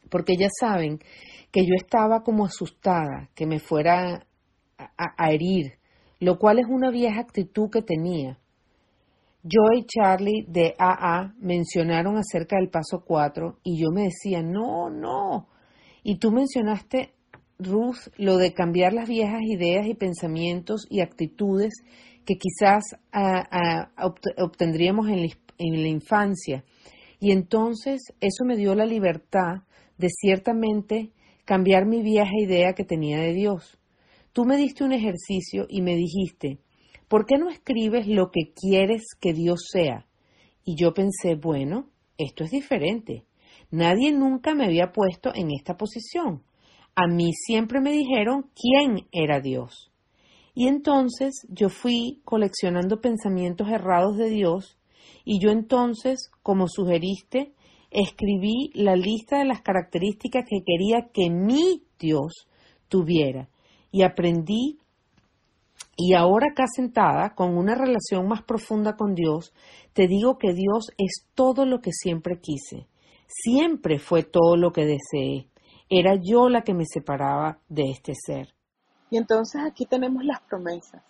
porque 0.09 0.37
ya 0.37 0.47
saben 0.61 0.97
que 1.51 1.65
yo 1.65 1.73
estaba 1.75 2.23
como 2.23 2.45
asustada, 2.45 3.27
que 3.35 3.45
me 3.45 3.59
fuera 3.59 4.25
a, 4.77 5.29
herir, 5.29 5.73
lo 6.21 6.39
cual 6.39 6.59
es 6.59 6.67
una 6.69 6.89
vieja 6.89 7.19
actitud 7.19 7.69
que 7.69 7.81
tenía. 7.81 8.39
Joe 9.43 9.79
y 9.79 9.85
Charlie 9.85 10.45
de 10.47 10.73
AA 10.79 11.33
mencionaron 11.41 12.15
acerca 12.15 12.55
del 12.55 12.69
paso 12.69 13.03
4 13.05 13.59
y 13.63 13.77
yo 13.77 13.89
me 13.91 14.03
decía, 14.03 14.41
no, 14.41 14.89
no. 14.89 15.49
Y 16.01 16.17
tú 16.19 16.31
mencionaste, 16.31 17.13
Ruth, 17.57 18.07
lo 18.15 18.37
de 18.37 18.53
cambiar 18.53 18.93
las 18.93 19.09
viejas 19.09 19.41
ideas 19.41 19.85
y 19.85 19.95
pensamientos 19.95 20.87
y 20.89 21.01
actitudes 21.01 21.73
que 22.25 22.35
quizás 22.35 22.83
ah, 23.11 23.43
ah, 23.51 24.13
obtendríamos 24.37 25.07
en 25.07 25.81
la 25.81 25.87
infancia. 25.87 26.63
Y 27.19 27.31
entonces 27.31 28.01
eso 28.21 28.45
me 28.45 28.55
dio 28.55 28.75
la 28.75 28.85
libertad 28.85 29.63
de 29.97 30.09
ciertamente 30.09 31.11
cambiar 31.45 31.85
mi 31.85 32.01
vieja 32.01 32.31
idea 32.39 32.73
que 32.73 32.85
tenía 32.85 33.19
de 33.19 33.33
Dios. 33.33 33.77
Tú 34.33 34.45
me 34.45 34.55
diste 34.55 34.83
un 34.83 34.93
ejercicio 34.93 35.65
y 35.67 35.81
me 35.81 35.95
dijiste, 35.95 36.59
¿por 37.07 37.25
qué 37.25 37.37
no 37.37 37.49
escribes 37.49 38.07
lo 38.07 38.31
que 38.31 38.53
quieres 38.53 39.03
que 39.19 39.33
Dios 39.33 39.67
sea? 39.71 40.05
Y 40.63 40.75
yo 40.79 40.93
pensé, 40.93 41.35
bueno, 41.35 41.89
esto 42.17 42.43
es 42.43 42.51
diferente. 42.51 43.25
Nadie 43.71 44.11
nunca 44.11 44.53
me 44.53 44.65
había 44.65 44.91
puesto 44.91 45.33
en 45.33 45.51
esta 45.51 45.75
posición. 45.75 46.43
A 46.95 47.07
mí 47.07 47.31
siempre 47.33 47.81
me 47.81 47.91
dijeron 47.91 48.49
quién 48.55 49.07
era 49.11 49.41
Dios. 49.41 49.88
Y 50.59 50.67
entonces 50.67 51.47
yo 51.47 51.69
fui 51.69 52.19
coleccionando 52.25 52.99
pensamientos 52.99 53.69
errados 53.69 54.17
de 54.17 54.29
Dios 54.29 54.77
y 55.23 55.39
yo 55.39 55.51
entonces, 55.51 56.29
como 56.43 56.67
sugeriste, 56.67 57.53
escribí 57.91 58.69
la 58.73 58.97
lista 58.97 59.39
de 59.39 59.45
las 59.45 59.61
características 59.61 60.43
que 60.45 60.57
quería 60.65 61.11
que 61.13 61.29
mi 61.29 61.83
Dios 61.97 62.49
tuviera 62.89 63.47
y 63.89 64.01
aprendí 64.01 64.79
y 65.95 66.13
ahora 66.13 66.47
acá 66.51 66.65
sentada, 66.67 67.35
con 67.35 67.57
una 67.57 67.75
relación 67.75 68.27
más 68.27 68.43
profunda 68.43 68.97
con 68.97 69.15
Dios, 69.15 69.53
te 69.93 70.07
digo 70.07 70.37
que 70.37 70.51
Dios 70.51 70.89
es 70.97 71.25
todo 71.35 71.65
lo 71.65 71.79
que 71.79 71.93
siempre 71.93 72.41
quise. 72.41 72.89
Siempre 73.27 73.97
fue 73.97 74.23
todo 74.23 74.57
lo 74.57 74.73
que 74.73 74.85
deseé. 74.85 75.47
Era 75.89 76.15
yo 76.21 76.49
la 76.49 76.63
que 76.63 76.73
me 76.73 76.83
separaba 76.85 77.59
de 77.69 77.91
este 77.91 78.11
ser. 78.13 78.58
Y 79.09 79.17
entonces 79.17 79.61
aquí 79.63 79.85
tenemos 79.85 80.23
las 80.23 80.41
promesas. 80.41 81.01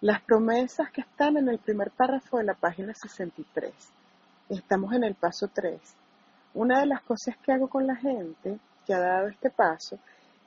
Las 0.00 0.22
promesas 0.22 0.90
que 0.90 1.02
están 1.02 1.36
en 1.36 1.48
el 1.48 1.58
primer 1.58 1.90
párrafo 1.90 2.38
de 2.38 2.44
la 2.44 2.54
página 2.54 2.94
63. 2.94 3.72
Estamos 4.48 4.92
en 4.94 5.04
el 5.04 5.14
paso 5.14 5.48
3. 5.52 5.80
Una 6.54 6.80
de 6.80 6.86
las 6.86 7.02
cosas 7.02 7.36
que 7.38 7.52
hago 7.52 7.68
con 7.68 7.86
la 7.86 7.96
gente 7.96 8.58
que 8.86 8.94
ha 8.94 9.00
dado 9.00 9.28
este 9.28 9.50
paso 9.50 9.98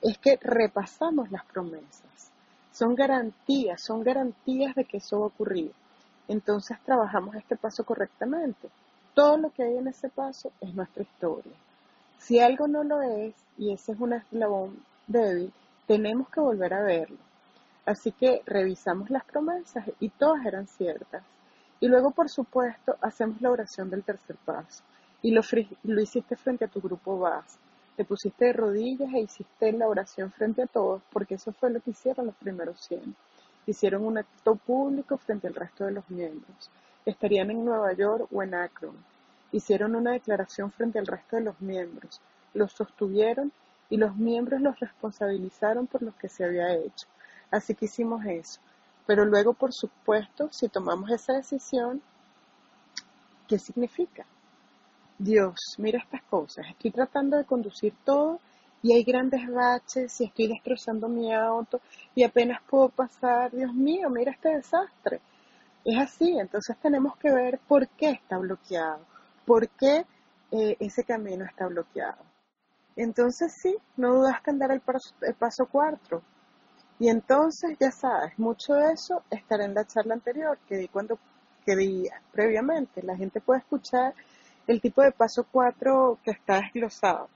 es 0.02 0.18
que 0.18 0.38
repasamos 0.40 1.30
las 1.30 1.44
promesas. 1.46 2.30
Son 2.72 2.94
garantías, 2.94 3.80
son 3.80 4.02
garantías 4.02 4.74
de 4.74 4.84
que 4.84 4.98
eso 4.98 5.20
va 5.20 5.24
a 5.24 5.28
ocurrir. 5.28 5.72
Entonces 6.28 6.76
trabajamos 6.84 7.34
este 7.36 7.56
paso 7.56 7.84
correctamente. 7.84 8.68
Todo 9.14 9.38
lo 9.38 9.50
que 9.50 9.62
hay 9.62 9.76
en 9.78 9.88
ese 9.88 10.08
paso 10.08 10.52
es 10.60 10.74
nuestra 10.74 11.02
historia. 11.02 11.54
Si 12.18 12.40
algo 12.40 12.68
no 12.68 12.84
lo 12.84 13.00
es, 13.00 13.34
y 13.56 13.72
ese 13.72 13.92
es 13.92 14.00
un 14.00 14.12
eslabón 14.12 14.84
débil, 15.06 15.52
tenemos 15.86 16.28
que 16.28 16.40
volver 16.40 16.74
a 16.74 16.82
verlo. 16.82 17.18
Así 17.84 18.10
que 18.10 18.42
revisamos 18.46 19.10
las 19.10 19.24
promesas 19.24 19.84
y 20.00 20.08
todas 20.08 20.44
eran 20.44 20.66
ciertas. 20.66 21.22
Y 21.78 21.88
luego, 21.88 22.10
por 22.10 22.28
supuesto, 22.28 22.96
hacemos 23.00 23.40
la 23.40 23.50
oración 23.50 23.90
del 23.90 24.02
tercer 24.02 24.36
paso. 24.44 24.82
Y 25.22 25.30
lo, 25.30 25.42
hiciste 26.00 26.36
frente 26.36 26.64
a 26.64 26.68
tu 26.68 26.80
grupo 26.80 27.18
base. 27.18 27.58
Te 27.96 28.04
pusiste 28.04 28.46
de 28.46 28.52
rodillas 28.52 29.12
e 29.14 29.20
hiciste 29.20 29.72
la 29.72 29.88
oración 29.88 30.32
frente 30.32 30.62
a 30.62 30.66
todos, 30.66 31.02
porque 31.12 31.34
eso 31.34 31.52
fue 31.52 31.70
lo 31.70 31.80
que 31.80 31.90
hicieron 31.90 32.26
los 32.26 32.34
primeros 32.34 32.80
100. 32.80 33.14
Hicieron 33.66 34.04
un 34.04 34.18
acto 34.18 34.56
público 34.56 35.16
frente 35.16 35.46
al 35.46 35.54
resto 35.54 35.84
de 35.84 35.92
los 35.92 36.08
miembros. 36.10 36.70
Estarían 37.04 37.50
en 37.50 37.64
Nueva 37.64 37.92
York 37.92 38.28
o 38.32 38.42
en 38.42 38.54
Akron. 38.54 38.96
Hicieron 39.52 39.94
una 39.94 40.12
declaración 40.12 40.72
frente 40.72 40.98
al 40.98 41.06
resto 41.06 41.36
de 41.36 41.42
los 41.42 41.60
miembros. 41.60 42.20
Los 42.52 42.72
sostuvieron 42.72 43.52
y 43.88 43.96
los 43.96 44.16
miembros 44.16 44.60
los 44.60 44.78
responsabilizaron 44.80 45.86
por 45.86 46.02
lo 46.02 46.16
que 46.16 46.28
se 46.28 46.44
había 46.44 46.74
hecho. 46.74 47.06
Así 47.50 47.74
que 47.74 47.86
hicimos 47.86 48.24
eso. 48.26 48.60
Pero 49.06 49.24
luego, 49.24 49.54
por 49.54 49.72
supuesto, 49.72 50.48
si 50.50 50.68
tomamos 50.68 51.10
esa 51.10 51.32
decisión, 51.32 52.02
¿qué 53.46 53.58
significa? 53.58 54.26
Dios, 55.18 55.54
mira 55.78 55.98
estas 55.98 56.22
cosas. 56.24 56.66
Estoy 56.68 56.90
tratando 56.90 57.36
de 57.36 57.44
conducir 57.44 57.94
todo 58.04 58.40
y 58.82 58.92
hay 58.92 59.04
grandes 59.04 59.48
baches 59.50 60.20
y 60.20 60.24
estoy 60.24 60.48
destrozando 60.48 61.08
mi 61.08 61.32
auto 61.32 61.80
y 62.14 62.24
apenas 62.24 62.60
puedo 62.68 62.88
pasar. 62.88 63.52
Dios 63.52 63.72
mío, 63.72 64.10
mira 64.10 64.32
este 64.32 64.50
desastre. 64.50 65.20
Es 65.84 65.98
así, 65.98 66.36
entonces 66.38 66.76
tenemos 66.82 67.16
que 67.16 67.30
ver 67.30 67.60
por 67.68 67.86
qué 67.90 68.10
está 68.10 68.38
bloqueado, 68.38 68.98
por 69.44 69.68
qué 69.68 70.04
eh, 70.50 70.76
ese 70.80 71.04
camino 71.04 71.44
está 71.44 71.68
bloqueado. 71.68 72.25
Entonces 72.96 73.54
sí, 73.60 73.76
no 73.96 74.14
dudaste 74.14 74.50
en 74.50 74.58
dar 74.58 74.72
el 74.72 74.80
paso, 74.80 75.14
el 75.20 75.34
paso 75.34 75.66
cuatro, 75.70 76.22
y 76.98 77.10
entonces, 77.10 77.76
ya 77.78 77.90
sabes, 77.90 78.38
mucho 78.38 78.74
de 78.74 78.92
eso 78.92 79.22
estará 79.30 79.66
en 79.66 79.74
la 79.74 79.84
charla 79.86 80.14
anterior 80.14 80.58
que 80.66 80.78
di 80.78 80.88
cuando 80.88 81.18
que 81.64 81.76
di 81.76 82.08
previamente. 82.32 83.02
La 83.02 83.16
gente 83.16 83.40
puede 83.40 83.60
escuchar 83.60 84.14
el 84.66 84.80
tipo 84.80 85.02
de 85.02 85.12
paso 85.12 85.46
4 85.50 86.18
que 86.24 86.30
está 86.30 86.60
desglosado. 86.60 87.28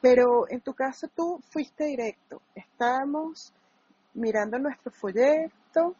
Pero 0.00 0.48
en 0.48 0.60
tu 0.60 0.74
caso 0.74 1.08
tú 1.14 1.40
fuiste 1.50 1.84
directo. 1.84 2.40
Estábamos 2.54 3.52
mirando 4.14 4.58
nuestro 4.58 4.90
folleto, 4.90 5.94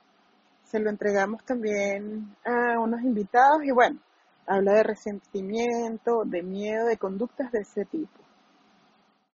se 0.64 0.80
lo 0.80 0.91
entregamos 0.91 1.45
también 1.45 2.34
a 2.45 2.78
unos 2.80 3.03
invitados 3.03 3.62
y 3.62 3.70
bueno, 3.70 4.01
habla 4.47 4.72
de 4.74 4.82
resentimiento, 4.82 6.24
de 6.24 6.43
miedo, 6.43 6.86
de 6.86 6.97
conductas 6.97 7.53
de 7.53 7.61
ese 7.61 7.84
tipo. 7.84 8.30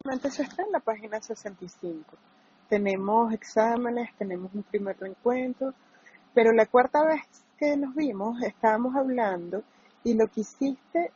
Eso 0.05 0.42
está 0.42 0.62
en 0.62 0.72
la 0.72 0.80
página 0.80 1.20
65 1.20 2.16
tenemos 2.70 3.32
exámenes, 3.34 4.09
tenemos 4.16 4.55
un 4.55 4.62
primer 4.62 4.96
reencuentro, 4.98 5.74
pero 6.32 6.53
la 6.53 6.66
cuarta 6.66 7.05
vez 7.05 7.22
que 7.59 7.76
nos 7.76 7.94
vimos 7.96 8.40
estábamos 8.42 8.94
hablando 8.94 9.64
y 10.05 10.14
lo 10.14 10.28
que 10.28 10.42
hiciste, 10.42 11.11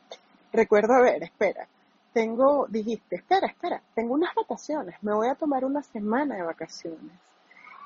recuerdo, 0.51 0.93
a 0.93 1.01
ver, 1.01 1.23
espera, 1.23 1.67
tengo, 2.13 2.67
dijiste, 2.67 3.15
espera, 3.15 3.47
espera, 3.47 3.81
tengo 3.95 4.13
unas 4.13 4.35
vacaciones, 4.35 5.01
me 5.01 5.13
voy 5.13 5.29
a 5.29 5.35
tomar 5.35 5.63
una 5.63 5.81
semana 5.81 6.35
de 6.35 6.43
vacaciones. 6.43 7.17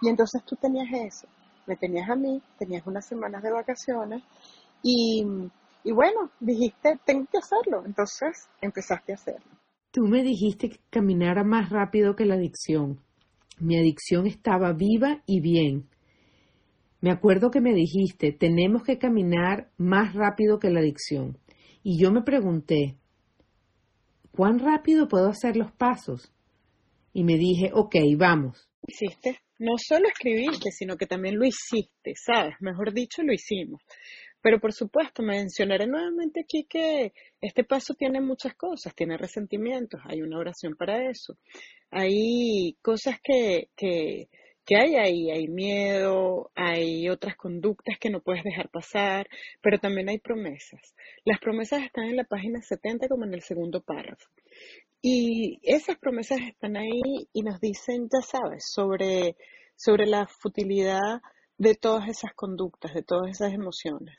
Y 0.02 0.10
entonces 0.10 0.44
tú 0.44 0.56
tenías 0.56 0.92
eso, 0.92 1.28
me 1.68 1.76
tenías 1.76 2.10
a 2.10 2.16
mí, 2.16 2.42
tenías 2.58 2.86
unas 2.88 3.06
semanas 3.06 3.44
de 3.44 3.52
vacaciones 3.52 4.24
y, 4.82 5.28
y 5.84 5.92
bueno, 5.92 6.32
dijiste, 6.40 7.00
tengo 7.06 7.28
que 7.32 7.38
hacerlo, 7.38 7.84
entonces 7.86 8.50
empezaste 8.62 9.12
a 9.12 9.16
hacerlo. 9.16 9.59
Tú 9.92 10.04
me 10.04 10.24
dijiste 10.24 10.70
que 10.70 10.80
caminara 10.90 11.44
más 11.44 11.70
rápido 11.70 12.16
que 12.16 12.26
la 12.26 12.36
adicción. 12.36 13.00
Mi 13.60 13.78
adicción 13.78 14.28
estaba 14.28 14.74
viva 14.74 15.24
y 15.26 15.42
bien. 15.42 15.90
Me 17.02 17.12
acuerdo 17.12 17.50
que 17.50 17.60
me 17.60 17.74
dijiste, 17.74 18.32
tenemos 18.32 18.84
que 18.84 19.00
caminar 19.00 19.72
más 19.78 20.14
rápido 20.14 20.60
que 20.60 20.70
la 20.70 20.82
adicción. 20.82 21.38
Y 21.82 22.00
yo 22.02 22.12
me 22.12 22.22
pregunté, 22.22 22.98
¿cuán 24.32 24.60
rápido 24.60 25.08
puedo 25.08 25.28
hacer 25.30 25.56
los 25.56 25.72
pasos? 25.72 26.32
Y 27.14 27.24
me 27.24 27.38
dije, 27.38 27.72
ok, 27.74 27.96
vamos. 28.18 28.70
Hiciste, 28.86 29.40
no 29.58 29.72
solo 29.78 30.08
escribiste, 30.08 30.72
sino 30.72 30.98
que 30.98 31.08
también 31.08 31.38
lo 31.38 31.46
hiciste, 31.46 32.14
¿sabes? 32.16 32.56
Mejor 32.60 32.94
dicho, 32.94 33.24
lo 33.24 33.34
hicimos. 33.34 33.82
Pero 34.42 34.60
por 34.60 34.74
supuesto, 34.74 35.22
mencionaré 35.22 35.86
nuevamente 35.88 36.42
aquí 36.42 36.66
que 36.66 37.14
este 37.42 37.64
paso 37.64 37.94
tiene 37.94 38.22
muchas 38.22 38.56
cosas, 38.56 38.96
tiene 38.96 39.18
resentimientos, 39.18 40.02
hay 40.06 40.22
una 40.22 40.38
oración 40.38 40.76
para 40.76 41.10
eso, 41.10 41.38
hay 41.92 42.78
cosas 42.82 43.20
que, 43.22 43.70
que, 43.76 44.30
que 44.66 44.76
hay 44.78 44.96
ahí, 44.96 45.32
hay 45.32 45.48
miedo, 45.48 46.52
hay 46.56 47.10
otras 47.10 47.36
conductas 47.36 47.98
que 48.00 48.10
no 48.10 48.22
puedes 48.22 48.44
dejar 48.44 48.70
pasar, 48.70 49.28
pero 49.62 49.80
también 49.80 50.10
hay 50.10 50.20
promesas. 50.20 50.96
Las 51.26 51.40
promesas 51.40 51.82
están 51.82 52.06
en 52.06 52.18
la 52.18 52.24
página 52.24 52.62
70 52.62 53.08
como 53.08 53.26
en 53.26 53.34
el 53.34 53.42
segundo 53.42 53.82
párrafo. 53.82 54.30
Y 55.02 55.60
esas 55.64 55.98
promesas 55.98 56.40
están 56.42 56.78
ahí 56.78 57.02
y 57.34 57.42
nos 57.42 57.60
dicen, 57.60 58.10
ya 58.14 58.22
sabes, 58.22 58.70
sobre, 58.72 59.36
sobre 59.76 60.06
la 60.06 60.28
futilidad 60.28 61.22
de 61.60 61.76
todas 61.76 62.08
esas 62.08 62.34
conductas, 62.34 62.94
de 62.94 63.04
todas 63.04 63.30
esas 63.30 63.54
emociones. 63.54 64.18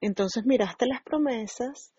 Entonces 0.00 0.46
miraste 0.46 0.86
las 0.86 1.02
promesas 1.02 1.92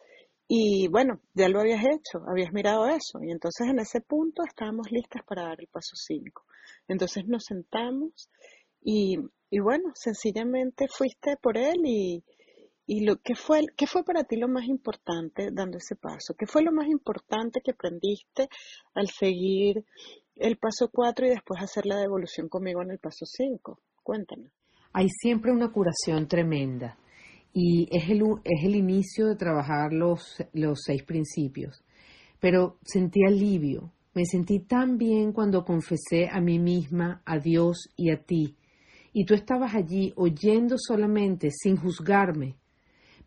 y 0.48 0.88
bueno, 0.88 1.22
ya 1.34 1.50
lo 1.50 1.60
habías 1.60 1.84
hecho, 1.84 2.24
habías 2.26 2.54
mirado 2.54 2.88
eso 2.88 3.22
y 3.22 3.32
entonces 3.32 3.68
en 3.68 3.80
ese 3.80 4.00
punto 4.00 4.44
estábamos 4.46 4.90
listas 4.90 5.24
para 5.26 5.44
dar 5.44 5.60
el 5.60 5.68
paso 5.68 5.98
5. 5.98 6.46
Entonces 6.88 7.28
nos 7.28 7.44
sentamos 7.44 8.30
y, 8.82 9.18
y, 9.50 9.60
bueno, 9.60 9.92
sencillamente 9.94 10.88
fuiste 10.88 11.36
por 11.36 11.58
él 11.58 11.82
y, 11.84 12.24
y 12.86 13.02
lo 13.02 13.18
que 13.18 13.36
fue, 13.36 13.66
¿qué 13.76 13.88
fue 13.88 14.06
para 14.06 14.24
ti 14.24 14.38
lo 14.38 14.48
más 14.48 14.68
importante 14.68 15.50
dando 15.52 15.80
ese 15.80 15.98
paso? 15.98 16.34
¿Qué 16.36 16.48
fue 16.48 16.62
lo 16.64 16.72
más 16.72 16.88
importante 16.88 17.60
que 17.60 17.72
aprendiste 17.72 18.48
al 18.94 19.10
seguir 19.10 19.84
el 20.36 20.58
paso 20.58 20.90
4 20.90 21.26
y 21.26 21.30
después 21.32 21.62
hacer 21.62 21.86
la 21.86 21.98
devolución 21.98 22.48
conmigo 22.48 22.82
en 22.82 22.92
el 22.92 23.00
paso 23.00 23.26
5? 23.26 23.82
Cuéntanos 24.02 24.57
hay 24.98 25.10
siempre 25.10 25.52
una 25.52 25.70
curación 25.70 26.28
tremenda. 26.28 26.98
y 27.54 27.88
es 27.96 28.10
el, 28.10 28.24
es 28.44 28.64
el 28.64 28.76
inicio 28.76 29.28
de 29.28 29.36
trabajar 29.36 29.94
los, 29.94 30.38
los 30.54 30.80
seis 30.84 31.04
principios. 31.04 31.84
Pero 32.40 32.80
sentí 32.82 33.24
alivio, 33.24 33.92
me 34.16 34.26
sentí 34.26 34.60
tan 34.60 34.98
bien 34.98 35.34
cuando 35.34 35.64
confesé 35.64 36.30
a 36.32 36.42
mí 36.42 36.58
misma, 36.58 37.22
a 37.26 37.38
Dios 37.38 37.90
y 37.96 38.10
a 38.10 38.24
ti, 38.24 38.56
y 39.14 39.26
tú 39.26 39.36
estabas 39.36 39.76
allí 39.76 40.14
oyendo 40.16 40.78
solamente, 40.80 41.50
sin 41.52 41.78
juzgarme. 41.78 42.56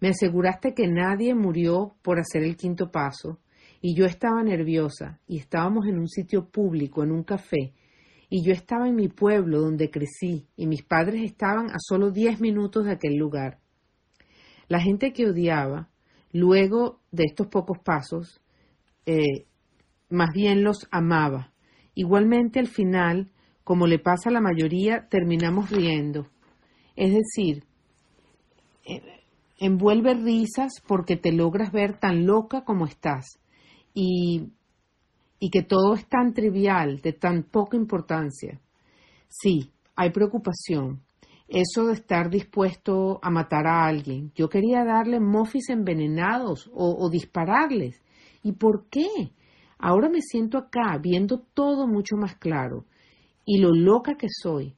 Me 0.01 0.09
aseguraste 0.09 0.75
que 0.75 0.89
nadie 0.89 1.37
murió 1.37 1.95
por 2.03 2.19
hacer 2.19 2.43
el 2.43 2.57
quinto 2.57 2.91
paso, 2.91 3.39
y 3.81 3.95
yo 3.95 4.07
estaba 4.07 4.43
nerviosa, 4.43 5.21
y 5.29 5.39
estábamos 5.39 5.87
en 5.87 6.01
un 6.01 6.09
sitio 6.09 6.49
público, 6.49 7.05
en 7.05 7.13
un 7.13 7.23
café, 7.23 7.75
y 8.31 8.45
yo 8.45 8.53
estaba 8.53 8.89
en 8.89 8.95
mi 8.95 9.09
pueblo 9.09 9.61
donde 9.61 9.91
crecí, 9.91 10.47
y 10.57 10.69
mis 10.69 10.85
padres 10.85 11.23
estaban 11.25 11.71
a 11.71 11.79
solo 11.79 12.13
diez 12.13 12.41
minutos 12.41 12.85
de 12.87 12.93
aquel 12.93 13.17
lugar. 13.17 13.59
La 14.69 14.81
gente 14.81 15.13
que 15.13 15.27
odiaba, 15.27 15.91
luego 16.33 17.01
de 17.11 17.25
estos 17.25 17.49
pocos 17.49 17.79
pasos, 17.81 18.41
eh, 19.05 19.47
más 20.09 20.31
bien 20.33 20.63
los 20.63 20.87
amaba. 20.93 21.53
Igualmente 21.95 22.61
al 22.61 22.69
final, 22.69 23.33
como 23.65 23.89
le 23.89 23.99
pasa 23.99 24.31
a 24.31 24.33
la 24.33 24.41
mayoría, 24.41 25.09
terminamos 25.11 25.71
riendo. 25.71 26.29
Es 26.95 27.13
decir, 27.13 27.65
eh, 28.85 29.03
envuelve 29.59 30.15
risas 30.15 30.75
porque 30.87 31.17
te 31.17 31.33
logras 31.33 31.73
ver 31.73 31.99
tan 31.99 32.27
loca 32.27 32.65
como 32.65 32.87
estás 32.87 33.41
y, 33.93 34.53
y 35.41 35.51
que 35.51 35.63
todo 35.63 35.95
es 35.95 36.07
tan 36.07 36.35
trivial, 36.35 37.01
de 37.01 37.15
tan 37.15 37.43
poca 37.43 37.77
importancia. 37.77 38.61
Sí, 39.29 39.73
hay 39.97 40.11
preocupación. 40.11 41.01
Eso 41.49 41.87
de 41.87 41.95
estar 41.95 42.31
dispuesto 42.31 43.19
a 43.23 43.31
matar 43.31 43.67
a 43.67 43.87
alguien. 43.87 44.31
Yo 44.37 44.49
quería 44.49 44.85
darle 44.85 45.19
mofis 45.19 45.71
envenenados 45.71 46.71
o, 46.73 46.95
o 46.97 47.11
dispararles. 47.11 48.01
¿Y 48.45 48.53
por 48.53 48.89
qué? 48.89 49.33
Ahora 49.79 50.09
me 50.09 50.21
siento 50.21 50.59
acá 50.59 50.99
viendo 51.03 51.41
todo 51.55 51.89
mucho 51.89 52.17
más 52.17 52.37
claro 52.37 52.85
y 53.47 53.59
lo 53.59 53.71
loca 53.73 54.17
que 54.17 54.29
soy. 54.29 54.77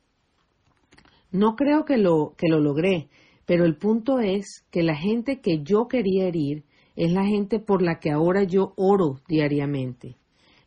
No 1.33 1.57
creo 1.57 1.85
que 1.85 1.99
lo, 1.99 2.35
que 2.39 2.49
lo 2.49 2.61
logré, 2.61 3.09
pero 3.47 3.65
el 3.65 3.77
punto 3.77 4.21
es 4.21 4.65
que 4.71 4.83
la 4.83 4.95
gente 4.95 5.41
que 5.41 5.63
yo 5.63 5.89
quería 5.89 6.29
herir 6.29 6.65
es 6.95 7.13
la 7.13 7.25
gente 7.25 7.59
por 7.59 7.83
la 7.83 7.99
que 7.99 8.11
ahora 8.11 8.45
yo 8.45 8.75
oro 8.77 9.21
diariamente. 9.29 10.17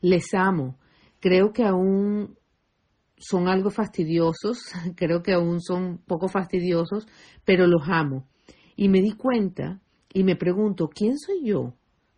Les 0.05 0.33
amo. 0.33 0.77
Creo 1.19 1.51
que 1.51 1.63
aún 1.63 2.37
son 3.17 3.47
algo 3.47 3.71
fastidiosos, 3.71 4.59
creo 4.95 5.23
que 5.23 5.33
aún 5.33 5.61
son 5.61 5.97
poco 6.05 6.27
fastidiosos, 6.27 7.07
pero 7.43 7.65
los 7.65 7.87
amo. 7.87 8.27
Y 8.75 8.89
me 8.89 9.01
di 9.01 9.13
cuenta 9.13 9.81
y 10.13 10.23
me 10.23 10.35
pregunto, 10.35 10.89
¿quién 10.89 11.17
soy 11.17 11.45
yo? 11.45 11.73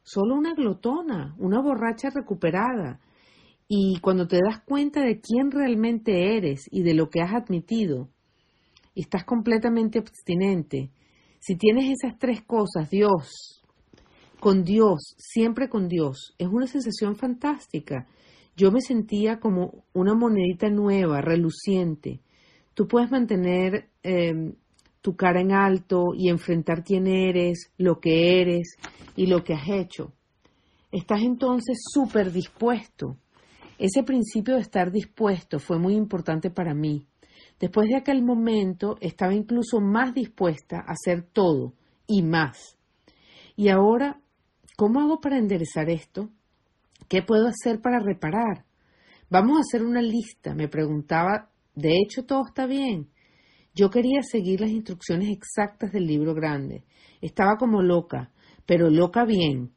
solo 0.07 0.35
una 0.35 0.53
glotona, 0.53 1.35
una 1.38 1.61
borracha 1.61 2.09
recuperada. 2.09 3.01
Y 3.67 3.99
cuando 3.99 4.25
te 4.25 4.38
das 4.38 4.61
cuenta 4.63 5.01
de 5.01 5.19
quién 5.19 5.51
realmente 5.51 6.38
eres 6.38 6.69
y 6.71 6.81
de 6.83 6.93
lo 6.93 7.09
que 7.09 7.21
has 7.21 7.33
admitido, 7.33 8.09
estás 8.95 9.25
completamente 9.25 9.99
abstinente, 9.99 10.91
si 11.39 11.57
tienes 11.57 11.93
esas 12.01 12.17
tres 12.17 12.41
cosas, 12.41 12.89
Dios, 12.89 13.61
con 14.39 14.63
Dios, 14.63 15.15
siempre 15.17 15.69
con 15.69 15.88
Dios, 15.88 16.33
es 16.38 16.47
una 16.47 16.67
sensación 16.67 17.15
fantástica. 17.15 18.07
Yo 18.55 18.71
me 18.71 18.81
sentía 18.81 19.39
como 19.39 19.83
una 19.93 20.13
monedita 20.13 20.69
nueva, 20.69 21.21
reluciente. 21.21 22.21
Tú 22.73 22.88
puedes 22.88 23.11
mantener 23.11 23.89
em, 24.03 24.53
tu 25.01 25.15
cara 25.15 25.41
en 25.41 25.51
alto 25.51 26.13
y 26.15 26.29
enfrentar 26.29 26.83
quién 26.83 27.07
eres, 27.07 27.71
lo 27.77 27.99
que 27.99 28.41
eres 28.41 28.77
y 29.15 29.27
lo 29.27 29.43
que 29.43 29.53
has 29.53 29.69
hecho. 29.69 30.13
Estás 30.91 31.21
entonces 31.21 31.77
súper 31.91 32.31
dispuesto. 32.31 33.17
Ese 33.77 34.03
principio 34.03 34.55
de 34.55 34.61
estar 34.61 34.91
dispuesto 34.91 35.59
fue 35.59 35.77
muy 35.77 35.95
importante 35.95 36.49
para 36.49 36.73
mí. 36.73 37.05
Después 37.59 37.89
de 37.89 37.97
aquel 37.97 38.23
momento 38.23 38.97
estaba 39.01 39.33
incluso 39.33 39.79
más 39.79 40.13
dispuesta 40.13 40.77
a 40.77 40.93
hacer 40.93 41.23
todo 41.23 41.73
y 42.07 42.23
más. 42.23 42.77
Y 43.55 43.69
ahora, 43.69 44.19
¿cómo 44.78 45.01
hago 45.01 45.19
para 45.19 45.38
enderezar 45.38 45.89
esto? 45.89 46.30
¿Qué 47.09 47.21
puedo 47.23 47.47
hacer 47.47 47.82
para 47.82 47.99
reparar? 47.99 48.63
Vamos 49.30 49.57
a 49.57 49.61
hacer 49.61 49.84
una 49.84 50.01
lista, 50.01 50.53
me 50.53 50.69
preguntaba. 50.69 51.49
De 51.75 51.97
hecho, 51.97 52.25
todo 52.25 52.43
está 52.47 52.65
bien. 52.67 53.09
Yo 53.73 53.89
quería 53.89 54.21
seguir 54.21 54.61
las 54.61 54.69
instrucciones 54.69 55.30
exactas 55.30 55.91
del 55.91 56.05
libro 56.05 56.34
grande. 56.34 56.84
Estaba 57.21 57.57
como 57.57 57.82
loca, 57.82 58.32
pero 58.65 58.89
loca 58.89 59.25
bien. 59.25 59.73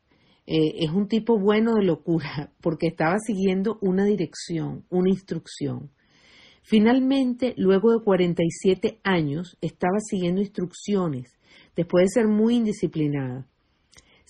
Eh, 0.46 0.84
es 0.84 0.90
un 0.90 1.08
tipo 1.08 1.38
bueno 1.38 1.74
de 1.74 1.84
locura 1.84 2.52
porque 2.60 2.88
estaba 2.88 3.18
siguiendo 3.18 3.78
una 3.80 4.04
dirección, 4.04 4.84
una 4.90 5.08
instrucción. 5.08 5.90
Finalmente, 6.62 7.54
luego 7.56 7.90
de 7.90 8.04
47 8.04 9.00
años, 9.02 9.56
estaba 9.62 9.98
siguiendo 9.98 10.42
instrucciones, 10.42 11.38
después 11.74 12.04
de 12.04 12.20
ser 12.20 12.28
muy 12.28 12.56
indisciplinada. 12.56 13.49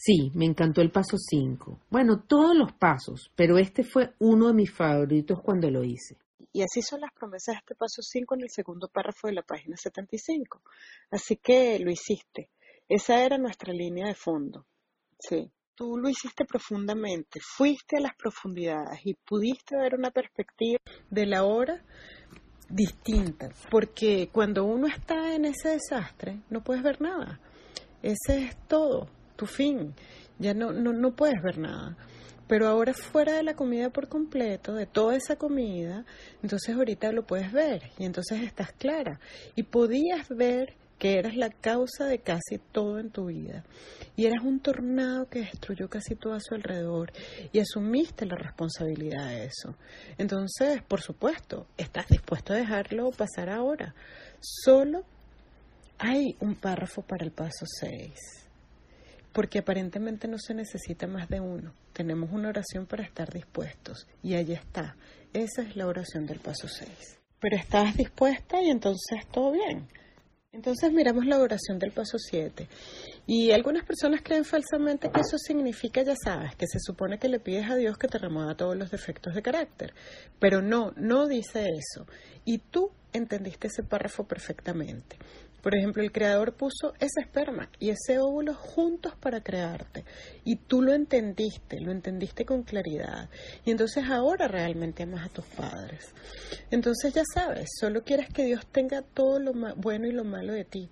Sí, 0.02 0.32
me 0.32 0.46
encantó 0.46 0.80
el 0.80 0.90
paso 0.90 1.18
5. 1.18 1.78
Bueno, 1.90 2.22
todos 2.26 2.56
los 2.56 2.72
pasos, 2.72 3.30
pero 3.36 3.58
este 3.58 3.84
fue 3.84 4.14
uno 4.18 4.46
de 4.46 4.54
mis 4.54 4.72
favoritos 4.72 5.42
cuando 5.42 5.70
lo 5.70 5.84
hice. 5.84 6.16
Y 6.54 6.62
así 6.62 6.80
son 6.80 7.02
las 7.02 7.12
promesas 7.12 7.56
de 7.56 7.58
este 7.58 7.74
paso 7.74 8.00
5 8.00 8.34
en 8.34 8.40
el 8.40 8.48
segundo 8.48 8.88
párrafo 8.88 9.26
de 9.26 9.34
la 9.34 9.42
página 9.42 9.76
75. 9.76 10.62
Así 11.10 11.36
que 11.36 11.78
lo 11.80 11.90
hiciste. 11.90 12.48
Esa 12.88 13.22
era 13.22 13.36
nuestra 13.36 13.74
línea 13.74 14.06
de 14.06 14.14
fondo. 14.14 14.64
Sí. 15.18 15.52
Tú 15.74 15.98
lo 15.98 16.08
hiciste 16.08 16.46
profundamente, 16.46 17.38
fuiste 17.40 17.98
a 17.98 18.00
las 18.00 18.14
profundidades 18.14 19.00
y 19.04 19.14
pudiste 19.14 19.76
ver 19.76 19.94
una 19.94 20.10
perspectiva 20.10 20.78
de 21.10 21.26
la 21.26 21.44
hora 21.44 21.84
distinta, 22.70 23.50
porque 23.70 24.30
cuando 24.32 24.64
uno 24.64 24.86
está 24.86 25.34
en 25.34 25.44
ese 25.44 25.70
desastre 25.70 26.40
no 26.48 26.62
puedes 26.62 26.82
ver 26.82 27.00
nada. 27.00 27.38
Ese 28.02 28.44
es 28.44 28.56
todo, 28.66 29.08
tu 29.40 29.46
fin. 29.46 29.94
Ya 30.38 30.52
no, 30.52 30.70
no, 30.70 30.92
no 30.92 31.16
puedes 31.16 31.42
ver 31.42 31.56
nada 31.56 31.96
pero 32.50 32.66
ahora 32.66 32.92
fuera 32.92 33.36
de 33.36 33.44
la 33.44 33.54
comida 33.54 33.90
por 33.90 34.08
completo, 34.08 34.74
de 34.74 34.84
toda 34.84 35.14
esa 35.14 35.36
comida, 35.36 36.04
entonces 36.42 36.74
ahorita 36.74 37.12
lo 37.12 37.24
puedes 37.24 37.52
ver 37.52 37.92
y 37.96 38.04
entonces 38.04 38.42
estás 38.42 38.72
clara. 38.72 39.20
Y 39.54 39.62
podías 39.62 40.28
ver 40.28 40.74
que 40.98 41.16
eras 41.16 41.36
la 41.36 41.50
causa 41.50 42.06
de 42.06 42.18
casi 42.18 42.58
todo 42.72 42.98
en 42.98 43.10
tu 43.10 43.26
vida. 43.26 43.64
Y 44.16 44.26
eras 44.26 44.44
un 44.44 44.58
tornado 44.58 45.28
que 45.28 45.42
destruyó 45.42 45.88
casi 45.88 46.16
todo 46.16 46.32
a 46.32 46.40
su 46.40 46.56
alrededor 46.56 47.12
y 47.52 47.60
asumiste 47.60 48.26
la 48.26 48.34
responsabilidad 48.34 49.28
de 49.28 49.44
eso. 49.44 49.76
Entonces, 50.18 50.82
por 50.82 51.02
supuesto, 51.02 51.68
estás 51.76 52.08
dispuesto 52.08 52.52
a 52.52 52.56
dejarlo 52.56 53.12
pasar 53.12 53.48
ahora. 53.48 53.94
Solo 54.40 55.04
hay 55.98 56.34
un 56.40 56.56
párrafo 56.56 57.02
para 57.02 57.24
el 57.24 57.30
paso 57.30 57.64
6 57.64 58.49
porque 59.32 59.60
aparentemente 59.60 60.28
no 60.28 60.38
se 60.38 60.54
necesita 60.54 61.06
más 61.06 61.28
de 61.28 61.40
uno. 61.40 61.72
Tenemos 61.92 62.30
una 62.32 62.48
oración 62.48 62.86
para 62.86 63.02
estar 63.02 63.32
dispuestos 63.32 64.06
y 64.22 64.34
ahí 64.34 64.52
está. 64.52 64.96
Esa 65.32 65.62
es 65.62 65.76
la 65.76 65.86
oración 65.86 66.26
del 66.26 66.40
paso 66.40 66.68
6. 66.68 67.18
Pero 67.40 67.56
estás 67.56 67.96
dispuesta 67.96 68.60
y 68.60 68.70
entonces 68.70 69.26
todo 69.30 69.52
bien. 69.52 69.86
Entonces 70.52 70.92
miramos 70.92 71.26
la 71.26 71.38
oración 71.38 71.78
del 71.78 71.92
paso 71.92 72.18
7. 72.18 72.68
Y 73.26 73.52
algunas 73.52 73.84
personas 73.84 74.22
creen 74.22 74.44
falsamente 74.44 75.10
que 75.10 75.20
eso 75.20 75.38
significa, 75.38 76.02
ya 76.02 76.14
sabes, 76.16 76.56
que 76.56 76.66
se 76.66 76.78
supone 76.80 77.18
que 77.18 77.28
le 77.28 77.40
pides 77.40 77.70
a 77.70 77.76
Dios 77.76 77.96
que 77.96 78.08
te 78.08 78.18
remueva 78.18 78.56
todos 78.56 78.76
los 78.76 78.90
defectos 78.90 79.34
de 79.34 79.42
carácter. 79.42 79.94
Pero 80.38 80.62
no, 80.62 80.92
no 80.96 81.28
dice 81.28 81.68
eso. 81.68 82.06
Y 82.44 82.58
tú 82.58 82.90
entendiste 83.12 83.68
ese 83.68 83.82
párrafo 83.82 84.24
perfectamente. 84.24 85.16
Por 85.62 85.76
ejemplo, 85.76 86.02
el 86.02 86.10
creador 86.10 86.54
puso 86.54 86.94
ese 86.98 87.20
esperma 87.20 87.68
y 87.78 87.90
ese 87.90 88.18
óvulo 88.18 88.54
juntos 88.54 89.14
para 89.20 89.42
crearte. 89.42 90.04
Y 90.44 90.56
tú 90.56 90.80
lo 90.80 90.94
entendiste, 90.94 91.80
lo 91.80 91.92
entendiste 91.92 92.46
con 92.46 92.62
claridad. 92.62 93.28
Y 93.64 93.70
entonces 93.70 94.04
ahora 94.08 94.48
realmente 94.48 95.02
amas 95.02 95.26
a 95.26 95.32
tus 95.32 95.44
padres. 95.44 96.14
Entonces 96.70 97.12
ya 97.12 97.22
sabes, 97.34 97.68
solo 97.78 98.02
quieres 98.02 98.28
que 98.30 98.44
Dios 98.44 98.66
tenga 98.72 99.02
todo 99.02 99.38
lo 99.38 99.52
bueno 99.76 100.06
y 100.06 100.12
lo 100.12 100.24
malo 100.24 100.54
de 100.54 100.64
ti. 100.64 100.88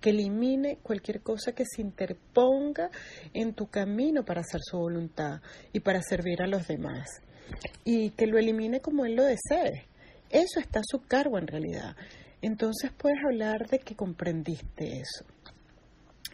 Que 0.00 0.10
elimine 0.10 0.78
cualquier 0.82 1.20
cosa 1.20 1.52
que 1.52 1.64
se 1.64 1.82
interponga 1.82 2.90
en 3.34 3.54
tu 3.54 3.66
camino 3.66 4.24
para 4.24 4.40
hacer 4.40 4.60
su 4.62 4.78
voluntad 4.78 5.40
y 5.72 5.80
para 5.80 6.00
servir 6.02 6.42
a 6.42 6.46
los 6.46 6.66
demás. 6.66 7.08
Y 7.84 8.10
que 8.10 8.26
lo 8.26 8.38
elimine 8.38 8.80
como 8.80 9.04
Él 9.04 9.16
lo 9.16 9.24
desee. 9.24 9.86
Eso 10.30 10.60
está 10.60 10.80
a 10.80 10.84
su 10.84 11.00
cargo 11.00 11.38
en 11.38 11.46
realidad 11.46 11.96
entonces 12.42 12.90
puedes 12.96 13.18
hablar 13.24 13.68
de 13.68 13.78
que 13.78 13.94
comprendiste 13.94 15.00
eso. 15.00 15.24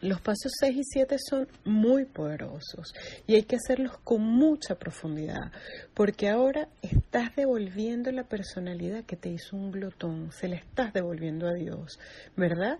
Los 0.02 0.20
pasos 0.20 0.52
6 0.60 0.76
y 0.76 0.84
7 0.84 1.16
son 1.18 1.48
muy 1.64 2.04
poderosos 2.04 2.92
y 3.26 3.34
hay 3.34 3.44
que 3.44 3.56
hacerlos 3.56 3.96
con 4.04 4.22
mucha 4.22 4.74
profundidad, 4.74 5.52
porque 5.94 6.28
ahora 6.28 6.68
estás 6.82 7.34
devolviendo 7.34 8.12
la 8.12 8.24
personalidad 8.24 9.04
que 9.04 9.16
te 9.16 9.30
hizo 9.30 9.56
un 9.56 9.70
glotón, 9.70 10.30
se 10.32 10.48
la 10.48 10.56
estás 10.56 10.92
devolviendo 10.92 11.48
a 11.48 11.54
Dios, 11.54 11.98
¿verdad? 12.36 12.78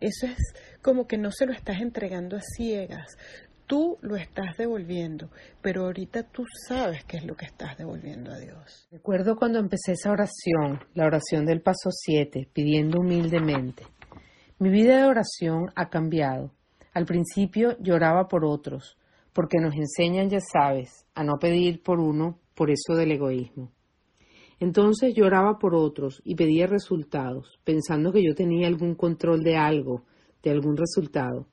Eso 0.00 0.26
es 0.26 0.36
como 0.82 1.06
que 1.06 1.18
no 1.18 1.30
se 1.30 1.46
lo 1.46 1.52
estás 1.52 1.80
entregando 1.80 2.36
a 2.36 2.40
ciegas, 2.40 3.16
tú 3.66 3.98
lo 4.00 4.16
estás 4.16 4.56
devolviendo, 4.56 5.30
pero 5.62 5.84
ahorita 5.84 6.24
tú 6.24 6.44
sabes 6.68 7.04
qué 7.04 7.18
es 7.18 7.24
lo 7.24 7.36
que 7.36 7.46
estás 7.46 7.76
devolviendo 7.76 8.32
a 8.32 8.38
Dios. 8.38 8.88
Recuerdo 8.90 9.36
cuando 9.36 9.58
empecé 9.58 9.92
esa 9.92 10.10
oración, 10.10 10.80
la 10.94 11.06
oración 11.06 11.44
del 11.46 11.60
paso 11.60 11.90
7, 11.90 12.48
pidiendo 12.52 13.00
humildemente. 13.00 13.84
Mi 14.58 14.70
vida 14.70 14.96
de 14.96 15.04
oración 15.04 15.70
ha 15.74 15.90
cambiado. 15.90 16.55
Al 16.96 17.04
principio 17.04 17.76
lloraba 17.78 18.26
por 18.26 18.46
otros, 18.46 18.96
porque 19.34 19.58
nos 19.60 19.74
enseñan, 19.74 20.30
ya 20.30 20.40
sabes, 20.40 21.04
a 21.14 21.24
no 21.24 21.34
pedir 21.38 21.82
por 21.82 22.00
uno, 22.00 22.38
por 22.54 22.70
eso 22.70 22.94
del 22.94 23.12
egoísmo. 23.12 23.70
Entonces 24.60 25.12
lloraba 25.14 25.58
por 25.58 25.74
otros 25.74 26.22
y 26.24 26.36
pedía 26.36 26.66
resultados, 26.66 27.60
pensando 27.64 28.12
que 28.12 28.24
yo 28.24 28.34
tenía 28.34 28.66
algún 28.66 28.94
control 28.94 29.42
de 29.42 29.58
algo, 29.58 30.04
de 30.42 30.52
algún 30.52 30.74
resultado. 30.78 31.46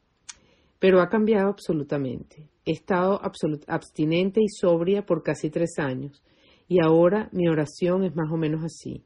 Pero 0.79 1.01
ha 1.01 1.09
cambiado 1.09 1.49
absolutamente. 1.49 2.47
He 2.63 2.71
estado 2.71 3.19
abstinente 3.67 4.39
y 4.41 4.47
sobria 4.47 5.05
por 5.05 5.23
casi 5.23 5.49
tres 5.49 5.77
años, 5.77 6.23
y 6.69 6.81
ahora 6.81 7.27
mi 7.33 7.49
oración 7.49 8.05
es 8.05 8.15
más 8.15 8.31
o 8.31 8.37
menos 8.37 8.63
así. 8.63 9.03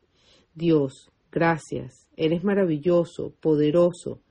Dios, 0.53 1.09
gracias, 1.31 2.07
eres 2.15 2.43
maravilloso, 2.43 3.33
poderoso, 3.41 4.21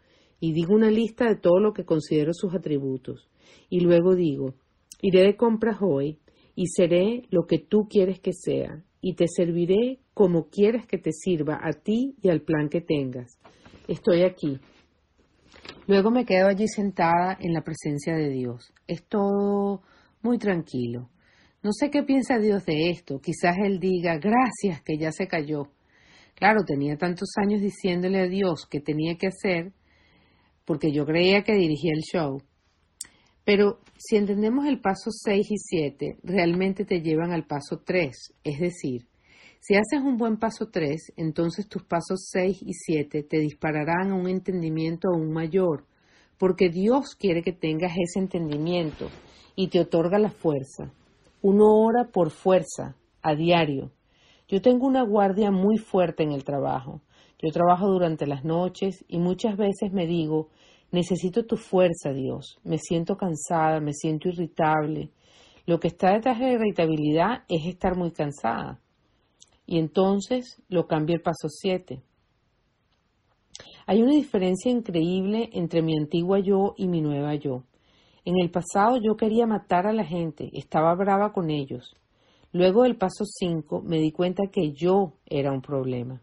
y 0.41 0.53
digo 0.53 0.75
una 0.75 0.91
lista 0.91 1.27
de 1.27 1.37
todo 1.37 1.61
lo 1.61 1.73
que 1.73 1.85
considero 1.85 2.33
sus 2.35 2.55
atributos. 2.55 3.29
Y 3.69 3.81
luego 3.81 4.15
digo, 4.15 4.55
iré 5.03 5.23
de 5.23 5.37
compras 5.37 5.79
hoy 5.81 6.19
y 6.55 6.67
seré 6.69 7.23
lo 7.31 7.47
que 7.47 7.59
tú 7.59 7.87
quieres 7.89 8.21
que 8.21 8.33
sea, 8.33 8.83
y 9.01 9.15
te 9.15 9.27
serviré 9.29 10.01
como 10.15 10.49
quieras 10.49 10.87
que 10.87 10.99
te 10.99 11.13
sirva 11.13 11.61
a 11.63 11.73
ti 11.73 12.17
y 12.23 12.29
al 12.31 12.41
plan 12.41 12.69
que 12.69 12.81
tengas. 12.81 13.39
Estoy 13.87 14.23
aquí. 14.23 14.59
Luego 15.87 16.11
me 16.11 16.25
quedo 16.25 16.49
allí 16.49 16.67
sentada 16.67 17.37
en 17.41 17.53
la 17.53 17.63
presencia 17.63 18.17
de 18.17 18.31
Dios. 18.31 18.73
Es 18.87 19.07
todo 19.07 19.83
muy 20.23 20.39
tranquilo. 20.39 21.11
No 21.63 21.73
sé 21.73 21.91
qué 21.91 22.03
piensa 22.03 22.39
Dios 22.39 22.65
de 22.65 22.91
esto. 22.91 23.21
Quizás 23.21 23.57
Él 23.65 23.79
diga, 23.79 24.19
gracias, 24.19 24.83
que 24.83 24.99
ya 24.99 25.13
se 25.13 25.29
cayó. 25.29 25.69
Claro, 26.35 26.65
tenía 26.67 26.97
tantos 26.97 27.29
años 27.37 27.61
diciéndole 27.61 28.21
a 28.21 28.29
Dios 28.29 28.67
que 28.69 28.81
tenía 28.81 29.17
que 29.17 29.29
hacer 29.29 29.73
porque 30.67 30.93
yo 30.93 31.07
creía 31.07 31.43
que 31.43 31.55
dirigía 31.55 31.93
el 31.95 32.03
show. 32.03 32.43
Pero 33.45 33.79
si 33.97 34.17
entendemos 34.17 34.67
el 34.67 34.81
paso 34.81 35.11
6 35.11 35.51
y 35.51 35.57
7, 35.57 36.19
realmente 36.23 36.85
te 36.85 37.01
llevan 37.01 37.33
al 37.33 37.47
paso 37.47 37.81
3, 37.85 38.35
es 38.45 38.61
decir, 38.61 39.07
si 39.61 39.75
haces 39.75 40.01
un 40.01 40.17
buen 40.17 40.37
paso 40.37 40.69
3, 40.71 41.15
entonces 41.17 41.69
tus 41.69 41.83
pasos 41.83 42.29
6 42.31 42.59
y 42.63 42.73
7 42.73 43.23
te 43.25 43.39
dispararán 43.39 44.11
a 44.11 44.15
un 44.15 44.29
entendimiento 44.29 45.09
aún 45.09 45.33
mayor, 45.33 45.87
porque 46.39 46.69
Dios 46.69 47.17
quiere 47.17 47.43
que 47.43 47.53
tengas 47.53 47.93
ese 47.97 48.21
entendimiento 48.21 49.09
y 49.57 49.69
te 49.69 49.81
otorga 49.81 50.19
la 50.19 50.31
fuerza. 50.31 50.93
Uno 51.43 51.65
ora 51.81 52.11
por 52.13 52.31
fuerza, 52.31 52.97
a 53.23 53.35
diario. 53.35 53.91
Yo 54.49 54.63
tengo 54.63 54.87
una 54.87 55.03
guardia 55.03 55.51
muy 55.51 55.79
fuerte 55.79 56.23
en 56.23 56.31
el 56.31 56.45
trabajo. 56.45 57.01
Yo 57.39 57.51
trabajo 57.51 57.89
durante 57.89 58.27
las 58.27 58.45
noches 58.45 59.05
y 59.09 59.19
muchas 59.19 59.57
veces 59.57 59.93
me 59.93 60.07
digo, 60.07 60.49
necesito 60.91 61.45
tu 61.45 61.57
fuerza, 61.57 62.13
Dios. 62.13 62.59
Me 62.65 62.79
siento 62.79 63.17
cansada, 63.17 63.81
me 63.81 63.93
siento 63.93 64.29
irritable. 64.29 65.11
Lo 65.67 65.79
que 65.79 65.89
está 65.89 66.13
detrás 66.13 66.39
de 66.39 66.47
la 66.47 66.53
irritabilidad 66.55 67.45
es 67.49 67.67
estar 67.67 67.97
muy 67.97 68.13
cansada. 68.13 68.81
Y 69.67 69.79
entonces 69.79 70.63
lo 70.69 70.87
cambio 70.87 71.17
el 71.17 71.23
paso 71.23 71.49
7. 71.49 72.03
Hay 73.87 74.03
una 74.03 74.15
diferencia 74.15 74.71
increíble 74.71 75.51
entre 75.53 75.83
mi 75.83 75.97
antigua 75.97 76.39
yo 76.39 76.75
y 76.77 76.89
mi 76.89 77.01
nueva 77.01 77.35
yo. 77.35 77.65
En 78.25 78.35
el 78.41 78.51
pasado 78.51 78.97
yo 78.97 79.17
quería 79.17 79.47
matar 79.47 79.87
a 79.87 79.93
la 79.93 80.05
gente, 80.05 80.51
estaba 80.53 80.95
brava 80.95 81.33
con 81.33 81.51
ellos. 81.51 81.95
Luego 82.53 82.83
del 82.85 82.97
paso 82.97 83.25
5 83.25 83.83
me 83.83 83.99
di 83.99 84.11
cuenta 84.11 84.45
que 84.51 84.73
yo 84.73 85.13
era 85.27 85.53
un 85.53 85.61
problema. 85.61 86.21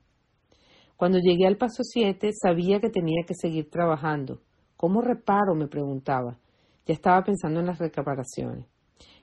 Cuando 0.98 1.20
llegué 1.20 1.48
al 1.48 1.58
paso 1.58 1.84
7 1.84 2.32
sabía 2.34 2.80
que 2.80 2.90
tenía 2.90 3.24
que 3.26 3.34
seguir 3.34 3.70
trabajando. 3.70 4.40
¿Cómo 4.78 5.02
reparo? 5.02 5.56
me 5.56 5.68
preguntaba. 5.68 6.38
Ya 6.86 6.94
estaba 6.94 7.24
pensando 7.24 7.60
en 7.60 7.68
las 7.68 7.80
recaparaciones. 7.80 8.66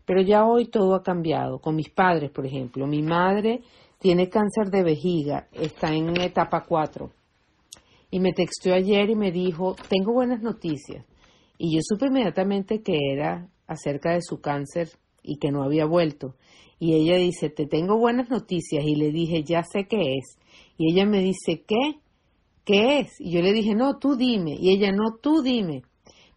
Pero 0.04 0.22
ya 0.22 0.44
hoy 0.44 0.66
todo 0.66 0.94
ha 0.94 1.02
cambiado. 1.02 1.58
Con 1.60 1.76
mis 1.76 1.90
padres, 1.90 2.30
por 2.30 2.46
ejemplo. 2.46 2.86
Mi 2.86 3.02
madre 3.02 3.60
tiene 3.98 4.30
cáncer 4.30 4.70
de 4.70 4.82
vejiga, 4.82 5.48
está 5.52 5.92
en 5.94 6.18
etapa 6.20 6.64
4. 6.66 7.10
Y 8.10 8.18
me 8.18 8.32
texteó 8.32 8.74
ayer 8.74 9.10
y 9.10 9.14
me 9.14 9.30
dijo, 9.30 9.76
tengo 9.88 10.12
buenas 10.12 10.40
noticias. 10.40 11.04
Y 11.58 11.74
yo 11.76 11.80
supe 11.82 12.06
inmediatamente 12.06 12.82
que 12.82 12.96
era 13.12 13.48
acerca 13.66 14.12
de 14.12 14.22
su 14.22 14.40
cáncer 14.40 14.88
y 15.22 15.38
que 15.38 15.52
no 15.52 15.62
había 15.62 15.84
vuelto. 15.84 16.34
Y 16.78 16.94
ella 16.94 17.16
dice, 17.16 17.50
te 17.50 17.66
tengo 17.66 17.98
buenas 17.98 18.30
noticias. 18.30 18.82
Y 18.84 18.96
le 18.96 19.12
dije, 19.12 19.44
ya 19.44 19.62
sé 19.62 19.86
qué 19.86 20.16
es. 20.16 20.38
Y 20.80 20.94
ella 20.94 21.04
me 21.04 21.18
dice, 21.18 21.62
¿qué? 21.68 22.00
¿Qué 22.64 23.00
es? 23.00 23.20
Y 23.20 23.32
yo 23.32 23.42
le 23.42 23.52
dije, 23.52 23.74
no, 23.74 23.98
tú 23.98 24.16
dime. 24.16 24.56
Y 24.58 24.70
ella, 24.70 24.92
no, 24.92 25.16
tú 25.20 25.42
dime. 25.42 25.82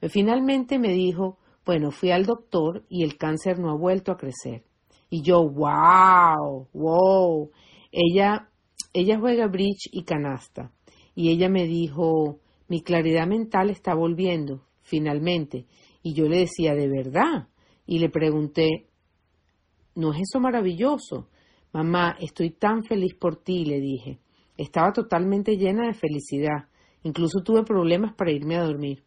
Pero 0.01 0.11
finalmente 0.11 0.79
me 0.79 0.89
dijo, 0.89 1.37
bueno, 1.65 1.91
fui 1.91 2.11
al 2.11 2.25
doctor 2.25 2.83
y 2.89 3.05
el 3.05 3.15
cáncer 3.17 3.57
no 3.57 3.71
ha 3.71 3.77
vuelto 3.77 4.11
a 4.11 4.17
crecer. 4.17 4.65
Y 5.09 5.21
yo, 5.21 5.49
wow, 5.49 6.67
wow. 6.73 7.51
Ella, 7.89 8.49
ella 8.91 9.17
juega 9.17 9.47
bridge 9.47 9.87
y 9.93 10.03
canasta. 10.03 10.73
Y 11.15 11.29
ella 11.29 11.47
me 11.47 11.65
dijo, 11.65 12.41
mi 12.67 12.81
claridad 12.81 13.27
mental 13.27 13.69
está 13.69 13.93
volviendo, 13.93 14.65
finalmente. 14.81 15.67
Y 16.01 16.15
yo 16.15 16.27
le 16.27 16.39
decía, 16.39 16.75
¿de 16.75 16.89
verdad? 16.89 17.47
Y 17.85 17.99
le 17.99 18.09
pregunté, 18.09 18.89
¿no 19.95 20.11
es 20.11 20.19
eso 20.19 20.41
maravilloso? 20.41 21.29
Mamá, 21.71 22.17
estoy 22.19 22.49
tan 22.49 22.83
feliz 22.83 23.13
por 23.15 23.37
ti, 23.37 23.63
le 23.63 23.79
dije. 23.79 24.19
Estaba 24.57 24.93
totalmente 24.93 25.57
llena 25.57 25.87
de 25.87 25.93
felicidad. 25.93 26.67
Incluso 27.03 27.41
tuve 27.43 27.63
problemas 27.63 28.13
para 28.13 28.31
irme 28.31 28.55
a 28.55 28.63
dormir. 28.63 29.03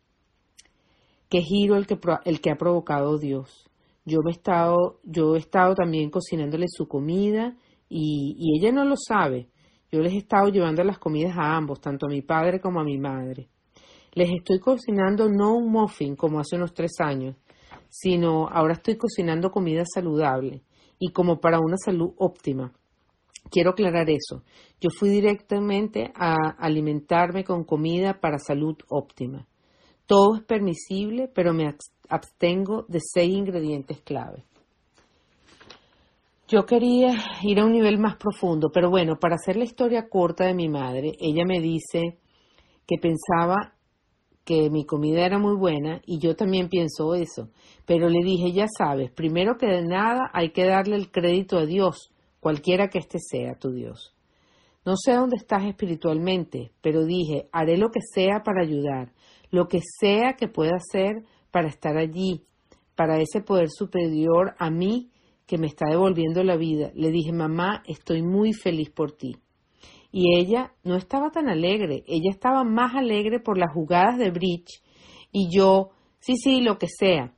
Qué 1.29 1.41
giro 1.43 1.77
el 1.77 1.87
que, 1.87 1.99
el 2.25 2.41
que 2.41 2.51
ha 2.51 2.57
provocado 2.57 3.19
Dios. 3.19 3.69
Yo, 4.05 4.21
me 4.23 4.31
he 4.31 4.35
estado, 4.35 5.01
yo 5.03 5.35
he 5.35 5.39
estado 5.39 5.75
también 5.75 6.11
cocinándole 6.11 6.67
su 6.69 6.87
comida 6.87 7.57
y, 7.89 8.37
y 8.39 8.59
ella 8.59 8.73
no 8.73 8.85
lo 8.85 8.97
sabe. 8.97 9.49
Yo 9.91 10.01
les 10.01 10.13
he 10.15 10.19
estado 10.19 10.49
llevando 10.49 10.83
las 10.85 10.99
comidas 10.99 11.37
a 11.37 11.57
ambos, 11.57 11.81
tanto 11.81 12.07
a 12.07 12.11
mi 12.11 12.23
padre 12.23 12.61
como 12.61 12.81
a 12.81 12.85
mi 12.85 12.99
madre. 12.99 13.49
Les 14.13 14.31
estoy 14.31 14.61
cocinando 14.61 15.29
no 15.29 15.55
un 15.55 15.71
muffin 15.71 16.17
como 16.17 16.41
hace 16.41 16.57
unos 16.57 16.75
tres 16.75 16.93
años, 17.01 17.37
sino 17.89 18.49
ahora 18.49 18.75
estoy 18.75 18.97
cocinando 18.97 19.51
comida 19.51 19.85
saludable 19.85 20.63
y 20.99 21.13
como 21.13 21.41
para 21.41 21.61
una 21.61 21.77
salud 21.77 22.15
óptima. 22.17 22.73
Quiero 23.51 23.71
aclarar 23.71 24.09
eso. 24.11 24.43
Yo 24.81 24.91
fui 24.91 25.09
directamente 25.09 26.13
a 26.15 26.35
alimentarme 26.59 27.45
con 27.45 27.65
comida 27.65 28.21
para 28.21 28.39
salud 28.39 28.77
óptima. 28.89 29.47
Todo 30.07 30.37
es 30.37 30.43
permisible, 30.43 31.29
pero 31.35 31.53
me 31.53 31.75
abstengo 32.09 32.85
de 32.89 33.01
seis 33.01 33.35
ingredientes 33.35 34.01
clave. 34.03 34.45
Yo 36.49 36.65
quería 36.65 37.13
ir 37.43 37.59
a 37.59 37.65
un 37.65 37.73
nivel 37.73 37.99
más 37.99 38.17
profundo, 38.17 38.71
pero 38.73 38.89
bueno, 38.89 39.17
para 39.21 39.35
hacer 39.35 39.57
la 39.57 39.65
historia 39.65 40.09
corta 40.09 40.45
de 40.45 40.55
mi 40.55 40.69
madre, 40.69 41.13
ella 41.19 41.45
me 41.45 41.61
dice 41.61 42.19
que 42.87 42.99
pensaba 42.99 43.75
que 44.45 44.71
mi 44.71 44.87
comida 44.87 45.27
era 45.27 45.41
muy 45.41 45.57
buena 45.57 46.01
y 46.07 46.21
yo 46.21 46.37
también 46.37 46.69
pienso 46.69 47.17
eso, 47.17 47.51
pero 47.85 48.09
le 48.09 48.25
dije, 48.25 48.53
ya 48.53 48.67
sabes, 48.79 49.11
primero 49.11 49.57
que 49.59 49.67
de 49.67 49.83
nada 49.83 50.31
hay 50.33 50.51
que 50.51 50.65
darle 50.65 50.95
el 50.95 51.11
crédito 51.11 51.59
a 51.59 51.67
Dios, 51.67 52.13
cualquiera 52.47 52.87
que 52.87 53.01
éste 53.01 53.19
sea 53.19 53.59
tu 53.59 53.73
Dios. 53.73 54.15
No 54.85 54.95
sé 54.97 55.15
dónde 55.15 55.35
estás 55.35 55.65
espiritualmente, 55.65 56.71
pero 56.81 57.05
dije, 57.05 57.49
haré 57.51 57.77
lo 57.77 57.91
que 57.91 57.99
sea 58.15 58.45
para 58.45 58.63
ayudar, 58.63 59.13
lo 59.51 59.67
que 59.67 59.81
sea 59.99 60.35
que 60.35 60.47
pueda 60.47 60.77
hacer 60.77 61.25
para 61.51 61.67
estar 61.67 61.97
allí, 61.97 62.45
para 62.95 63.19
ese 63.19 63.41
poder 63.41 63.69
superior 63.69 64.55
a 64.61 64.71
mí 64.71 65.11
que 65.45 65.59
me 65.59 65.67
está 65.67 65.87
devolviendo 65.91 66.45
la 66.45 66.57
vida. 66.57 66.93
Le 66.95 67.11
dije, 67.11 67.33
mamá, 67.33 67.83
estoy 67.85 68.23
muy 68.23 68.53
feliz 68.53 68.91
por 68.91 69.11
ti. 69.11 69.35
Y 70.13 70.39
ella 70.39 70.73
no 70.85 70.95
estaba 70.95 71.31
tan 71.33 71.49
alegre, 71.49 72.05
ella 72.07 72.31
estaba 72.31 72.63
más 72.63 72.95
alegre 72.95 73.41
por 73.41 73.59
las 73.59 73.73
jugadas 73.73 74.19
de 74.19 74.31
bridge 74.31 74.85
y 75.33 75.49
yo, 75.53 75.89
sí, 76.21 76.37
sí, 76.37 76.61
lo 76.61 76.79
que 76.79 76.87
sea. 76.87 77.35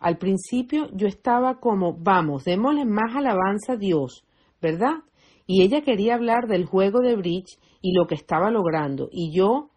Al 0.00 0.18
principio 0.18 0.88
yo 0.92 1.06
estaba 1.06 1.60
como, 1.60 1.96
vamos, 1.96 2.42
démosle 2.42 2.84
más 2.86 3.14
alabanza 3.14 3.74
a 3.74 3.76
Dios, 3.76 4.24
¿verdad? 4.60 5.04
Y 5.46 5.62
ella 5.62 5.80
quería 5.82 6.14
hablar 6.14 6.46
del 6.46 6.66
juego 6.66 7.00
de 7.00 7.16
bridge 7.16 7.58
y 7.80 7.92
lo 7.92 8.06
que 8.06 8.14
estaba 8.14 8.50
logrando. 8.50 9.08
Y 9.10 9.32
yo, 9.32 9.70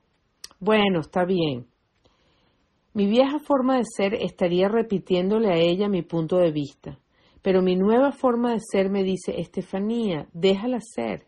bueno, 0.60 1.00
está 1.00 1.26
bien. 1.26 1.68
Mi 2.94 3.06
vieja 3.06 3.40
forma 3.40 3.78
de 3.78 3.86
ser 3.86 4.14
estaría 4.16 4.68
repitiéndole 4.68 5.50
a 5.50 5.56
ella 5.56 5.88
mi 5.88 6.02
punto 6.02 6.38
de 6.38 6.52
vista, 6.52 7.00
pero 7.42 7.62
mi 7.62 7.78
nueva 7.78 8.12
forma 8.12 8.52
de 8.52 8.60
ser 8.60 8.90
me 8.90 9.04
dice, 9.04 9.40
Estefanía, 9.40 10.28
déjala 10.34 10.80
ser. 10.82 11.26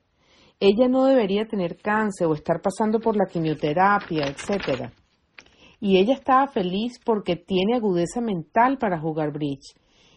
Ella 0.59 0.89
no 0.89 1.05
debería 1.05 1.45
tener 1.45 1.77
cáncer 1.77 2.27
o 2.27 2.33
estar 2.33 2.61
pasando 2.61 2.99
por 2.99 3.15
la 3.15 3.27
quimioterapia, 3.31 4.27
etc. 4.27 4.91
Y 5.79 5.97
ella 5.97 6.13
estaba 6.13 6.47
feliz 6.47 6.99
porque 7.03 7.37
tiene 7.37 7.75
agudeza 7.75 8.19
mental 8.19 8.77
para 8.77 8.99
jugar 8.99 9.31
bridge. 9.31 9.73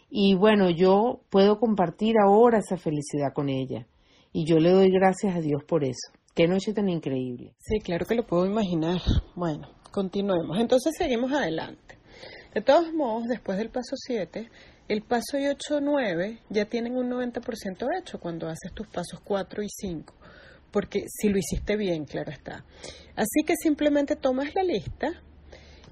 Y 0.08 0.34
bueno, 0.34 0.70
yo 0.70 1.20
puedo 1.30 1.58
compartir 1.58 2.16
ahora 2.18 2.58
esa 2.58 2.76
felicidad 2.76 3.32
con 3.34 3.48
ella. 3.48 3.86
Y 4.32 4.44
yo 4.46 4.58
le 4.58 4.70
doy 4.70 4.90
gracias 4.90 5.36
a 5.36 5.40
Dios 5.40 5.62
por 5.64 5.84
eso. 5.84 6.12
Qué 6.34 6.46
noche 6.46 6.72
tan 6.74 6.88
increíble. 6.88 7.54
Sí, 7.58 7.80
claro 7.80 8.04
que 8.06 8.14
lo 8.14 8.26
puedo 8.26 8.46
imaginar. 8.46 9.00
Bueno, 9.34 9.70
continuemos. 9.90 10.58
Entonces 10.58 10.94
seguimos 10.96 11.32
adelante. 11.32 11.96
De 12.54 12.60
todos 12.60 12.92
modos, 12.92 13.28
después 13.28 13.58
del 13.58 13.70
paso 13.70 13.96
7, 13.96 14.50
el 14.88 15.02
paso 15.02 15.36
8 15.38 15.80
9 15.80 16.38
ya 16.50 16.66
tienen 16.66 16.96
un 16.96 17.10
90% 17.10 17.86
hecho 17.98 18.20
cuando 18.20 18.48
haces 18.48 18.72
tus 18.72 18.86
pasos 18.86 19.20
4 19.24 19.62
y 19.62 19.68
5. 19.68 20.14
Porque 20.70 21.04
si 21.08 21.28
lo 21.28 21.38
hiciste 21.38 21.76
bien, 21.76 22.04
claro 22.04 22.30
está. 22.30 22.64
Así 23.14 23.42
que 23.46 23.54
simplemente 23.56 24.16
tomas 24.16 24.54
la 24.54 24.62
lista 24.62 25.22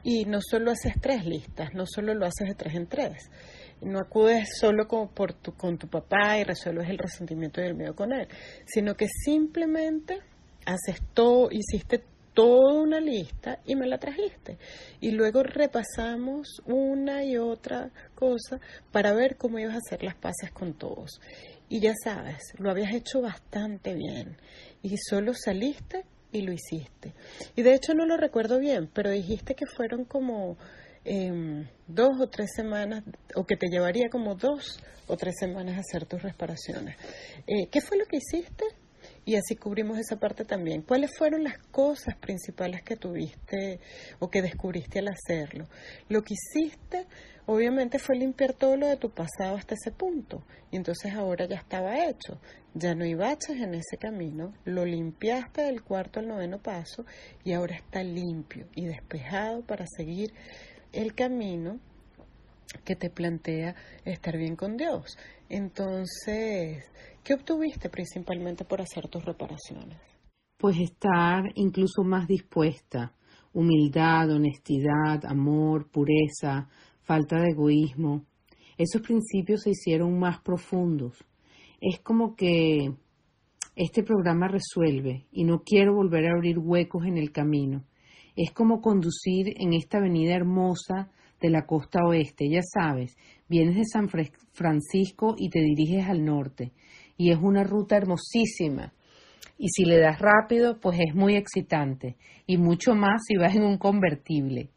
y 0.03 0.27
no 0.27 0.41
solo 0.43 0.71
haces 0.71 0.95
tres 1.01 1.25
listas, 1.25 1.75
no 1.75 1.87
solo 1.87 2.15
lo 2.15 2.27
haces 2.27 2.49
de 2.49 2.55
tres 2.55 2.75
en 2.75 2.87
tres. 2.87 3.31
No 3.85 4.01
acudes 4.01 4.49
solo 4.59 4.89
con, 4.89 5.09
por 5.09 5.33
tu, 5.35 5.53
con 5.53 5.79
tu 5.79 5.89
papá 5.89 6.39
y 6.39 6.45
resuelves 6.45 6.89
el 6.89 6.99
resentimiento 6.99 7.61
y 7.61 7.65
el 7.65 7.75
miedo 7.75 7.95
con 7.95 8.13
él, 8.13 8.29
sino 8.67 8.95
que 8.95 9.07
simplemente 9.09 10.21
haces 10.67 11.01
todo, 11.13 11.49
hiciste 11.51 12.03
toda 12.35 12.75
una 12.75 13.01
lista 13.01 13.61
y 13.65 13.77
me 13.77 13.87
la 13.87 13.99
trajiste. 13.99 14.59
Y 15.01 15.13
luego 15.13 15.43
repasamos 15.43 16.61
una 16.67 17.25
y 17.25 17.37
otra 17.37 17.91
cosa 18.15 18.61
para 18.93 19.15
ver 19.15 19.37
cómo 19.37 19.59
ibas 19.59 19.75
a 19.75 19.79
hacer 19.79 20.03
las 20.03 20.17
paces 20.17 20.51
con 20.51 20.75
todos. 20.75 21.21
Y 21.69 21.81
ya 21.81 21.95
sabes, 22.03 22.53
lo 22.59 22.71
habías 22.71 22.93
hecho 22.93 23.23
bastante 23.23 23.95
bien. 23.95 24.37
Y 24.83 24.97
solo 24.99 25.33
saliste 25.33 26.05
y 26.33 26.43
lo 26.43 26.53
hiciste. 26.53 27.15
Y 27.57 27.63
de 27.63 27.75
hecho 27.75 27.95
no 27.95 28.05
lo 28.05 28.17
recuerdo 28.17 28.59
bien, 28.59 28.91
pero 28.93 29.11
dijiste 29.11 29.55
que 29.55 29.67
fueron 29.67 30.05
como 30.05 30.59
em, 31.05 31.67
dos 31.87 32.21
o 32.21 32.29
tres 32.29 32.51
semanas, 32.55 33.05
o 33.35 33.45
que 33.45 33.57
te 33.57 33.69
llevaría 33.69 34.09
como 34.11 34.35
dos 34.35 34.81
o 35.07 35.17
tres 35.17 35.35
semanas 35.39 35.79
hacer 35.79 36.07
tus 36.07 36.23
reparaciones. 36.23 36.97
Eh, 37.47 37.69
¿Qué 37.71 37.81
fue 37.81 37.99
lo 37.99 38.07
que 38.07 38.19
hiciste? 38.19 38.65
Y 39.27 39.37
así 39.37 39.57
cubrimos 39.57 39.99
esa 39.99 40.19
parte 40.19 40.45
también. 40.45 40.83
¿Cuáles 40.83 41.11
fueron 41.17 41.45
las 41.45 41.59
cosas 41.71 42.17
principales 42.17 42.83
que 42.83 42.97
tuviste 42.97 43.81
o 44.19 44.29
que 44.29 44.43
descubriste 44.43 44.99
al 44.99 45.09
hacerlo? 45.09 45.67
Lo 46.09 46.23
que 46.23 46.35
hiciste, 46.35 47.07
obviamente, 47.47 47.99
fue 47.99 48.17
limpiar 48.17 48.53
todo 48.53 48.77
lo 48.77 48.87
de 48.87 48.97
tu 48.97 49.11
pasado 49.11 49.57
hasta 49.57 49.75
ese 49.75 49.93
punto. 49.93 50.45
Y 50.71 50.77
entonces 50.77 51.15
ahora 51.15 51.47
ya 51.47 51.57
estaba 51.57 52.07
hecho. 52.07 52.39
Ya 52.75 52.95
no 52.95 53.05
hay 53.05 53.15
baches 53.15 53.61
en 53.61 53.75
ese 53.75 53.97
camino. 53.99 54.53
Lo 54.65 54.85
limpiaste 54.85 55.63
del 55.63 55.83
cuarto 55.83 56.21
al 56.21 56.29
noveno 56.29 56.59
paso 56.61 57.07
y 57.45 57.53
ahora 57.53 57.77
está 57.77 58.03
limpio 58.03 58.69
y 58.75 58.87
despejado 58.87 59.63
para 59.63 59.87
seguir 59.87 60.35
el 60.95 61.15
camino 61.15 61.79
que 62.85 62.97
te 62.97 63.11
plantea 63.11 63.75
estar 64.05 64.37
bien 64.37 64.57
con 64.57 64.77
Dios. 64.77 65.17
Entonces, 65.49 66.85
¿qué 67.23 67.35
obtuviste 67.35 67.89
principalmente 67.89 68.65
por 68.65 68.81
hacer 68.81 69.09
tus 69.09 69.25
reparaciones? 69.25 69.99
Pues 70.59 70.79
estar 70.79 71.45
incluso 71.55 72.03
más 72.03 72.27
dispuesta, 72.27 73.15
humildad, 73.53 74.31
honestidad, 74.31 75.25
amor, 75.25 75.91
pureza, 75.91 76.69
falta 77.03 77.41
de 77.41 77.51
egoísmo. 77.51 78.25
Esos 78.77 79.03
principios 79.03 79.63
se 79.63 79.71
hicieron 79.71 80.19
más 80.19 80.41
profundos. 80.41 81.25
Es 81.81 82.01
como 82.01 82.35
que 82.35 82.95
este 83.77 84.03
programa 84.03 84.49
resuelve 84.49 85.27
y 85.31 85.45
no 85.45 85.63
quiero 85.65 85.95
volver 85.95 86.27
a 86.27 86.33
abrir 86.33 86.59
huecos 86.59 87.05
en 87.05 87.19
el 87.19 87.33
camino. 87.33 87.85
Es 88.37 88.51
como 88.53 88.81
conducir 88.81 89.55
en 89.59 89.75
esta 89.75 89.99
avenida 89.99 90.35
hermosa 90.35 91.11
de 91.41 91.51
la 91.51 91.67
costa 91.67 92.01
oeste, 92.05 92.49
ya 92.49 92.63
sabes, 92.63 93.17
vienes 93.49 93.77
de 93.77 93.85
San 93.85 94.09
Francisco 94.09 95.35
y 95.37 95.51
te 95.51 95.61
diriges 95.61 96.07
al 96.09 96.25
norte, 96.25 96.73
y 97.17 97.31
es 97.31 97.39
una 97.41 97.65
ruta 97.65 97.97
hermosísima. 97.97 98.93
Y 99.59 99.69
si 99.69 99.85
le 99.85 99.99
das 99.99 100.21
rápido, 100.21 100.81
pues 100.81 100.99
es 100.99 101.15
muy 101.15 101.37
excitante, 101.37 102.17
y 102.47 102.57
mucho 102.57 102.95
más 102.95 103.23
si 103.27 103.37
vas 103.37 103.55
en 103.55 103.63
un 103.63 103.79
convertible. 103.79 104.71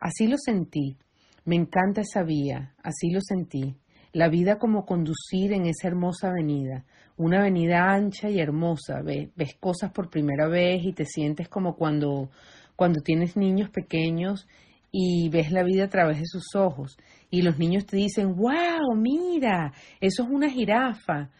Así 0.00 0.26
lo 0.26 0.36
sentí. 0.38 0.96
Me 1.44 1.54
encanta 1.54 2.00
esa 2.00 2.24
vía, 2.24 2.74
así 2.82 3.10
lo 3.10 3.20
sentí. 3.20 3.76
La 4.12 4.28
vida 4.28 4.58
como 4.58 4.84
conducir 4.84 5.52
en 5.52 5.66
esa 5.66 5.88
hermosa 5.88 6.30
avenida, 6.30 6.84
una 7.16 7.40
avenida 7.40 7.92
ancha 7.92 8.28
y 8.28 8.40
hermosa, 8.40 9.00
ves, 9.02 9.28
ves 9.36 9.54
cosas 9.60 9.92
por 9.92 10.10
primera 10.10 10.48
vez 10.48 10.84
y 10.84 10.92
te 10.92 11.04
sientes 11.04 11.48
como 11.48 11.76
cuando, 11.76 12.30
cuando 12.76 13.00
tienes 13.00 13.36
niños 13.36 13.70
pequeños 13.70 14.46
y 14.92 15.28
ves 15.28 15.50
la 15.50 15.62
vida 15.62 15.84
a 15.84 15.88
través 15.88 16.18
de 16.18 16.26
sus 16.26 16.54
ojos. 16.54 16.96
Y 17.30 17.42
los 17.42 17.58
niños 17.58 17.86
te 17.86 17.96
dicen, 17.96 18.36
wow, 18.36 18.94
mira, 18.94 19.72
eso 20.00 20.22
es 20.22 20.28
una 20.30 20.48
jirafa. 20.48 21.30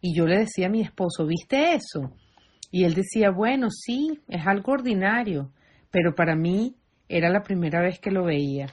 Y 0.00 0.14
yo 0.16 0.26
le 0.26 0.38
decía 0.38 0.66
a 0.66 0.70
mi 0.70 0.82
esposo, 0.82 1.26
¿viste 1.26 1.74
eso? 1.74 2.12
Y 2.70 2.84
él 2.84 2.94
decía, 2.94 3.30
bueno, 3.30 3.68
sí, 3.70 4.20
es 4.28 4.46
algo 4.46 4.72
ordinario, 4.72 5.50
pero 5.90 6.14
para 6.14 6.36
mí 6.36 6.76
era 7.08 7.30
la 7.30 7.42
primera 7.42 7.80
vez 7.82 7.98
que 7.98 8.10
lo 8.10 8.24
veía. 8.24 8.66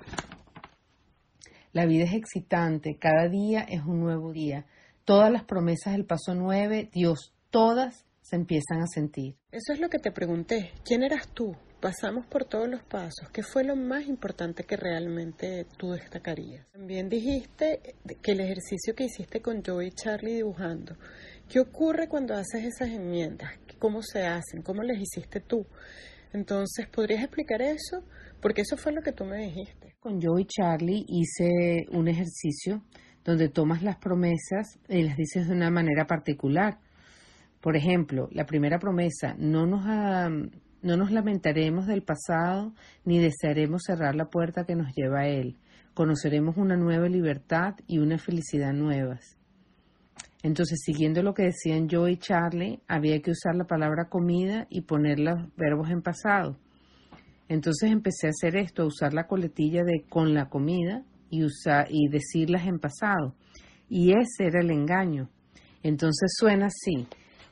La 1.73 1.85
vida 1.85 2.05
es 2.05 2.13
excitante, 2.13 2.97
cada 2.99 3.27
día 3.27 3.61
es 3.61 3.81
un 3.83 3.99
nuevo 3.99 4.31
día. 4.31 4.65
Todas 5.03 5.31
las 5.31 5.43
promesas 5.43 5.93
del 5.93 6.05
paso 6.05 6.35
nueve, 6.35 6.89
Dios, 6.93 7.33
todas 7.49 8.05
se 8.21 8.35
empiezan 8.35 8.81
a 8.81 8.87
sentir. 8.87 9.35
Eso 9.51 9.73
es 9.73 9.79
lo 9.79 9.89
que 9.89 9.99
te 9.99 10.11
pregunté. 10.11 10.71
¿Quién 10.85 11.03
eras 11.03 11.27
tú? 11.33 11.55
Pasamos 11.79 12.25
por 12.25 12.45
todos 12.45 12.67
los 12.67 12.81
pasos. 12.81 13.29
¿Qué 13.31 13.43
fue 13.43 13.63
lo 13.63 13.75
más 13.75 14.07
importante 14.07 14.63
que 14.63 14.75
realmente 14.75 15.67
tú 15.77 15.91
destacarías? 15.91 16.65
También 16.71 17.07
dijiste 17.07 17.95
que 18.23 18.31
el 18.31 18.39
ejercicio 18.39 18.95
que 18.95 19.03
hiciste 19.03 19.41
con 19.43 19.63
Joey 19.63 19.89
y 19.89 19.91
Charlie 19.91 20.37
dibujando. 20.37 20.95
¿Qué 21.47 21.59
ocurre 21.59 22.07
cuando 22.07 22.33
haces 22.33 22.65
esas 22.65 22.89
enmiendas? 22.89 23.51
¿Cómo 23.77 24.01
se 24.01 24.25
hacen? 24.25 24.63
¿Cómo 24.63 24.81
las 24.81 24.97
hiciste 24.97 25.39
tú? 25.39 25.67
Entonces, 26.33 26.87
¿podrías 26.87 27.23
explicar 27.23 27.61
eso? 27.61 28.03
Porque 28.41 28.61
eso 28.61 28.75
fue 28.75 28.91
lo 28.91 29.03
que 29.03 29.11
tú 29.11 29.25
me 29.25 29.37
dijiste. 29.37 29.95
Con 29.99 30.19
Joey 30.19 30.45
y 30.45 30.47
Charlie 30.47 31.05
hice 31.07 31.85
un 31.91 32.07
ejercicio 32.07 32.83
donde 33.23 33.49
tomas 33.49 33.83
las 33.83 33.97
promesas 33.97 34.79
y 34.89 35.03
las 35.03 35.15
dices 35.15 35.47
de 35.47 35.53
una 35.53 35.69
manera 35.69 36.07
particular. 36.07 36.79
Por 37.61 37.75
ejemplo, 37.75 38.29
la 38.31 38.47
primera 38.47 38.79
promesa, 38.79 39.35
no 39.37 39.67
nos, 39.67 39.85
no 40.81 40.97
nos 40.97 41.11
lamentaremos 41.11 41.87
del 41.87 42.03
pasado 42.03 42.73
ni 43.03 43.19
desearemos 43.19 43.83
cerrar 43.85 44.15
la 44.15 44.29
puerta 44.29 44.65
que 44.65 44.75
nos 44.75 44.93
lleva 44.95 45.21
a 45.21 45.27
él. 45.27 45.57
Conoceremos 45.93 46.57
una 46.57 46.77
nueva 46.77 47.07
libertad 47.07 47.75
y 47.87 47.99
una 47.99 48.17
felicidad 48.17 48.73
nuevas. 48.73 49.37
Entonces, 50.43 50.79
siguiendo 50.85 51.23
lo 51.23 51.33
que 51.33 51.43
decían 51.43 51.89
yo 51.89 52.07
y 52.07 52.17
Charlie, 52.17 52.79
había 52.87 53.19
que 53.21 53.31
usar 53.31 53.55
la 53.55 53.65
palabra 53.65 54.07
comida 54.09 54.67
y 54.69 54.81
poner 54.81 55.19
los 55.19 55.53
verbos 55.55 55.89
en 55.89 56.01
pasado. 56.01 56.57
Entonces 57.49 57.91
empecé 57.91 58.27
a 58.27 58.31
hacer 58.31 58.55
esto, 58.55 58.83
a 58.83 58.87
usar 58.87 59.13
la 59.13 59.27
coletilla 59.27 59.83
de 59.83 60.05
con 60.07 60.33
la 60.33 60.49
comida 60.49 61.03
y, 61.29 61.43
usar, 61.43 61.87
y 61.89 62.07
decirlas 62.09 62.67
en 62.67 62.79
pasado. 62.79 63.35
Y 63.89 64.11
ese 64.11 64.47
era 64.47 64.59
el 64.61 64.69
engaño. 64.69 65.29
Entonces 65.81 66.33
suena 66.37 66.67
así. 66.67 67.07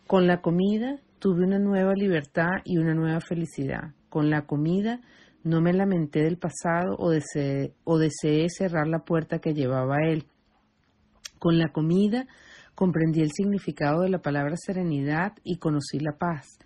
Con 0.05 0.27
la 0.27 0.41
comida 0.41 0.99
tuve 1.25 1.43
una 1.43 1.57
nueva 1.57 1.93
libertad 1.95 2.51
y 2.65 2.77
una 2.77 2.93
nueva 2.93 3.19
felicidad. 3.19 3.95
Con 4.09 4.29
la 4.29 4.45
comida 4.45 5.01
no 5.43 5.59
me 5.59 5.73
lamenté 5.73 6.21
del 6.21 6.37
pasado 6.37 6.95
o 6.99 7.09
deseé, 7.09 7.73
o 7.83 7.97
deseé 7.97 8.47
cerrar 8.47 8.87
la 8.87 8.99
puerta 8.99 9.39
que 9.39 9.55
llevaba 9.55 9.95
a 9.95 10.07
él. 10.07 10.25
Con 11.39 11.57
la 11.57 11.69
comida 11.69 12.27
comprendí 12.75 13.21
el 13.21 13.31
significado 13.31 14.01
de 14.01 14.09
la 14.09 14.19
palabra 14.19 14.53
serenidad 14.55 15.31
y 15.43 15.57
conocí 15.57 15.97
la 15.99 16.15
paz. 16.15 16.59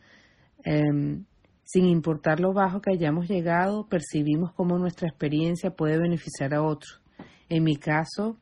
Em, 0.66 1.24
sin 1.64 1.86
importar 1.86 2.41
lo 2.41 2.51
bajo 2.51 2.82
que 2.82 2.91
hayamos 2.91 3.30
llegado, 3.30 3.88
percibimos 3.88 4.51
cómo 4.51 4.78
nuestra 4.78 5.07
experiencia 5.07 5.72
puede 5.72 5.97
beneficiar 5.97 6.53
a 6.53 6.64
otros. 6.64 7.01
En 7.47 7.64
mi 7.64 7.78
caso, 7.78 8.36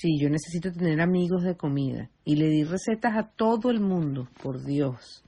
Sí, 0.00 0.18
yo 0.18 0.30
necesito 0.30 0.72
tener 0.72 0.98
amigos 1.02 1.42
de 1.42 1.58
comida. 1.58 2.08
Y 2.24 2.36
le 2.36 2.48
di 2.48 2.64
recetas 2.64 3.18
a 3.18 3.28
todo 3.28 3.70
el 3.70 3.80
mundo, 3.80 4.28
por 4.42 4.64
Dios. 4.64 5.22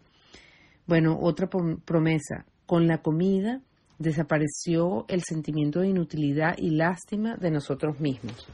Bueno, 0.87 1.19
otra 1.21 1.47
promesa. 1.85 2.47
Con 2.65 2.87
la 2.87 3.03
comida 3.03 3.61
desapareció 3.99 5.05
el 5.09 5.25
sentimiento 5.25 5.81
de 5.81 5.89
inutilidad 5.89 6.55
y 6.57 6.71
lástima 6.71 7.37
de 7.37 7.51
nosotros 7.51 8.01
mismos. 8.01 8.49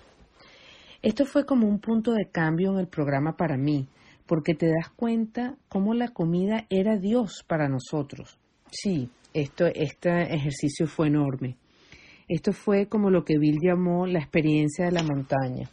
Esto 1.02 1.24
fue 1.24 1.46
como 1.46 1.68
un 1.68 1.78
punto 1.78 2.12
de 2.14 2.28
cambio 2.32 2.72
en 2.72 2.80
el 2.80 2.88
programa 2.88 3.36
para 3.36 3.56
mí, 3.56 3.86
porque 4.26 4.54
te 4.54 4.66
das 4.66 4.90
cuenta 4.96 5.56
cómo 5.68 5.94
la 5.94 6.08
comida 6.08 6.66
era 6.68 6.96
Dios 6.96 7.44
para 7.46 7.68
nosotros. 7.68 8.40
Sí, 8.72 9.08
esto, 9.34 9.66
este 9.66 10.34
ejercicio 10.34 10.88
fue 10.88 11.06
enorme. 11.06 11.56
Esto 12.26 12.52
fue 12.52 12.88
como 12.88 13.08
lo 13.08 13.24
que 13.24 13.38
Bill 13.38 13.58
llamó 13.62 14.04
la 14.04 14.18
experiencia 14.18 14.86
de 14.86 14.92
la 14.92 15.04
montaña. 15.04 15.70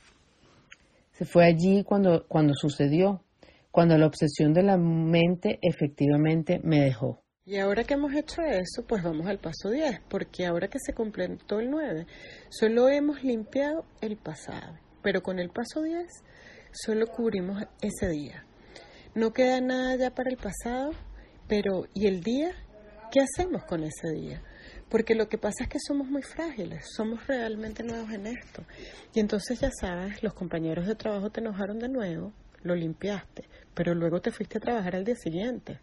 Se 1.18 1.24
fue 1.24 1.46
allí 1.46 1.86
cuando, 1.86 2.28
cuando 2.28 2.54
sucedió, 2.54 3.24
cuando 3.72 3.98
la 3.98 4.06
obsesión 4.06 4.54
de 4.54 4.64
la 4.64 4.76
mente 4.76 5.60
efectivamente 5.62 6.60
me 6.62 6.82
dejó. 6.82 7.24
Y 7.46 7.58
ahora 7.58 7.86
que 7.86 7.94
hemos 7.94 8.14
hecho 8.14 8.42
eso, 8.42 8.86
pues 8.86 9.02
vamos 9.02 9.26
al 9.28 9.40
paso 9.40 9.70
10, 9.70 10.02
porque 10.10 10.46
ahora 10.46 10.68
que 10.68 10.78
se 10.78 10.94
completó 10.94 11.62
el 11.62 11.70
9, 11.70 12.06
solo 12.50 12.90
hemos 12.90 13.24
limpiado 13.24 13.86
el 14.02 14.18
pasado, 14.18 14.78
pero 15.02 15.24
con 15.24 15.40
el 15.40 15.52
paso 15.52 15.84
10 15.84 16.06
solo 16.74 17.08
cubrimos 17.08 17.64
ese 17.82 18.10
día. 18.10 18.46
No 19.14 19.32
queda 19.32 19.62
nada 19.62 19.96
ya 19.96 20.12
para 20.14 20.30
el 20.30 20.38
pasado, 20.38 20.92
pero 21.48 21.86
¿y 21.94 22.08
el 22.08 22.20
día? 22.24 22.52
¿Qué 23.10 23.22
hacemos 23.22 23.64
con 23.64 23.84
ese 23.84 24.12
día? 24.12 24.44
Porque 24.90 25.16
lo 25.16 25.28
que 25.28 25.38
pasa 25.38 25.64
es 25.64 25.70
que 25.70 25.80
somos 25.80 26.08
muy 26.08 26.22
frágiles, 26.22 26.86
somos 26.96 27.26
realmente 27.28 27.84
nuevos 27.84 28.12
en 28.12 28.28
esto. 28.28 28.64
Y 29.14 29.20
entonces 29.20 29.60
ya 29.60 29.72
sabes, 29.72 30.22
los 30.22 30.34
compañeros 30.34 30.86
de 30.88 30.96
trabajo 30.96 31.32
te 31.32 31.42
enojaron 31.42 31.80
de 31.80 31.90
nuevo, 31.90 32.34
lo 32.62 32.76
limpiaste, 32.76 33.50
pero 33.74 33.96
luego 33.96 34.22
te 34.22 34.32
fuiste 34.32 34.58
a 34.58 34.62
trabajar 34.62 34.96
al 34.96 35.04
día 35.04 35.16
siguiente. 35.16 35.80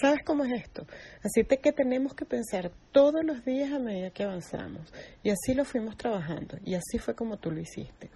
¿Sabes 0.00 0.20
cómo 0.24 0.44
es 0.44 0.52
esto? 0.52 0.86
Así 1.22 1.44
que 1.44 1.72
tenemos 1.72 2.14
que 2.14 2.24
pensar 2.24 2.72
todos 2.90 3.24
los 3.24 3.44
días 3.44 3.72
a 3.72 3.78
medida 3.78 4.10
que 4.10 4.24
avanzamos. 4.24 4.92
Y 5.22 5.30
así 5.30 5.54
lo 5.54 5.64
fuimos 5.64 5.96
trabajando. 5.96 6.58
Y 6.64 6.74
así 6.74 6.98
fue 6.98 7.14
como 7.14 7.38
tú 7.38 7.52
lo 7.52 7.60
hiciste. 7.60 8.10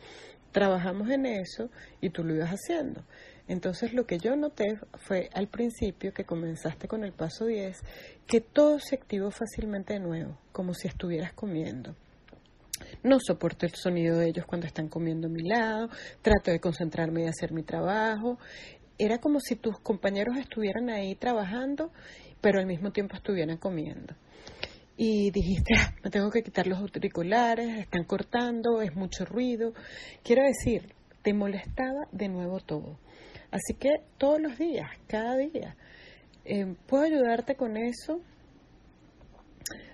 Trabajamos 0.51 1.09
en 1.11 1.26
eso 1.26 1.70
y 2.01 2.11
tú 2.11 2.24
lo 2.24 2.34
ibas 2.34 2.51
haciendo. 2.51 3.05
Entonces 3.49 3.94
lo 3.94 4.07
que 4.07 4.18
yo 4.18 4.36
noté 4.36 4.78
fue 4.99 5.30
al 5.32 5.49
principio 5.49 6.12
que 6.12 6.24
comenzaste 6.24 6.86
con 6.86 7.03
el 7.03 7.12
paso 7.12 7.46
10, 7.46 7.78
que 8.26 8.40
todo 8.42 8.78
se 8.78 8.94
activó 8.94 9.30
fácilmente 9.30 9.94
de 9.94 10.01
nuevo, 10.01 10.38
como 10.53 10.74
si 10.74 10.86
estuvieras 10.86 11.32
comiendo. 11.32 11.96
No 13.03 13.18
soporto 13.20 13.64
el 13.64 13.74
sonido 13.74 14.18
de 14.18 14.28
ellos 14.28 14.44
cuando 14.46 14.66
están 14.66 14.88
comiendo 14.88 15.28
a 15.28 15.30
mi 15.30 15.42
lado, 15.42 15.88
trato 16.20 16.51
de 16.51 16.61
concentrarme 16.61 17.24
y 17.24 17.26
hacer 17.26 17.53
mi 17.53 17.62
trabajo. 17.62 18.38
Era 18.99 19.18
como 19.18 19.40
si 19.40 19.57
tus 19.57 19.78
compañeros 19.80 20.36
estuvieran 20.36 20.90
ahí 20.90 21.14
trabajando, 21.14 21.90
pero 22.40 22.61
al 22.61 22.66
mismo 22.66 22.92
tiempo 22.92 23.16
estuvieran 23.16 23.57
comiendo. 23.57 24.14
Y 24.96 25.30
dijiste, 25.30 25.74
ah, 25.78 25.94
me 26.03 26.11
tengo 26.11 26.30
que 26.30 26.42
quitar 26.42 26.66
los 26.66 26.78
auriculares, 26.78 27.78
están 27.78 28.05
cortando, 28.05 28.82
es 28.82 28.94
mucho 28.94 29.24
ruido. 29.24 29.72
Quiero 30.24 30.42
decir, 30.42 30.92
te 31.22 31.32
molestaba 31.32 32.09
de 32.11 32.28
nuevo 32.28 32.61
todo. 32.61 32.99
Así 33.51 33.74
que 33.74 34.03
todos 34.18 34.40
los 34.40 34.59
días, 34.59 34.90
cada 35.07 35.36
día, 35.36 35.76
eh, 36.44 36.74
puedo 36.86 37.05
ayudarte 37.05 37.57
con 37.57 37.76
eso, 37.76 38.20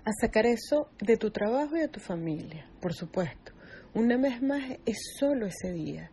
a 0.05 0.11
sacar 0.21 0.47
eso 0.47 0.89
de 1.01 1.17
tu 1.17 1.31
trabajo 1.31 1.77
y 1.77 1.81
de 1.81 1.89
tu 1.89 2.01
familia, 2.01 2.69
por 2.81 2.93
supuesto. 2.93 3.53
Una 3.95 4.17
vez 4.17 4.43
más 4.43 4.63
es 4.85 4.99
solo 5.19 5.47
ese 5.47 5.73
día. 5.73 6.11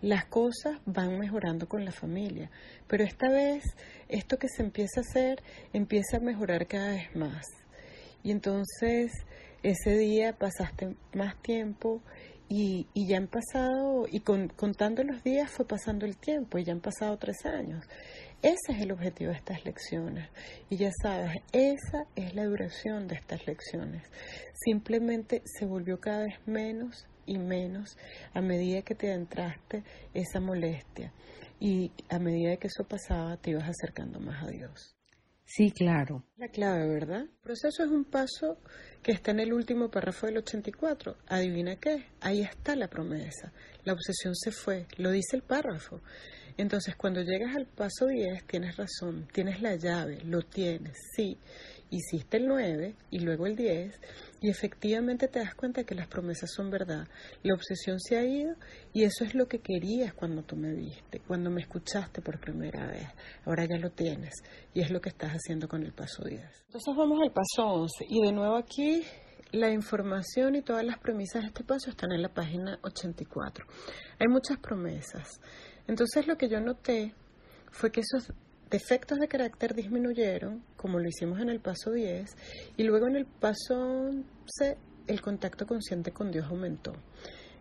Las 0.00 0.26
cosas 0.26 0.80
van 0.84 1.18
mejorando 1.18 1.68
con 1.68 1.84
la 1.84 1.92
familia, 1.92 2.50
pero 2.88 3.04
esta 3.04 3.30
vez 3.30 3.64
esto 4.08 4.36
que 4.36 4.48
se 4.48 4.62
empieza 4.62 5.00
a 5.00 5.02
hacer 5.02 5.42
empieza 5.72 6.16
a 6.16 6.20
mejorar 6.20 6.66
cada 6.66 6.90
vez 6.90 7.14
más. 7.14 7.46
Y 8.22 8.32
entonces 8.32 9.12
ese 9.62 9.96
día 9.96 10.36
pasaste 10.36 10.96
más 11.14 11.40
tiempo 11.40 12.02
y, 12.54 13.06
ya 13.06 13.16
han 13.16 13.28
pasado, 13.28 14.06
y 14.10 14.20
contando 14.20 15.02
los 15.04 15.22
días 15.24 15.50
fue 15.50 15.66
pasando 15.66 16.04
el 16.04 16.18
tiempo, 16.18 16.58
y 16.58 16.64
ya 16.64 16.74
han 16.74 16.80
pasado 16.80 17.16
tres 17.16 17.46
años. 17.46 17.82
Ese 18.42 18.72
es 18.72 18.80
el 18.82 18.92
objetivo 18.92 19.30
de 19.30 19.38
estas 19.38 19.64
lecciones. 19.64 20.28
Y 20.68 20.76
ya 20.76 20.90
sabes, 21.00 21.30
esa 21.52 22.04
es 22.14 22.34
la 22.34 22.44
duración 22.44 23.08
de 23.08 23.14
estas 23.14 23.46
lecciones. 23.46 24.02
Simplemente 24.52 25.42
se 25.46 25.64
volvió 25.64 25.98
cada 25.98 26.24
vez 26.24 26.34
menos 26.44 27.06
y 27.24 27.38
menos 27.38 27.96
a 28.34 28.42
medida 28.42 28.82
que 28.82 28.94
te 28.94 29.10
adentraste 29.10 29.82
esa 30.12 30.38
molestia. 30.38 31.10
Y 31.58 31.90
a 32.10 32.18
medida 32.18 32.58
que 32.58 32.66
eso 32.66 32.84
pasaba, 32.84 33.38
te 33.38 33.52
ibas 33.52 33.68
acercando 33.68 34.20
más 34.20 34.42
a 34.42 34.48
Dios. 34.48 34.94
Sí, 35.44 35.70
claro. 35.70 36.24
La 36.36 36.48
clave, 36.48 36.88
¿verdad? 36.88 37.22
El 37.22 37.38
proceso 37.42 37.84
es 37.84 37.90
un 37.90 38.04
paso 38.04 38.58
que 39.02 39.12
está 39.12 39.32
en 39.32 39.40
el 39.40 39.52
último 39.52 39.90
párrafo 39.90 40.26
del 40.26 40.38
84. 40.38 41.16
Adivina 41.26 41.76
qué, 41.76 42.06
ahí 42.20 42.40
está 42.40 42.74
la 42.76 42.88
promesa. 42.88 43.52
La 43.84 43.92
obsesión 43.92 44.34
se 44.34 44.50
fue, 44.50 44.86
lo 44.96 45.10
dice 45.10 45.36
el 45.36 45.42
párrafo. 45.42 46.00
Entonces, 46.56 46.96
cuando 46.96 47.22
llegas 47.22 47.56
al 47.56 47.66
paso 47.66 48.06
10, 48.06 48.44
tienes 48.46 48.76
razón, 48.76 49.26
tienes 49.32 49.60
la 49.62 49.76
llave, 49.76 50.20
lo 50.24 50.42
tienes, 50.42 50.96
sí. 51.16 51.38
Hiciste 51.94 52.38
el 52.38 52.48
9 52.48 52.96
y 53.10 53.18
luego 53.18 53.46
el 53.46 53.54
10 53.54 54.00
y 54.40 54.48
efectivamente 54.48 55.28
te 55.28 55.40
das 55.40 55.54
cuenta 55.54 55.84
que 55.84 55.94
las 55.94 56.08
promesas 56.08 56.50
son 56.50 56.70
verdad. 56.70 57.06
La 57.42 57.52
obsesión 57.54 58.00
se 58.00 58.16
ha 58.16 58.24
ido 58.24 58.54
y 58.94 59.04
eso 59.04 59.24
es 59.24 59.34
lo 59.34 59.46
que 59.46 59.58
querías 59.58 60.14
cuando 60.14 60.42
tú 60.42 60.56
me 60.56 60.72
viste, 60.72 61.20
cuando 61.20 61.50
me 61.50 61.60
escuchaste 61.60 62.22
por 62.22 62.40
primera 62.40 62.86
vez. 62.86 63.08
Ahora 63.44 63.66
ya 63.66 63.76
lo 63.76 63.90
tienes 63.90 64.32
y 64.72 64.80
es 64.80 64.90
lo 64.90 65.02
que 65.02 65.10
estás 65.10 65.32
haciendo 65.32 65.68
con 65.68 65.82
el 65.82 65.92
paso 65.92 66.24
10. 66.24 66.40
Entonces 66.40 66.96
vamos 66.96 67.20
al 67.22 67.30
paso 67.30 67.68
11 67.68 68.06
y 68.08 68.22
de 68.24 68.32
nuevo 68.32 68.56
aquí 68.56 69.04
la 69.52 69.70
información 69.70 70.56
y 70.56 70.62
todas 70.62 70.86
las 70.86 70.98
premisas 70.98 71.42
de 71.42 71.48
este 71.48 71.62
paso 71.62 71.90
están 71.90 72.12
en 72.12 72.22
la 72.22 72.32
página 72.32 72.78
84. 72.80 73.66
Hay 74.18 74.28
muchas 74.28 74.56
promesas. 74.56 75.28
Entonces 75.86 76.26
lo 76.26 76.38
que 76.38 76.48
yo 76.48 76.58
noté 76.58 77.14
fue 77.70 77.92
que 77.92 78.00
esos 78.00 78.32
defectos 78.72 79.18
de 79.18 79.28
carácter 79.28 79.74
disminuyeron, 79.74 80.64
como 80.76 80.98
lo 80.98 81.06
hicimos 81.06 81.38
en 81.40 81.50
el 81.50 81.60
paso 81.60 81.92
10, 81.92 82.34
y 82.78 82.82
luego 82.84 83.06
en 83.06 83.16
el 83.16 83.26
paso 83.26 83.74
11 83.74 84.78
el 85.06 85.20
contacto 85.20 85.66
consciente 85.66 86.10
con 86.10 86.30
Dios 86.30 86.46
aumentó. 86.48 86.94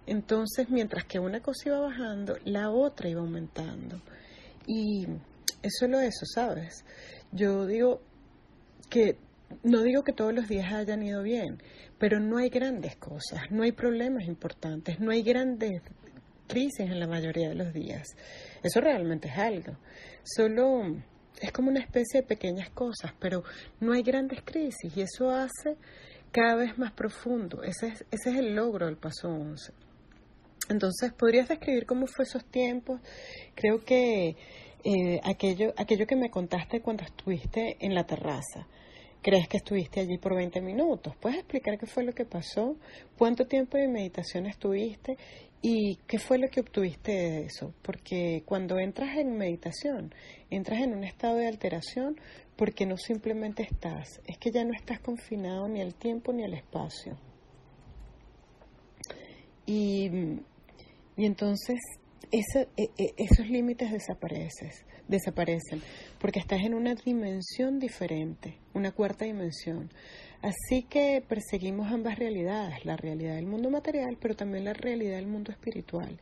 Entonces, 0.07 0.69
mientras 0.69 1.03
que 1.03 1.19
una 1.19 1.41
cosa 1.41 1.67
iba 1.67 1.79
bajando, 1.79 2.37
la 2.45 2.71
otra 2.71 3.09
iba 3.09 3.19
aumentando. 3.19 4.01
Y 4.65 5.05
es 5.61 5.73
solo 5.77 5.99
eso, 5.99 6.25
¿sabes? 6.25 6.85
Yo 7.31 7.65
digo 7.65 8.01
que 8.89 9.17
no 9.63 9.81
digo 9.81 10.03
que 10.03 10.13
todos 10.13 10.33
los 10.33 10.47
días 10.47 10.71
hayan 10.71 11.03
ido 11.03 11.21
bien, 11.23 11.61
pero 11.99 12.21
no 12.21 12.37
hay 12.37 12.49
grandes 12.49 12.95
cosas, 12.95 13.51
no 13.51 13.63
hay 13.63 13.73
problemas 13.73 14.23
importantes, 14.25 14.99
no 15.01 15.11
hay 15.11 15.23
grandes 15.23 15.81
crisis 16.51 16.81
en 16.81 16.99
la 16.99 17.07
mayoría 17.07 17.49
de 17.49 17.55
los 17.55 17.73
días. 17.73 18.07
Eso 18.61 18.81
realmente 18.81 19.29
es 19.29 19.37
algo. 19.37 19.77
Solo 20.23 20.97
es 21.39 21.51
como 21.51 21.69
una 21.69 21.79
especie 21.79 22.21
de 22.21 22.27
pequeñas 22.27 22.69
cosas, 22.69 23.13
pero 23.19 23.43
no 23.79 23.93
hay 23.93 24.03
grandes 24.03 24.41
crisis 24.43 24.95
y 24.95 25.01
eso 25.01 25.31
hace 25.31 25.77
cada 26.31 26.55
vez 26.55 26.77
más 26.77 26.91
profundo. 26.91 27.63
Ese 27.63 27.87
es, 27.87 28.05
ese 28.11 28.31
es 28.31 28.37
el 28.37 28.55
logro 28.55 28.85
del 28.85 28.97
paso 28.97 29.29
11. 29.29 29.73
Entonces, 30.69 31.11
¿podrías 31.13 31.49
describir 31.49 31.85
cómo 31.85 32.05
fue 32.07 32.25
esos 32.25 32.45
tiempos? 32.45 33.01
Creo 33.55 33.83
que 33.83 34.35
eh, 34.83 35.19
aquello, 35.23 35.73
aquello 35.77 36.05
que 36.05 36.15
me 36.15 36.29
contaste 36.29 36.81
cuando 36.81 37.03
estuviste 37.03 37.77
en 37.79 37.93
la 37.93 38.05
terraza, 38.05 38.67
¿crees 39.21 39.47
que 39.47 39.57
estuviste 39.57 39.99
allí 39.99 40.17
por 40.17 40.35
20 40.35 40.61
minutos? 40.61 41.15
¿Puedes 41.17 41.39
explicar 41.39 41.77
qué 41.77 41.85
fue 41.85 42.03
lo 42.03 42.13
que 42.13 42.25
pasó? 42.25 42.77
¿Cuánto 43.17 43.45
tiempo 43.45 43.77
de 43.77 43.87
meditación 43.87 44.45
estuviste? 44.45 45.17
¿Y 45.61 45.97
qué 46.07 46.17
fue 46.17 46.39
lo 46.39 46.47
que 46.49 46.61
obtuviste 46.61 47.11
de 47.11 47.45
eso? 47.45 47.73
Porque 47.83 48.41
cuando 48.45 48.79
entras 48.79 49.15
en 49.17 49.37
meditación, 49.37 50.13
entras 50.49 50.81
en 50.81 50.93
un 50.93 51.03
estado 51.03 51.37
de 51.37 51.47
alteración 51.47 52.19
porque 52.55 52.85
no 52.85 52.97
simplemente 52.97 53.63
estás, 53.63 54.21
es 54.25 54.37
que 54.37 54.51
ya 54.51 54.63
no 54.63 54.71
estás 54.73 54.99
confinado 54.99 55.67
ni 55.67 55.81
al 55.81 55.93
tiempo 55.93 56.33
ni 56.33 56.43
al 56.43 56.53
espacio. 56.55 57.17
Y, 59.67 60.09
y 61.15 61.25
entonces 61.25 61.79
e, 62.31 62.39
e, 62.77 63.13
esos 63.17 63.47
límites 63.49 63.91
desaparecen, 63.91 64.71
desaparecen, 65.07 65.81
porque 66.19 66.39
estás 66.39 66.61
en 66.61 66.73
una 66.73 66.95
dimensión 66.95 67.77
diferente, 67.77 68.57
una 68.73 68.91
cuarta 68.91 69.25
dimensión. 69.25 69.91
Así 70.41 70.83
que 70.83 71.23
perseguimos 71.27 71.91
ambas 71.91 72.17
realidades, 72.17 72.83
la 72.83 72.97
realidad 72.97 73.35
del 73.35 73.45
mundo 73.45 73.69
material, 73.69 74.17
pero 74.19 74.35
también 74.35 74.65
la 74.65 74.73
realidad 74.73 75.17
del 75.17 75.27
mundo 75.27 75.51
espiritual. 75.51 76.19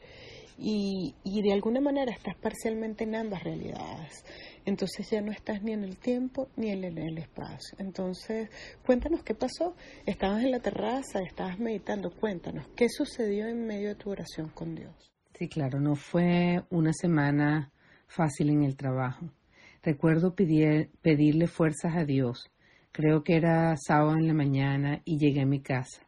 Y, 0.57 1.15
y 1.24 1.41
de 1.41 1.53
alguna 1.53 1.80
manera 1.80 2.11
estás 2.11 2.36
parcialmente 2.36 3.05
en 3.05 3.15
ambas 3.15 3.43
realidades. 3.43 4.26
Entonces 4.65 5.09
ya 5.09 5.22
no 5.22 5.32
estás 5.32 5.63
ni 5.63 5.72
en 5.72 5.86
el 5.86 5.97
tiempo 5.97 6.49
ni 6.57 6.70
en 6.70 6.84
el 6.84 7.17
espacio. 7.17 7.78
Entonces, 7.80 8.49
cuéntanos 8.86 9.24
qué 9.24 9.34
pasó. 9.34 9.74
Estabas 10.05 10.43
en 10.43 10.51
la 10.51 10.59
terraza, 10.59 11.22
estabas 11.22 11.57
meditando. 11.59 12.11
Cuéntanos, 12.11 12.67
¿qué 12.76 12.89
sucedió 12.89 13.47
en 13.47 13.65
medio 13.65 13.88
de 13.88 13.95
tu 13.95 14.09
oración 14.09 14.49
con 14.49 14.76
Dios? 14.76 15.13
Sí, 15.34 15.47
claro, 15.47 15.80
no 15.80 15.95
fue 15.95 16.61
una 16.70 16.91
semana 16.91 17.72
fácil 18.07 18.49
en 18.49 18.63
el 18.63 18.76
trabajo. 18.76 19.32
Recuerdo 19.82 20.36
pedirle 20.36 21.47
fuerzas 21.47 21.95
a 21.95 22.03
Dios 22.03 22.51
Creo 22.92 23.24
que 23.24 23.36
era 23.36 23.76
sábado 23.78 24.18
en 24.18 24.28
la 24.28 24.34
mañana 24.34 25.02
y 25.06 25.20
llegué 25.20 25.42
a 25.42 25.46
mi 25.46 25.62
casa. 25.62 26.02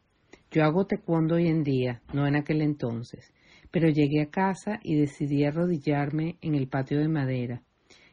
Yo 0.49 0.63
hago 0.63 0.85
taekwondo 0.85 1.35
hoy 1.35 1.47
en 1.47 1.63
día, 1.63 2.01
no 2.11 2.25
en 2.25 2.35
aquel 2.35 2.61
entonces, 2.61 3.31
pero 3.69 3.87
llegué 3.87 4.21
a 4.23 4.31
casa 4.31 4.79
y 4.83 4.95
decidí 4.95 5.45
arrodillarme 5.45 6.37
en 6.41 6.55
el 6.55 6.67
patio 6.67 6.99
de 6.99 7.07
madera. 7.07 7.61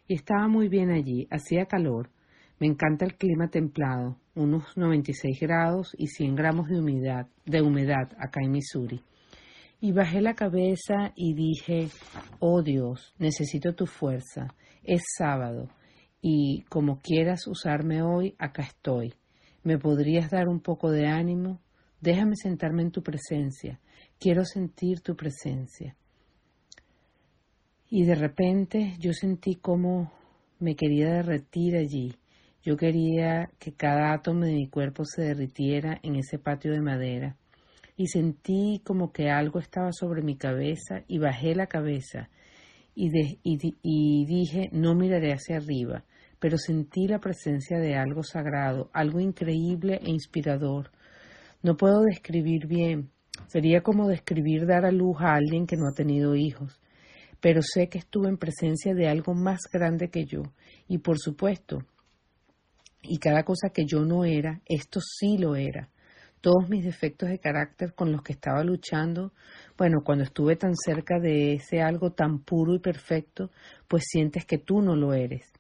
Y 0.07 0.15
estaba 0.15 0.49
muy 0.49 0.69
bien 0.69 0.91
allí, 0.91 1.27
hacía 1.31 1.67
calor, 1.67 2.11
Me 2.61 2.67
encanta 2.67 3.05
el 3.05 3.17
clima 3.17 3.49
templado, 3.49 4.17
unos 4.35 4.77
96 4.77 5.39
grados 5.41 5.95
y 5.97 6.09
100 6.09 6.35
gramos 6.35 6.69
de 6.69 6.81
humedad, 6.81 7.29
de 7.47 7.63
humedad 7.63 8.11
acá 8.19 8.41
en 8.43 8.51
Missouri. 8.51 9.01
Y 9.81 9.93
bajé 9.93 10.21
la 10.21 10.35
cabeza 10.35 11.13
y 11.15 11.35
dije, 11.35 11.89
oh 12.41 12.63
Dios, 12.63 13.15
necesito 13.19 13.77
tu 13.77 13.87
fuerza. 13.87 14.49
Es 14.83 15.03
sábado 15.17 15.69
y 16.21 16.63
como 16.69 17.01
quieras 17.01 17.47
usarme 17.47 18.03
hoy, 18.03 18.35
acá 18.39 18.63
estoy. 18.63 19.15
¿Me 19.63 19.79
podrías 19.79 20.31
dar 20.31 20.49
un 20.49 20.61
poco 20.61 20.91
de 20.91 21.07
ánimo? 21.07 21.61
Déjame 22.01 22.37
sentarme 22.37 22.83
en 22.83 22.91
tu 22.91 23.03
presencia. 23.03 23.81
Quiero 24.19 24.45
sentir 24.45 25.01
tu 25.01 25.17
presencia. 25.17 25.97
Y 27.91 28.05
de 28.05 28.15
repente 28.15 28.95
yo 28.99 29.13
sentí 29.13 29.57
como 29.57 30.13
me 30.59 30.75
quería 30.75 31.11
derretir 31.11 31.77
allí. 31.77 32.15
Yo 32.63 32.77
quería 32.77 33.51
que 33.59 33.73
cada 33.73 34.13
átomo 34.13 34.45
de 34.45 34.53
mi 34.53 34.69
cuerpo 34.69 35.05
se 35.05 35.23
derritiera 35.23 35.99
en 36.03 36.17
ese 36.17 36.39
patio 36.39 36.73
de 36.73 36.81
madera. 36.81 37.37
Y 37.97 38.09
sentí 38.09 38.81
como 38.85 39.13
que 39.13 39.31
algo 39.31 39.59
estaba 39.59 39.93
sobre 39.93 40.23
mi 40.23 40.37
cabeza 40.37 41.03
y 41.09 41.19
bajé 41.19 41.55
la 41.55 41.67
cabeza 41.67 42.29
y, 42.99 43.71
y 43.83 44.27
dije 44.27 44.69
no 44.73 44.95
miraré 44.95 45.33
hacia 45.33 45.57
arriba, 45.57 46.05
pero 46.39 46.59
sentí 46.59 47.09
la 47.09 47.19
presencia 47.19 47.79
de 47.79 47.97
algo 47.97 48.23
sagrado, 48.23 48.91
algo 48.93 49.21
increíble 49.21 50.01
e 50.03 50.11
inspirador. 50.11 50.91
No 51.63 51.77
puedo 51.77 52.03
describir 52.03 52.67
bien, 52.67 53.11
sería 53.47 53.83
como 53.83 54.09
describir 54.09 54.67
dar 54.67 54.85
a 54.85 54.93
luz 54.93 55.17
a 55.21 55.35
alguien 55.35 55.67
que 55.67 55.77
no 55.77 55.89
ha 55.89 55.95
tenido 55.95 56.37
hijos 56.37 56.81
pero 57.41 57.63
sé 57.63 57.89
que 57.89 57.99
estuve 57.99 58.29
en 58.29 58.37
presencia 58.37 58.95
de 58.95 59.09
algo 59.09 59.35
más 59.35 59.61
grande 59.73 60.11
que 60.11 60.25
yo. 60.25 60.43
Y 60.89 60.99
por 60.99 61.19
supuesto, 61.19 61.79
y 63.03 63.19
cada 63.19 63.45
cosa 63.45 63.71
que 63.71 63.85
yo 63.87 64.05
no 64.05 64.25
era, 64.25 64.61
esto 64.67 65.01
sí 65.01 65.39
lo 65.39 65.55
era. 65.55 65.89
Todos 66.41 66.69
mis 66.69 66.85
defectos 66.85 67.29
de 67.29 67.39
carácter 67.39 67.95
con 67.95 68.13
los 68.13 68.23
que 68.23 68.33
estaba 68.33 68.63
luchando, 68.63 69.33
bueno, 69.77 69.99
cuando 70.05 70.25
estuve 70.25 70.57
tan 70.57 70.75
cerca 70.77 71.19
de 71.19 71.55
ese 71.55 71.81
algo 71.81 72.13
tan 72.13 72.41
puro 72.41 72.75
y 72.75 72.79
perfecto, 72.79 73.51
pues 73.89 74.05
sientes 74.07 74.45
que 74.45 74.59
tú 74.59 74.81
no 74.81 74.95
lo 74.95 75.15
eres. 75.15 75.53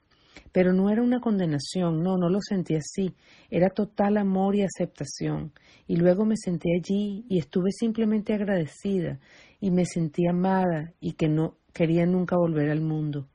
Pero 0.53 0.73
no 0.73 0.91
era 0.91 1.03
una 1.03 1.21
condenación, 1.21 2.03
no, 2.03 2.17
no 2.17 2.29
lo 2.29 2.41
sentí 2.41 2.75
así, 2.75 3.15
era 3.51 3.71
total 3.71 4.17
amor 4.17 4.57
y 4.57 4.63
aceptación. 4.63 5.53
Y 5.87 5.97
luego 5.97 6.25
me 6.25 6.37
senté 6.37 6.69
allí 6.77 7.25
y 7.29 7.39
estuve 7.39 7.71
simplemente 7.71 8.35
agradecida 8.35 9.19
y 9.61 9.71
me 9.71 9.85
sentí 9.85 10.27
amada 10.27 10.93
y 11.01 11.13
que 11.13 11.29
no 11.29 11.57
quería 11.73 12.07
nunca 12.07 12.37
volver 12.37 12.71
al 12.71 12.81
mundo. 12.81 13.29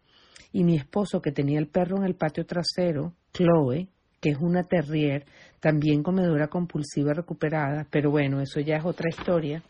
Y 0.51 0.63
mi 0.63 0.75
esposo, 0.75 1.21
que 1.21 1.31
tenía 1.31 1.59
el 1.59 1.67
perro 1.67 1.97
en 1.97 2.03
el 2.03 2.15
patio 2.15 2.45
trasero, 2.45 3.13
Chloe, 3.33 3.87
que 4.21 4.29
es 4.29 4.37
una 4.37 4.63
terrier, 4.63 5.25
también 5.59 6.03
comedora 6.03 6.47
compulsiva 6.47 7.13
recuperada, 7.13 7.87
pero 7.89 8.11
bueno, 8.11 8.39
eso 8.39 8.59
ya 8.59 8.77
es 8.77 8.85
otra 8.85 9.09
historia. 9.09 9.63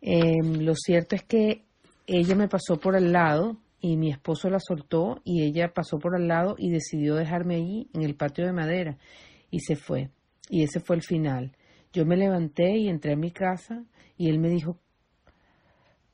Em, 0.00 0.60
lo 0.60 0.74
cierto 0.74 1.14
es 1.14 1.24
que 1.24 1.64
ella 2.06 2.34
me 2.34 2.48
pasó 2.48 2.78
por 2.78 2.96
al 2.96 3.12
lado 3.12 3.56
y 3.80 3.96
mi 3.96 4.10
esposo 4.10 4.50
la 4.50 4.60
soltó 4.60 5.20
y 5.24 5.42
ella 5.42 5.72
pasó 5.72 5.98
por 5.98 6.14
al 6.14 6.28
lado 6.28 6.54
y 6.58 6.70
decidió 6.70 7.14
dejarme 7.14 7.56
allí 7.56 7.88
en 7.94 8.02
el 8.02 8.14
patio 8.14 8.44
de 8.44 8.52
madera 8.52 8.98
y 9.50 9.60
se 9.60 9.76
fue. 9.76 10.10
Y 10.48 10.62
ese 10.62 10.80
fue 10.80 10.96
el 10.96 11.02
final. 11.02 11.56
Yo 11.92 12.04
me 12.04 12.16
levanté 12.16 12.76
y 12.76 12.88
entré 12.88 13.14
a 13.14 13.16
mi 13.16 13.30
casa 13.30 13.84
y 14.16 14.28
él 14.28 14.38
me 14.38 14.48
dijo, 14.48 14.78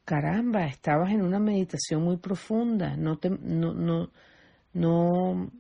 caramba, 0.04 0.66
estabas 0.66 1.10
en 1.10 1.22
una 1.22 1.40
meditación 1.40 2.02
muy 2.02 2.16
profunda, 2.16 2.96
no 2.96 3.18
te, 3.18 3.28
no, 3.28 3.74
no, 3.74 4.10
no, 4.72 5.50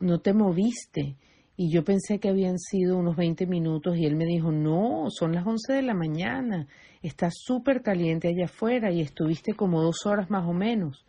no 0.00 0.20
te 0.20 0.32
moviste. 0.32 1.16
Y 1.56 1.70
yo 1.70 1.84
pensé 1.84 2.20
que 2.20 2.28
habían 2.28 2.58
sido 2.58 2.96
unos 2.96 3.16
20 3.16 3.46
minutos 3.46 3.96
y 3.98 4.06
él 4.06 4.16
me 4.16 4.24
dijo, 4.24 4.50
no, 4.52 5.06
son 5.10 5.32
las 5.32 5.46
11 5.46 5.72
de 5.72 5.82
la 5.82 5.92
mañana, 5.92 6.68
está 7.02 7.30
súper 7.32 7.82
caliente 7.82 8.28
allá 8.28 8.44
afuera 8.44 8.92
y 8.92 9.00
estuviste 9.00 9.54
como 9.54 9.82
dos 9.82 10.06
horas 10.06 10.30
más 10.30 10.46
o 10.48 10.52
menos. 10.52 11.04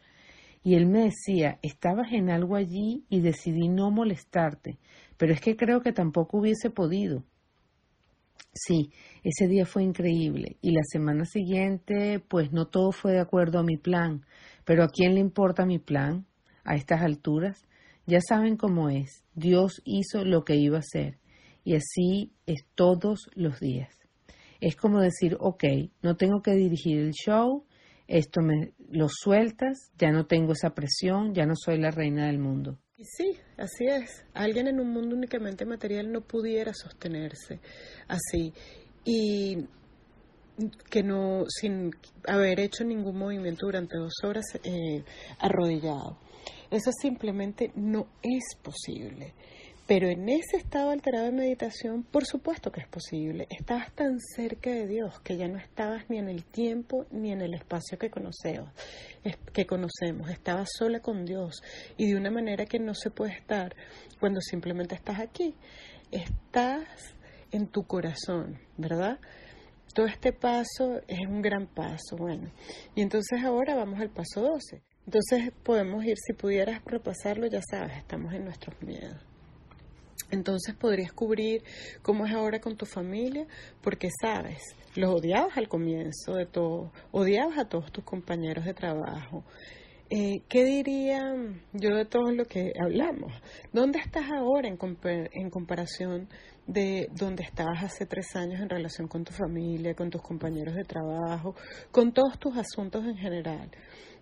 Y 0.69 0.75
él 0.75 0.85
me 0.85 1.05
decía, 1.05 1.57
estabas 1.63 2.11
en 2.11 2.29
algo 2.29 2.55
allí 2.55 3.03
y 3.09 3.21
decidí 3.21 3.69
no 3.69 3.89
molestarte, 3.89 4.77
pero 5.17 5.33
es 5.33 5.41
que 5.41 5.57
creo 5.57 5.81
que 5.81 5.93
tampoco 5.93 6.37
hubiese 6.37 6.69
podido. 6.69 7.23
Sí, 8.53 8.91
ese 9.23 9.47
día 9.47 9.65
fue 9.65 9.81
increíble 9.81 10.57
y 10.61 10.73
la 10.73 10.83
semana 10.83 11.25
siguiente, 11.25 12.19
pues 12.19 12.51
no 12.51 12.67
todo 12.67 12.91
fue 12.91 13.13
de 13.13 13.19
acuerdo 13.19 13.57
a 13.57 13.63
mi 13.63 13.77
plan, 13.77 14.27
pero 14.63 14.83
¿a 14.83 14.89
quién 14.89 15.15
le 15.15 15.21
importa 15.21 15.65
mi 15.65 15.79
plan 15.79 16.27
a 16.63 16.75
estas 16.75 17.01
alturas? 17.01 17.65
Ya 18.05 18.21
saben 18.21 18.55
cómo 18.55 18.91
es, 18.91 19.23
Dios 19.33 19.81
hizo 19.85 20.23
lo 20.23 20.45
que 20.45 20.57
iba 20.57 20.77
a 20.77 20.81
hacer 20.81 21.17
y 21.63 21.73
así 21.73 22.31
es 22.45 22.63
todos 22.75 23.31
los 23.33 23.59
días. 23.59 23.97
Es 24.61 24.75
como 24.75 25.01
decir, 25.01 25.35
ok, 25.39 25.63
no 26.03 26.15
tengo 26.15 26.43
que 26.43 26.51
dirigir 26.51 26.99
el 26.99 27.13
show, 27.13 27.65
esto 28.09 28.41
me 28.41 28.73
lo 28.89 29.07
sueltas, 29.07 29.91
ya 29.97 30.11
no 30.11 30.25
tengo 30.25 30.53
esa 30.53 30.71
presión, 30.71 31.33
ya 31.35 31.45
no 31.45 31.53
soy 31.55 31.77
la 31.77 31.91
reina 31.91 32.25
del 32.25 32.39
mundo. 32.39 32.79
Y 32.97 33.05
sí, 33.05 33.37
así 33.57 33.85
es. 33.85 34.25
Alguien 34.33 34.67
en 34.67 34.79
un 34.79 34.91
mundo 34.91 35.15
únicamente 35.15 35.63
material 35.65 36.11
no 36.11 36.21
pudiera 36.21 36.73
sostenerse 36.73 37.59
así 38.07 38.51
y 39.05 39.57
que 40.89 41.03
no, 41.03 41.45
sin 41.47 41.91
haber 42.27 42.59
hecho 42.59 42.83
ningún 42.83 43.17
movimiento 43.17 43.67
durante 43.67 43.97
dos 43.97 44.13
horas 44.23 44.43
eh, 44.63 45.03
arrodillado. 45.37 46.17
Eso 46.71 46.91
simplemente 46.91 47.71
no 47.75 48.07
es 48.23 48.55
posible. 48.61 49.33
Pero 49.89 50.07
en 50.07 50.29
ese 50.29 50.57
estado 50.57 50.91
alterado 50.91 51.25
de 51.25 51.31
meditación, 51.31 52.03
por 52.03 52.23
supuesto 52.23 52.71
que 52.71 52.81
es 52.81 52.87
posible. 52.87 53.47
Estabas 53.49 53.91
tan 53.95 54.19
cerca 54.19 54.69
de 54.69 54.85
Dios 54.85 55.19
que 55.21 55.35
ya 55.35 55.47
no 55.47 55.57
estabas 55.57 56.07
ni 56.11 56.19
en 56.19 56.29
el 56.29 56.45
tiempo 56.45 57.07
ni 57.09 57.31
en 57.31 57.41
el 57.41 57.55
espacio 57.55 57.97
que 57.97 58.11
conocemos. 58.11 58.69
Que 59.51 59.65
conocemos. 59.65 60.29
Estabas 60.29 60.69
sola 60.77 60.99
con 60.99 61.25
Dios 61.25 61.63
y 61.97 62.11
de 62.11 62.17
una 62.17 62.29
manera 62.29 62.67
que 62.67 62.77
no 62.77 62.93
se 62.93 63.09
puede 63.09 63.31
estar 63.31 63.75
cuando 64.19 64.41
simplemente 64.41 64.93
estás 64.93 65.19
aquí. 65.19 65.55
Estás 66.11 67.15
en 67.51 67.65
tu 67.65 67.81
corazón, 67.87 68.59
¿verdad? 68.77 69.17
Todo 69.95 70.05
este 70.05 70.33
paso 70.33 71.01
es 71.07 71.27
un 71.27 71.41
gran 71.41 71.65
paso, 71.65 72.15
bueno. 72.15 72.51
Y 72.93 73.01
entonces 73.01 73.43
ahora 73.43 73.73
vamos 73.73 73.99
al 73.99 74.11
paso 74.11 74.41
12. 74.41 74.83
Entonces 75.07 75.51
podemos 75.63 76.05
ir, 76.05 76.17
si 76.19 76.33
pudieras 76.33 76.79
repasarlo, 76.85 77.47
ya 77.47 77.61
sabes, 77.67 77.97
estamos 77.97 78.35
en 78.35 78.45
nuestros 78.45 78.79
miedos. 78.83 79.28
Entonces 80.31 80.75
podrías 80.75 81.11
cubrir 81.11 81.63
cómo 82.01 82.25
es 82.25 82.33
ahora 82.33 82.59
con 82.59 82.77
tu 82.77 82.85
familia, 82.85 83.47
porque 83.81 84.09
sabes, 84.21 84.61
los 84.95 85.09
odiabas 85.09 85.57
al 85.57 85.67
comienzo 85.67 86.35
de 86.35 86.45
todo, 86.45 86.91
odiabas 87.11 87.57
a 87.57 87.69
todos 87.69 87.91
tus 87.91 88.03
compañeros 88.03 88.65
de 88.65 88.73
trabajo. 88.73 89.43
Eh, 90.11 90.41
¿Qué 90.49 90.63
diría 90.63 91.35
yo 91.73 91.95
de 91.95 92.05
todo 92.05 92.31
lo 92.31 92.45
que 92.45 92.73
hablamos? 92.81 93.31
¿Dónde 93.71 93.99
estás 93.99 94.31
ahora 94.31 94.67
en, 94.67 94.77
en 95.33 95.49
comparación 95.51 96.27
de 96.65 97.09
dónde 97.11 97.43
estabas 97.43 97.83
hace 97.83 98.07
tres 98.07 98.35
años 98.35 98.59
en 98.59 98.69
relación 98.69 99.07
con 99.07 99.23
tu 99.23 99.33
familia, 99.33 99.93
con 99.93 100.09
tus 100.09 100.23
compañeros 100.23 100.73
de 100.73 100.83
trabajo, 100.83 101.55
con 101.91 102.11
todos 102.11 102.39
tus 102.39 102.57
asuntos 102.57 103.05
en 103.05 103.17
general? 103.17 103.69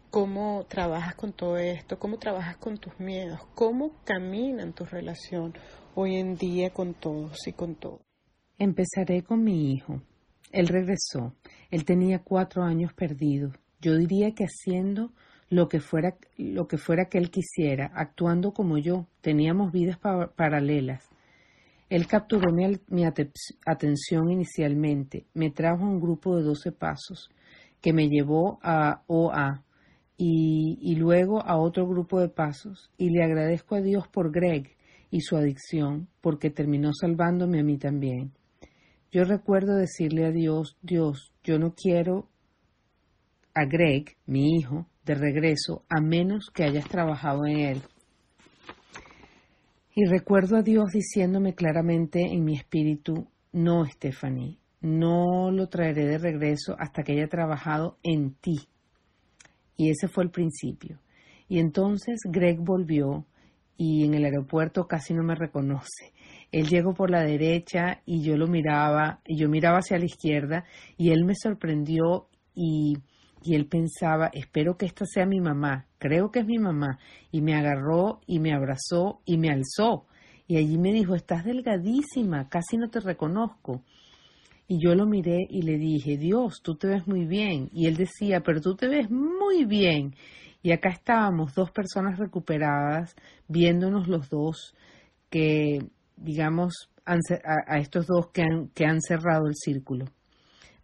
¿Cómo 0.10 0.66
trabajas 0.68 1.16
con 1.16 1.32
todo 1.34 1.58
esto? 1.58 2.00
¿Cómo 2.00 2.18
trabajas 2.18 2.58
con 2.58 2.78
tus 2.78 2.98
miedos? 3.00 3.40
¿Cómo 3.56 3.92
caminan 4.04 4.74
tu 4.74 4.84
relación 4.84 5.54
hoy 6.00 6.18
en 6.18 6.36
día 6.36 6.70
con 6.70 6.94
todos 6.94 7.48
y 7.48 7.54
con 7.54 7.74
todo. 7.74 8.02
Empezaré 8.60 9.24
con 9.24 9.44
mi 9.44 9.74
hijo. 9.74 10.04
Él 10.52 10.68
regresó. 10.68 11.34
Él 11.72 11.86
tenía 11.86 12.20
cuatro 12.20 12.62
años 12.62 12.94
perdido. 12.94 13.52
Yo 13.82 13.98
diría 13.98 14.36
que 14.36 14.44
haciendo 14.44 15.12
lo 15.50 15.68
que 15.68 15.80
fuera, 15.80 16.16
lo 16.38 16.68
que, 16.68 16.78
fuera 16.78 17.06
que 17.06 17.18
él 17.18 17.32
quisiera, 17.32 17.92
actuando 17.96 18.54
como 18.54 18.78
yo. 18.78 19.08
Teníamos 19.22 19.72
vidas 19.72 19.98
paralelas. 20.36 21.04
Él 21.90 22.06
capturó 22.06 22.52
mi, 22.54 23.04
atención 23.66 24.30
inicialmente, 24.30 25.26
me 25.34 25.50
trajo 25.50 25.84
a 25.84 25.90
un 25.90 26.00
grupo 26.00 26.36
de 26.36 26.44
doce 26.44 26.72
pasos 26.72 27.32
que 27.82 27.94
me 27.94 28.08
llevó 28.08 28.60
a 28.62 29.04
OA 29.08 29.64
y, 30.16 30.78
y 30.80 30.96
luego 30.96 31.42
a 31.42 31.58
otro 31.58 31.88
grupo 31.88 32.20
de 32.20 32.30
pasos 32.30 32.92
y 32.98 33.10
le 33.10 33.24
agradezco 33.24 33.76
a 33.76 33.82
Dios 33.82 34.08
por 34.10 34.32
Greg, 34.32 34.77
y 35.10 35.22
su 35.22 35.38
adicción, 35.38 36.08
porque 36.22 36.50
terminó 36.50 36.92
salvándome 36.94 37.60
a 37.60 37.64
mí 37.64 37.78
también. 37.78 38.32
Yo 39.12 39.24
recuerdo 39.24 39.76
decirle 39.76 40.26
a 40.26 40.32
Dios, 40.32 40.78
Dios, 40.82 41.32
yo 41.44 41.60
no 41.60 41.74
quiero 41.74 42.30
a 43.54 43.66
Greg, 43.66 44.18
mi 44.26 44.56
hijo, 44.56 44.88
de 45.06 45.16
regreso, 45.16 45.84
a 45.90 46.02
menos 46.02 46.52
que 46.54 46.64
hayas 46.64 46.88
trabajado 46.88 47.46
en 47.46 47.58
él. 47.60 47.82
Y 49.96 50.06
recuerdo 50.06 50.58
a 50.58 50.62
Dios 50.62 50.92
diciéndome 50.92 51.56
claramente 51.56 52.22
en 52.22 52.44
mi 52.44 52.56
espíritu, 52.56 53.28
no, 53.54 53.86
Stephanie, 53.86 54.60
no 54.82 55.50
lo 55.50 55.70
traeré 55.70 56.06
de 56.06 56.20
regreso 56.20 56.76
hasta 56.78 57.02
que 57.02 57.14
haya 57.14 57.28
trabajado 57.28 57.98
en 58.04 58.36
ti. 58.36 58.60
Y 59.76 59.90
ese 59.90 60.08
fue 60.08 60.26
el 60.26 60.30
principio. 60.30 61.00
Y 61.48 61.60
entonces 61.60 62.20
Greg 62.30 62.60
volvió 62.60 63.26
y 63.78 64.06
en 64.06 64.14
el 64.14 64.26
aeropuerto 64.26 64.88
casi 64.88 65.14
no 65.14 65.24
me 65.24 65.36
reconoce. 65.36 66.14
Él 66.52 66.68
llegó 66.68 66.94
por 66.94 67.12
la 67.12 67.24
derecha 67.24 68.02
y 68.06 68.24
yo 68.24 68.38
lo 68.38 68.48
miraba, 68.48 69.20
y 69.26 69.38
yo 69.38 69.50
miraba 69.50 69.80
hacia 69.80 70.00
la 70.00 70.06
izquierda 70.06 70.66
y 70.98 71.12
él 71.12 71.26
me 71.26 71.36
sorprendió 71.36 72.28
y, 72.56 72.98
y 73.44 73.56
él 73.56 73.68
pensaba, 73.68 74.30
espero 74.34 74.78
que 74.78 74.86
esta 74.86 75.06
sea 75.06 75.26
mi 75.26 75.40
mamá, 75.40 75.86
creo 76.00 76.32
que 76.32 76.40
es 76.40 76.46
mi 76.46 76.58
mamá, 76.58 77.00
y 77.32 77.42
me 77.42 77.56
agarró 77.56 78.22
y 78.26 78.40
me 78.40 78.54
abrazó 78.54 79.22
y 79.26 79.38
me 79.38 79.50
alzó. 79.50 80.06
Y 80.48 80.58
allí 80.58 80.78
me 80.78 80.94
dijo, 80.94 81.14
estás 81.14 81.44
delgadísima, 81.44 82.48
casi 82.48 82.78
no 82.78 82.90
te 82.90 83.02
reconozco. 83.02 83.84
Y 84.70 84.80
yo 84.82 84.96
lo 84.96 85.06
miré 85.06 85.46
y 85.50 85.62
le 85.62 85.78
dije, 85.78 86.18
Dios, 86.18 86.62
tú 86.62 86.76
te 86.76 86.88
ves 86.88 87.08
muy 87.08 87.26
bien. 87.26 87.70
Y 87.74 87.88
él 87.88 87.96
decía, 87.96 88.42
pero 88.42 88.60
tú 88.62 88.76
te 88.76 88.88
ves 88.88 89.10
muy 89.10 89.66
bien. 89.66 90.14
Y 90.68 90.74
acá 90.74 90.90
estábamos 90.90 91.56
dos 91.56 91.72
personas 91.72 92.20
recuperadas, 92.20 93.16
viéndonos 93.48 94.10
los 94.10 94.30
dos, 94.30 94.76
que, 95.30 95.80
digamos, 96.18 96.92
a, 97.06 97.78
estos 97.80 98.06
dos 98.06 98.32
que 98.34 98.42
han, 98.42 98.68
que 98.76 98.86
han 98.86 99.00
cerrado 99.00 99.48
el 99.48 99.56
círculo. 99.56 100.08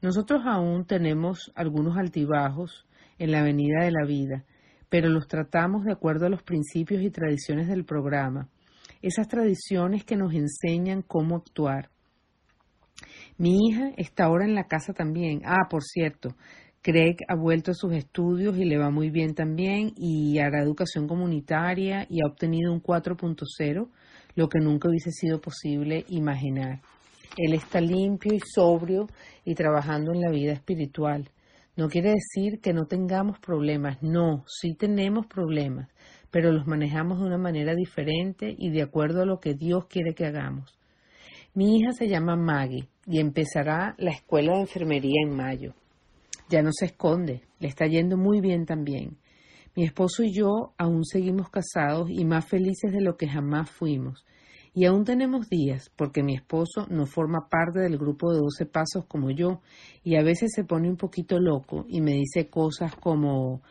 Nosotros 0.02 0.44
aún 0.46 0.86
tenemos 0.86 1.52
algunos 1.54 1.98
altibajos 1.98 2.88
en 3.20 3.34
la 3.34 3.42
avenida 3.42 3.84
de 3.84 3.92
la 3.92 4.06
vida, 4.06 4.46
pero 4.88 5.10
los 5.10 5.28
tratamos 5.28 5.84
de 5.84 5.92
acuerdo 5.92 6.28
a 6.28 6.30
los 6.30 6.44
principios 6.44 7.04
y 7.04 7.12
tradiciones 7.12 7.68
del 7.68 7.84
programa, 7.84 8.48
esas 9.02 9.28
tradiciones 9.28 10.06
que 10.06 10.16
nos 10.16 10.34
enseñan 10.34 11.02
cómo 11.02 11.36
actuar. 11.36 11.90
Mi 13.38 13.68
hija 13.68 13.92
está 13.98 14.24
ahora 14.24 14.46
en 14.46 14.56
la 14.56 14.68
casa 14.68 14.94
también. 14.94 15.42
Ah, 15.44 15.68
por 15.70 15.84
cierto, 15.84 16.38
Craig 16.84 17.16
ha 17.30 17.36
vuelto 17.36 17.72
a 17.72 17.76
sus 17.76 17.94
estudios 17.94 18.58
y 18.58 18.66
le 18.66 18.78
va 18.78 18.90
muy 18.90 19.10
bien 19.10 19.36
también 19.36 19.94
y 19.96 20.38
hará 20.40 20.62
educación 20.62 21.08
comunitaria 21.08 22.06
y 22.10 22.22
ha 22.22 22.28
obtenido 22.28 22.74
un 22.74 22.84
4.0, 22.84 23.88
lo 24.36 24.50
que 24.50 24.60
nunca 24.60 24.90
hubiese 24.90 25.12
sido 25.12 25.40
posible 25.40 26.04
imaginar. 26.10 26.82
Él 27.38 27.54
está 27.54 27.80
limpio 27.80 28.34
y 28.34 28.42
sobrio 28.42 29.08
y 29.46 29.56
trabajando 29.56 30.12
en 30.12 30.20
la 30.20 30.30
vida 30.30 30.52
espiritual. 30.52 31.30
No 31.78 31.88
quiere 31.88 32.12
decir 32.12 32.60
que 32.60 32.74
no 32.74 32.86
tengamos 32.86 33.40
problemas, 33.40 34.04
no, 34.04 34.44
sí 34.46 34.76
tenemos 34.76 35.26
problemas, 35.28 35.88
pero 36.32 36.52
los 36.52 36.68
manejamos 36.68 37.20
de 37.20 37.28
una 37.28 37.38
manera 37.38 37.76
diferente 37.76 38.54
y 38.58 38.72
de 38.72 38.82
acuerdo 38.82 39.22
a 39.22 39.26
lo 39.26 39.40
que 39.40 39.54
Dios 39.54 39.86
quiere 39.86 40.14
que 40.16 40.26
hagamos. 40.26 40.78
Mi 41.54 41.78
hija 41.78 41.94
se 41.94 42.10
llama 42.10 42.36
Maggie 42.36 42.90
y 43.08 43.22
empezará 43.22 43.96
la 43.98 44.12
escuela 44.12 44.56
de 44.56 44.62
enfermería 44.64 45.22
en 45.24 45.34
mayo. 45.34 45.74
Ya 46.54 46.62
no 46.62 46.70
se 46.72 46.86
esconde, 46.86 47.42
le 47.58 47.68
está 47.68 47.88
yendo 47.88 48.16
muy 48.16 48.40
bien 48.40 48.68
también. 48.68 49.18
Mi 49.76 49.86
esposo 49.86 50.22
y 50.22 50.32
yo 50.32 50.76
aún 50.78 51.04
seguimos 51.04 51.50
casados 51.50 52.12
y 52.12 52.26
más 52.26 52.46
felices 52.46 52.92
de 52.92 53.02
lo 53.02 53.18
que 53.18 53.28
jamás 53.28 53.72
fuimos. 53.72 54.24
Y 54.76 54.86
aún 54.86 55.04
tenemos 55.04 55.50
días, 55.50 55.90
porque 55.96 56.22
mi 56.22 56.36
esposo 56.36 56.86
no 56.92 57.08
forma 57.08 57.50
parte 57.50 57.80
del 57.80 57.98
grupo 57.98 58.32
de 58.32 58.38
doce 58.38 58.68
pasos 58.68 59.06
como 59.08 59.32
yo, 59.32 59.62
y 60.04 60.16
a 60.16 60.22
veces 60.22 60.52
se 60.54 60.64
pone 60.64 60.92
un 60.92 60.96
poquito 60.96 61.40
loco 61.40 61.88
y 61.90 62.02
me 62.02 62.12
dice 62.12 62.48
cosas 62.52 62.96
como 62.98 63.64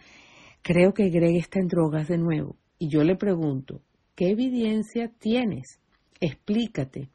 creo 0.60 0.92
que 0.92 1.08
Greg 1.08 1.36
está 1.36 1.60
en 1.60 1.68
drogas 1.68 2.08
de 2.08 2.18
nuevo. 2.18 2.56
Y 2.80 2.88
yo 2.88 3.04
le 3.04 3.14
pregunto, 3.14 3.80
¿qué 4.16 4.30
evidencia 4.30 5.08
tienes? 5.20 5.78
Explícate. 6.18 7.10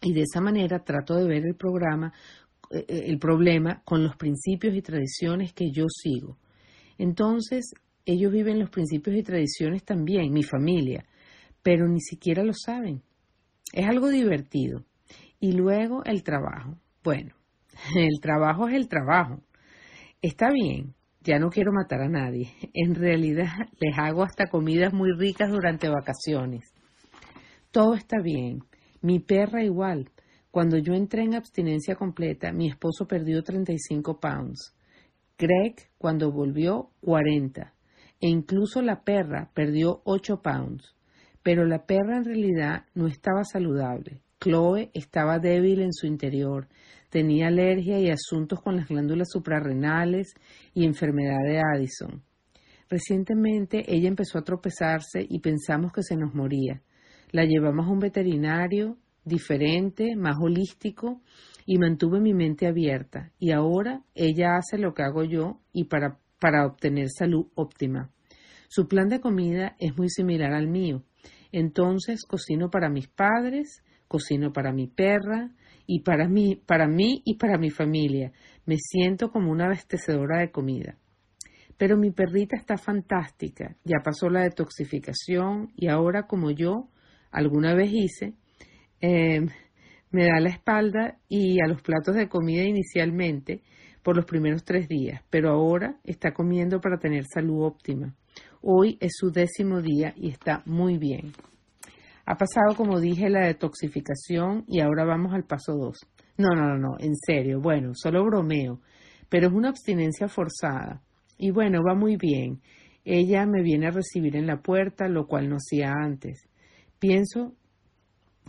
Y 0.00 0.14
de 0.14 0.22
esa 0.22 0.40
manera 0.40 0.82
trato 0.82 1.14
de 1.14 1.26
ver 1.28 1.44
el 1.44 1.56
programa 1.56 2.14
el 2.70 3.18
problema 3.18 3.82
con 3.84 4.02
los 4.02 4.16
principios 4.16 4.74
y 4.74 4.82
tradiciones 4.82 5.52
que 5.52 5.70
yo 5.70 5.86
sigo. 5.88 6.36
Entonces, 6.98 7.72
ellos 8.04 8.32
viven 8.32 8.58
los 8.58 8.70
principios 8.70 9.16
y 9.16 9.22
tradiciones 9.22 9.84
también, 9.84 10.32
mi 10.32 10.42
familia, 10.42 11.04
pero 11.62 11.88
ni 11.88 12.00
siquiera 12.00 12.44
lo 12.44 12.52
saben. 12.54 13.02
Es 13.72 13.86
algo 13.86 14.08
divertido. 14.08 14.84
Y 15.40 15.52
luego 15.52 16.04
el 16.04 16.22
trabajo. 16.22 16.78
Bueno, 17.02 17.34
el 17.96 18.20
trabajo 18.20 18.68
es 18.68 18.74
el 18.74 18.88
trabajo. 18.88 19.42
Está 20.22 20.50
bien, 20.50 20.94
ya 21.20 21.38
no 21.38 21.50
quiero 21.50 21.72
matar 21.72 22.00
a 22.02 22.08
nadie. 22.08 22.52
En 22.72 22.94
realidad 22.94 23.68
les 23.80 23.98
hago 23.98 24.22
hasta 24.22 24.46
comidas 24.46 24.92
muy 24.92 25.10
ricas 25.12 25.50
durante 25.50 25.88
vacaciones. 25.88 26.72
Todo 27.70 27.94
está 27.94 28.20
bien. 28.22 28.60
Mi 29.02 29.18
perra 29.18 29.62
igual. 29.62 30.10
Cuando 30.56 30.78
yo 30.78 30.94
entré 30.94 31.22
en 31.22 31.34
abstinencia 31.34 31.96
completa, 31.96 32.50
mi 32.50 32.70
esposo 32.70 33.06
perdió 33.06 33.42
35 33.42 34.18
pounds. 34.18 34.74
Greg, 35.36 35.74
cuando 35.98 36.32
volvió, 36.32 36.92
40. 37.02 37.74
E 38.22 38.26
incluso 38.26 38.80
la 38.80 39.02
perra 39.02 39.50
perdió 39.52 40.00
8 40.04 40.40
pounds. 40.40 40.96
Pero 41.42 41.66
la 41.66 41.84
perra 41.84 42.16
en 42.16 42.24
realidad 42.24 42.86
no 42.94 43.06
estaba 43.06 43.44
saludable. 43.44 44.22
Chloe 44.40 44.90
estaba 44.94 45.38
débil 45.38 45.82
en 45.82 45.92
su 45.92 46.06
interior, 46.06 46.68
tenía 47.10 47.48
alergia 47.48 48.00
y 48.00 48.08
asuntos 48.08 48.62
con 48.62 48.76
las 48.76 48.88
glándulas 48.88 49.28
suprarrenales 49.30 50.32
y 50.72 50.86
enfermedad 50.86 51.44
de 51.44 51.60
Addison. 51.60 52.22
Recientemente 52.88 53.84
ella 53.94 54.08
empezó 54.08 54.38
a 54.38 54.44
tropezarse 54.44 55.20
y 55.28 55.38
pensamos 55.40 55.92
que 55.92 56.02
se 56.02 56.16
nos 56.16 56.34
moría. 56.34 56.80
La 57.30 57.44
llevamos 57.44 57.86
a 57.86 57.90
un 57.90 57.98
veterinario 57.98 58.96
diferente, 59.26 60.16
más 60.16 60.36
holístico 60.40 61.20
y 61.66 61.78
mantuve 61.78 62.20
mi 62.20 62.32
mente 62.32 62.66
abierta. 62.66 63.32
Y 63.38 63.50
ahora 63.50 64.02
ella 64.14 64.56
hace 64.56 64.78
lo 64.78 64.94
que 64.94 65.02
hago 65.02 65.24
yo 65.24 65.60
y 65.72 65.84
para, 65.84 66.18
para 66.40 66.64
obtener 66.64 67.08
salud 67.10 67.48
óptima. 67.54 68.10
Su 68.68 68.88
plan 68.88 69.08
de 69.08 69.20
comida 69.20 69.76
es 69.78 69.96
muy 69.98 70.08
similar 70.08 70.52
al 70.52 70.68
mío. 70.68 71.02
Entonces 71.52 72.24
cocino 72.24 72.70
para 72.70 72.88
mis 72.88 73.08
padres, 73.08 73.82
cocino 74.08 74.52
para 74.52 74.72
mi 74.72 74.86
perra 74.86 75.50
y 75.86 76.00
para 76.00 76.28
mí, 76.28 76.56
para 76.64 76.86
mí 76.86 77.22
y 77.24 77.34
para 77.36 77.58
mi 77.58 77.70
familia. 77.70 78.32
Me 78.64 78.76
siento 78.78 79.30
como 79.30 79.50
una 79.50 79.66
abastecedora 79.66 80.40
de 80.40 80.50
comida. 80.50 80.96
Pero 81.76 81.98
mi 81.98 82.10
perrita 82.10 82.56
está 82.56 82.78
fantástica, 82.78 83.76
ya 83.84 83.98
pasó 84.02 84.30
la 84.30 84.42
detoxificación 84.42 85.72
y 85.76 85.88
ahora 85.88 86.26
como 86.26 86.50
yo 86.50 86.88
alguna 87.30 87.74
vez 87.74 87.90
hice, 87.92 88.34
eh, 89.00 89.46
me 90.10 90.24
da 90.24 90.40
la 90.40 90.50
espalda 90.50 91.18
y 91.28 91.60
a 91.60 91.68
los 91.68 91.82
platos 91.82 92.14
de 92.14 92.28
comida 92.28 92.62
inicialmente 92.62 93.62
por 94.02 94.16
los 94.16 94.24
primeros 94.24 94.64
tres 94.64 94.88
días, 94.88 95.22
pero 95.30 95.50
ahora 95.50 95.98
está 96.04 96.32
comiendo 96.32 96.80
para 96.80 96.98
tener 96.98 97.24
salud 97.24 97.64
óptima. 97.64 98.14
Hoy 98.62 98.98
es 99.00 99.14
su 99.16 99.30
décimo 99.30 99.82
día 99.82 100.14
y 100.16 100.30
está 100.30 100.62
muy 100.64 100.96
bien. 100.96 101.32
Ha 102.24 102.36
pasado, 102.36 102.76
como 102.76 103.00
dije, 103.00 103.28
la 103.30 103.46
detoxificación 103.46 104.64
y 104.66 104.80
ahora 104.80 105.04
vamos 105.04 105.32
al 105.32 105.44
paso 105.44 105.74
dos. 105.74 105.98
No, 106.38 106.48
no, 106.54 106.68
no, 106.68 106.78
no, 106.78 106.96
en 106.98 107.14
serio, 107.16 107.60
bueno, 107.60 107.92
solo 107.94 108.24
bromeo, 108.24 108.80
pero 109.28 109.48
es 109.48 109.52
una 109.52 109.70
abstinencia 109.70 110.28
forzada. 110.28 111.02
Y 111.38 111.50
bueno, 111.50 111.80
va 111.86 111.94
muy 111.94 112.16
bien. 112.16 112.60
Ella 113.04 113.46
me 113.46 113.62
viene 113.62 113.86
a 113.86 113.90
recibir 113.90 114.36
en 114.36 114.46
la 114.46 114.60
puerta, 114.60 115.08
lo 115.08 115.26
cual 115.26 115.48
no 115.48 115.56
hacía 115.56 115.92
antes. 115.92 116.48
Pienso 116.98 117.54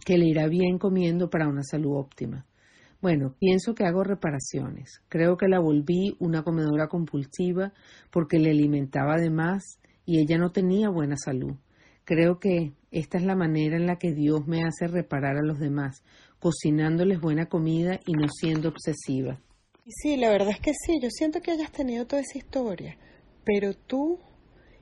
que 0.06 0.18
le 0.18 0.28
irá 0.28 0.48
bien 0.48 0.78
comiendo 0.78 1.30
para 1.30 1.48
una 1.48 1.64
salud 1.64 1.98
óptima. 1.98 2.46
Bueno, 3.02 3.36
pienso 3.40 3.76
que 3.76 3.86
hago 3.86 4.04
reparaciones. 4.04 5.02
Creo 5.08 5.38
que 5.38 5.48
la 5.48 5.60
volví 5.60 6.16
una 6.20 6.44
comedora 6.44 6.88
compulsiva 6.88 7.74
porque 8.12 8.40
le 8.40 8.50
alimentaba 8.50 9.18
de 9.18 9.30
más 9.30 9.80
y 10.06 10.20
ella 10.20 10.38
no 10.38 10.52
tenía 10.52 10.90
buena 10.90 11.16
salud. 11.16 11.56
Creo 12.06 12.40
que 12.40 12.74
esta 12.90 13.18
es 13.18 13.24
la 13.24 13.36
manera 13.36 13.76
en 13.76 13.86
la 13.86 13.98
que 13.98 14.14
Dios 14.14 14.48
me 14.48 14.64
hace 14.64 14.88
reparar 14.88 15.38
a 15.38 15.44
los 15.44 15.60
demás, 15.60 16.04
cocinándoles 16.40 17.20
buena 17.20 17.48
comida 17.48 18.00
y 18.06 18.14
no 18.14 18.28
siendo 18.30 18.70
obsesiva. 18.70 19.40
Sí, 19.86 20.18
la 20.18 20.30
verdad 20.30 20.52
es 20.52 20.60
que 20.60 20.72
sí, 20.74 21.00
yo 21.02 21.10
siento 21.10 21.42
que 21.42 21.52
hayas 21.52 21.72
tenido 21.72 22.08
toda 22.08 22.22
esa 22.22 22.38
historia, 22.38 22.98
pero 23.46 23.74
tú 23.74 24.20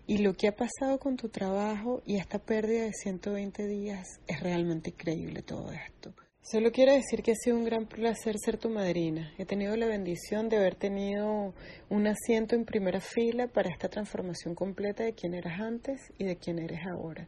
y 0.08 0.20
lo 0.20 0.34
que 0.34 0.48
ha 0.48 0.56
pasado 0.56 1.00
con 1.00 1.18
tu 1.18 1.30
trabajo 1.30 2.02
y 2.06 2.18
esta 2.18 2.40
pérdida 2.40 2.84
de 2.84 2.94
120 2.94 3.68
días 3.68 4.20
es 4.28 4.40
realmente 4.42 4.92
increíble 4.92 5.42
todo 5.42 5.72
esto. 5.72 6.14
Solo 6.42 6.72
quiero 6.72 6.94
decir 6.94 7.24
que 7.24 7.32
ha 7.32 7.36
sido 7.36 7.58
un 7.58 7.66
gran 7.66 7.88
placer 7.88 8.36
ser 8.38 8.58
tu 8.58 8.70
madrina. 8.70 9.34
He 9.40 9.46
tenido 9.46 9.76
la 9.76 9.88
bendición 9.88 10.48
de 10.48 10.58
haber 10.58 10.76
tenido 10.76 11.56
un 11.90 12.08
asiento 12.08 12.56
en 12.56 12.66
primera 12.66 13.02
fila 13.02 13.48
para 13.48 13.72
esta 13.72 13.90
transformación 13.90 14.54
completa 14.54 15.04
de 15.04 15.14
quién 15.14 15.34
eras 15.34 15.60
antes 15.60 16.00
y 16.20 16.26
de 16.26 16.38
quién 16.38 16.60
eres 16.60 16.82
ahora. 16.86 17.28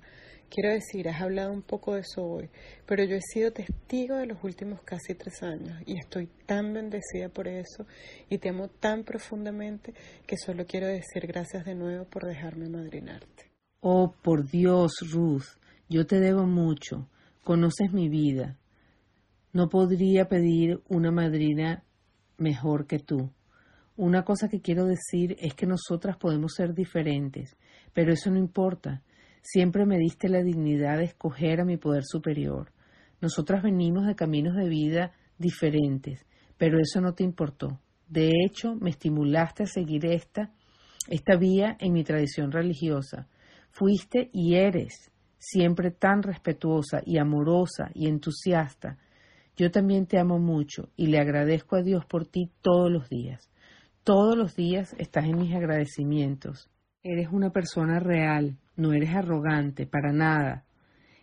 Quiero 0.50 0.72
decir, 0.72 1.10
has 1.10 1.22
hablado 1.22 1.52
un 1.52 1.62
poco 1.62 1.96
de 1.96 2.02
eso 2.02 2.24
hoy, 2.24 2.50
pero 2.86 3.04
yo 3.04 3.16
he 3.16 3.22
sido 3.22 3.52
testigo 3.52 4.16
de 4.16 4.28
los 4.28 4.42
últimos 4.44 4.82
casi 4.84 5.14
tres 5.14 5.44
años 5.44 5.82
y 5.86 6.00
estoy 6.00 6.30
tan 6.46 6.74
bendecida 6.74 7.30
por 7.30 7.48
eso 7.48 7.86
y 8.30 8.38
te 8.38 8.50
amo 8.50 8.70
tan 8.70 9.04
profundamente 9.04 9.94
que 10.26 10.38
solo 10.38 10.66
quiero 10.66 10.88
decir 10.88 11.28
gracias 11.28 11.66
de 11.66 11.76
nuevo 11.76 12.06
por 12.06 12.26
dejarme 12.26 12.70
madrinarte. 12.70 13.52
Oh, 13.82 14.16
por 14.24 14.50
Dios, 14.50 14.94
Ruth, 15.12 15.60
yo 15.90 16.08
te 16.08 16.20
debo 16.20 16.46
mucho. 16.46 17.10
Conoces 17.44 17.92
mi 17.92 18.10
vida. 18.10 18.58
No 19.52 19.70
podría 19.70 20.28
pedir 20.28 20.82
una 20.88 21.12
madrina 21.12 21.84
mejor 22.38 22.88
que 22.88 23.00
tú. 23.00 23.32
Una 23.98 24.24
cosa 24.24 24.48
que 24.48 24.62
quiero 24.62 24.86
decir 24.86 25.36
es 25.40 25.54
que 25.56 25.66
nosotras 25.66 26.18
podemos 26.18 26.54
ser 26.56 26.74
diferentes, 26.74 27.58
pero 27.94 28.14
eso 28.14 28.32
no 28.32 28.38
importa 28.38 29.04
Siempre 29.50 29.86
me 29.86 29.98
diste 29.98 30.28
la 30.28 30.44
dignidad 30.44 30.98
de 30.98 31.06
escoger 31.06 31.62
a 31.62 31.64
mi 31.64 31.78
poder 31.78 32.04
superior. 32.04 32.74
Nosotras 33.22 33.64
venimos 33.64 34.06
de 34.06 34.14
caminos 34.14 34.58
de 34.58 34.68
vida 34.68 35.14
diferentes, 35.38 36.26
pero 36.58 36.82
eso 36.82 37.00
no 37.00 37.14
te 37.14 37.24
importó. 37.24 37.80
De 38.10 38.30
hecho, 38.46 38.76
me 38.76 38.90
estimulaste 38.90 39.64
a 39.64 39.68
seguir 39.68 40.06
esta, 40.06 40.52
esta 41.08 41.38
vía 41.38 41.78
en 41.80 41.94
mi 41.94 42.04
tradición 42.04 42.52
religiosa. 42.52 43.30
Fuiste 43.72 44.30
y 44.34 44.56
eres 44.56 45.14
siempre 45.40 45.92
tan 45.92 46.24
respetuosa 46.24 47.02
y 47.06 47.18
amorosa 47.18 47.90
y 47.94 48.10
entusiasta. 48.10 48.98
Yo 49.56 49.72
también 49.72 50.08
te 50.08 50.20
amo 50.20 50.40
mucho 50.40 50.90
y 50.98 51.08
le 51.08 51.20
agradezco 51.20 51.78
a 51.78 51.84
Dios 51.84 52.06
por 52.06 52.26
ti 52.26 52.52
todos 52.60 52.92
los 52.92 53.08
días. 53.08 53.50
Todos 54.04 54.36
los 54.36 54.58
días 54.58 54.94
estás 54.98 55.24
en 55.24 55.38
mis 55.38 55.56
agradecimientos. 55.56 56.70
Eres 57.02 57.30
una 57.32 57.52
persona 57.52 58.02
real, 58.02 58.58
no 58.78 58.94
eres 58.94 59.10
arrogante, 59.14 59.86
para 59.86 60.14
nada. 60.14 60.64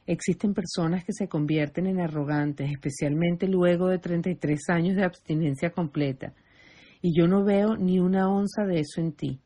Existen 0.06 0.52
personas 0.52 1.04
que 1.04 1.12
se 1.12 1.28
convierten 1.28 1.86
en 1.86 2.00
arrogantes, 2.00 2.70
especialmente 2.70 3.48
luego 3.48 3.88
de 3.88 3.98
33 3.98 4.68
años 4.68 4.96
de 4.96 5.04
abstinencia 5.04 5.70
completa. 5.70 6.34
Y 7.00 7.18
yo 7.18 7.26
no 7.26 7.44
veo 7.44 7.76
ni 7.76 7.98
una 7.98 8.28
onza 8.28 8.64
de 8.64 8.80
eso 8.80 9.00
en 9.00 9.12
ti. 9.12 9.40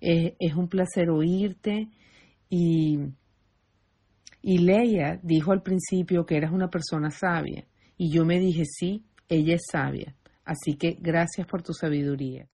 Es, 0.00 0.54
un 0.54 0.68
placer 0.68 1.08
oírte 1.08 1.88
y, 2.50 2.98
y 4.42 4.58
Leia 4.58 5.18
dijo 5.22 5.52
al 5.52 5.62
principio 5.62 6.26
que 6.26 6.36
eras 6.36 6.52
una 6.52 6.68
persona 6.68 7.10
sabia. 7.10 7.64
Y 7.96 8.10
yo 8.12 8.24
me 8.24 8.38
dije, 8.38 8.64
sí, 8.64 9.04
ella 9.28 9.54
es 9.54 9.62
sabia. 9.70 10.14
Así 10.44 10.74
que 10.74 10.96
gracias 11.00 11.46
por 11.46 11.62
tu 11.62 11.72
sabiduría. 11.72 12.48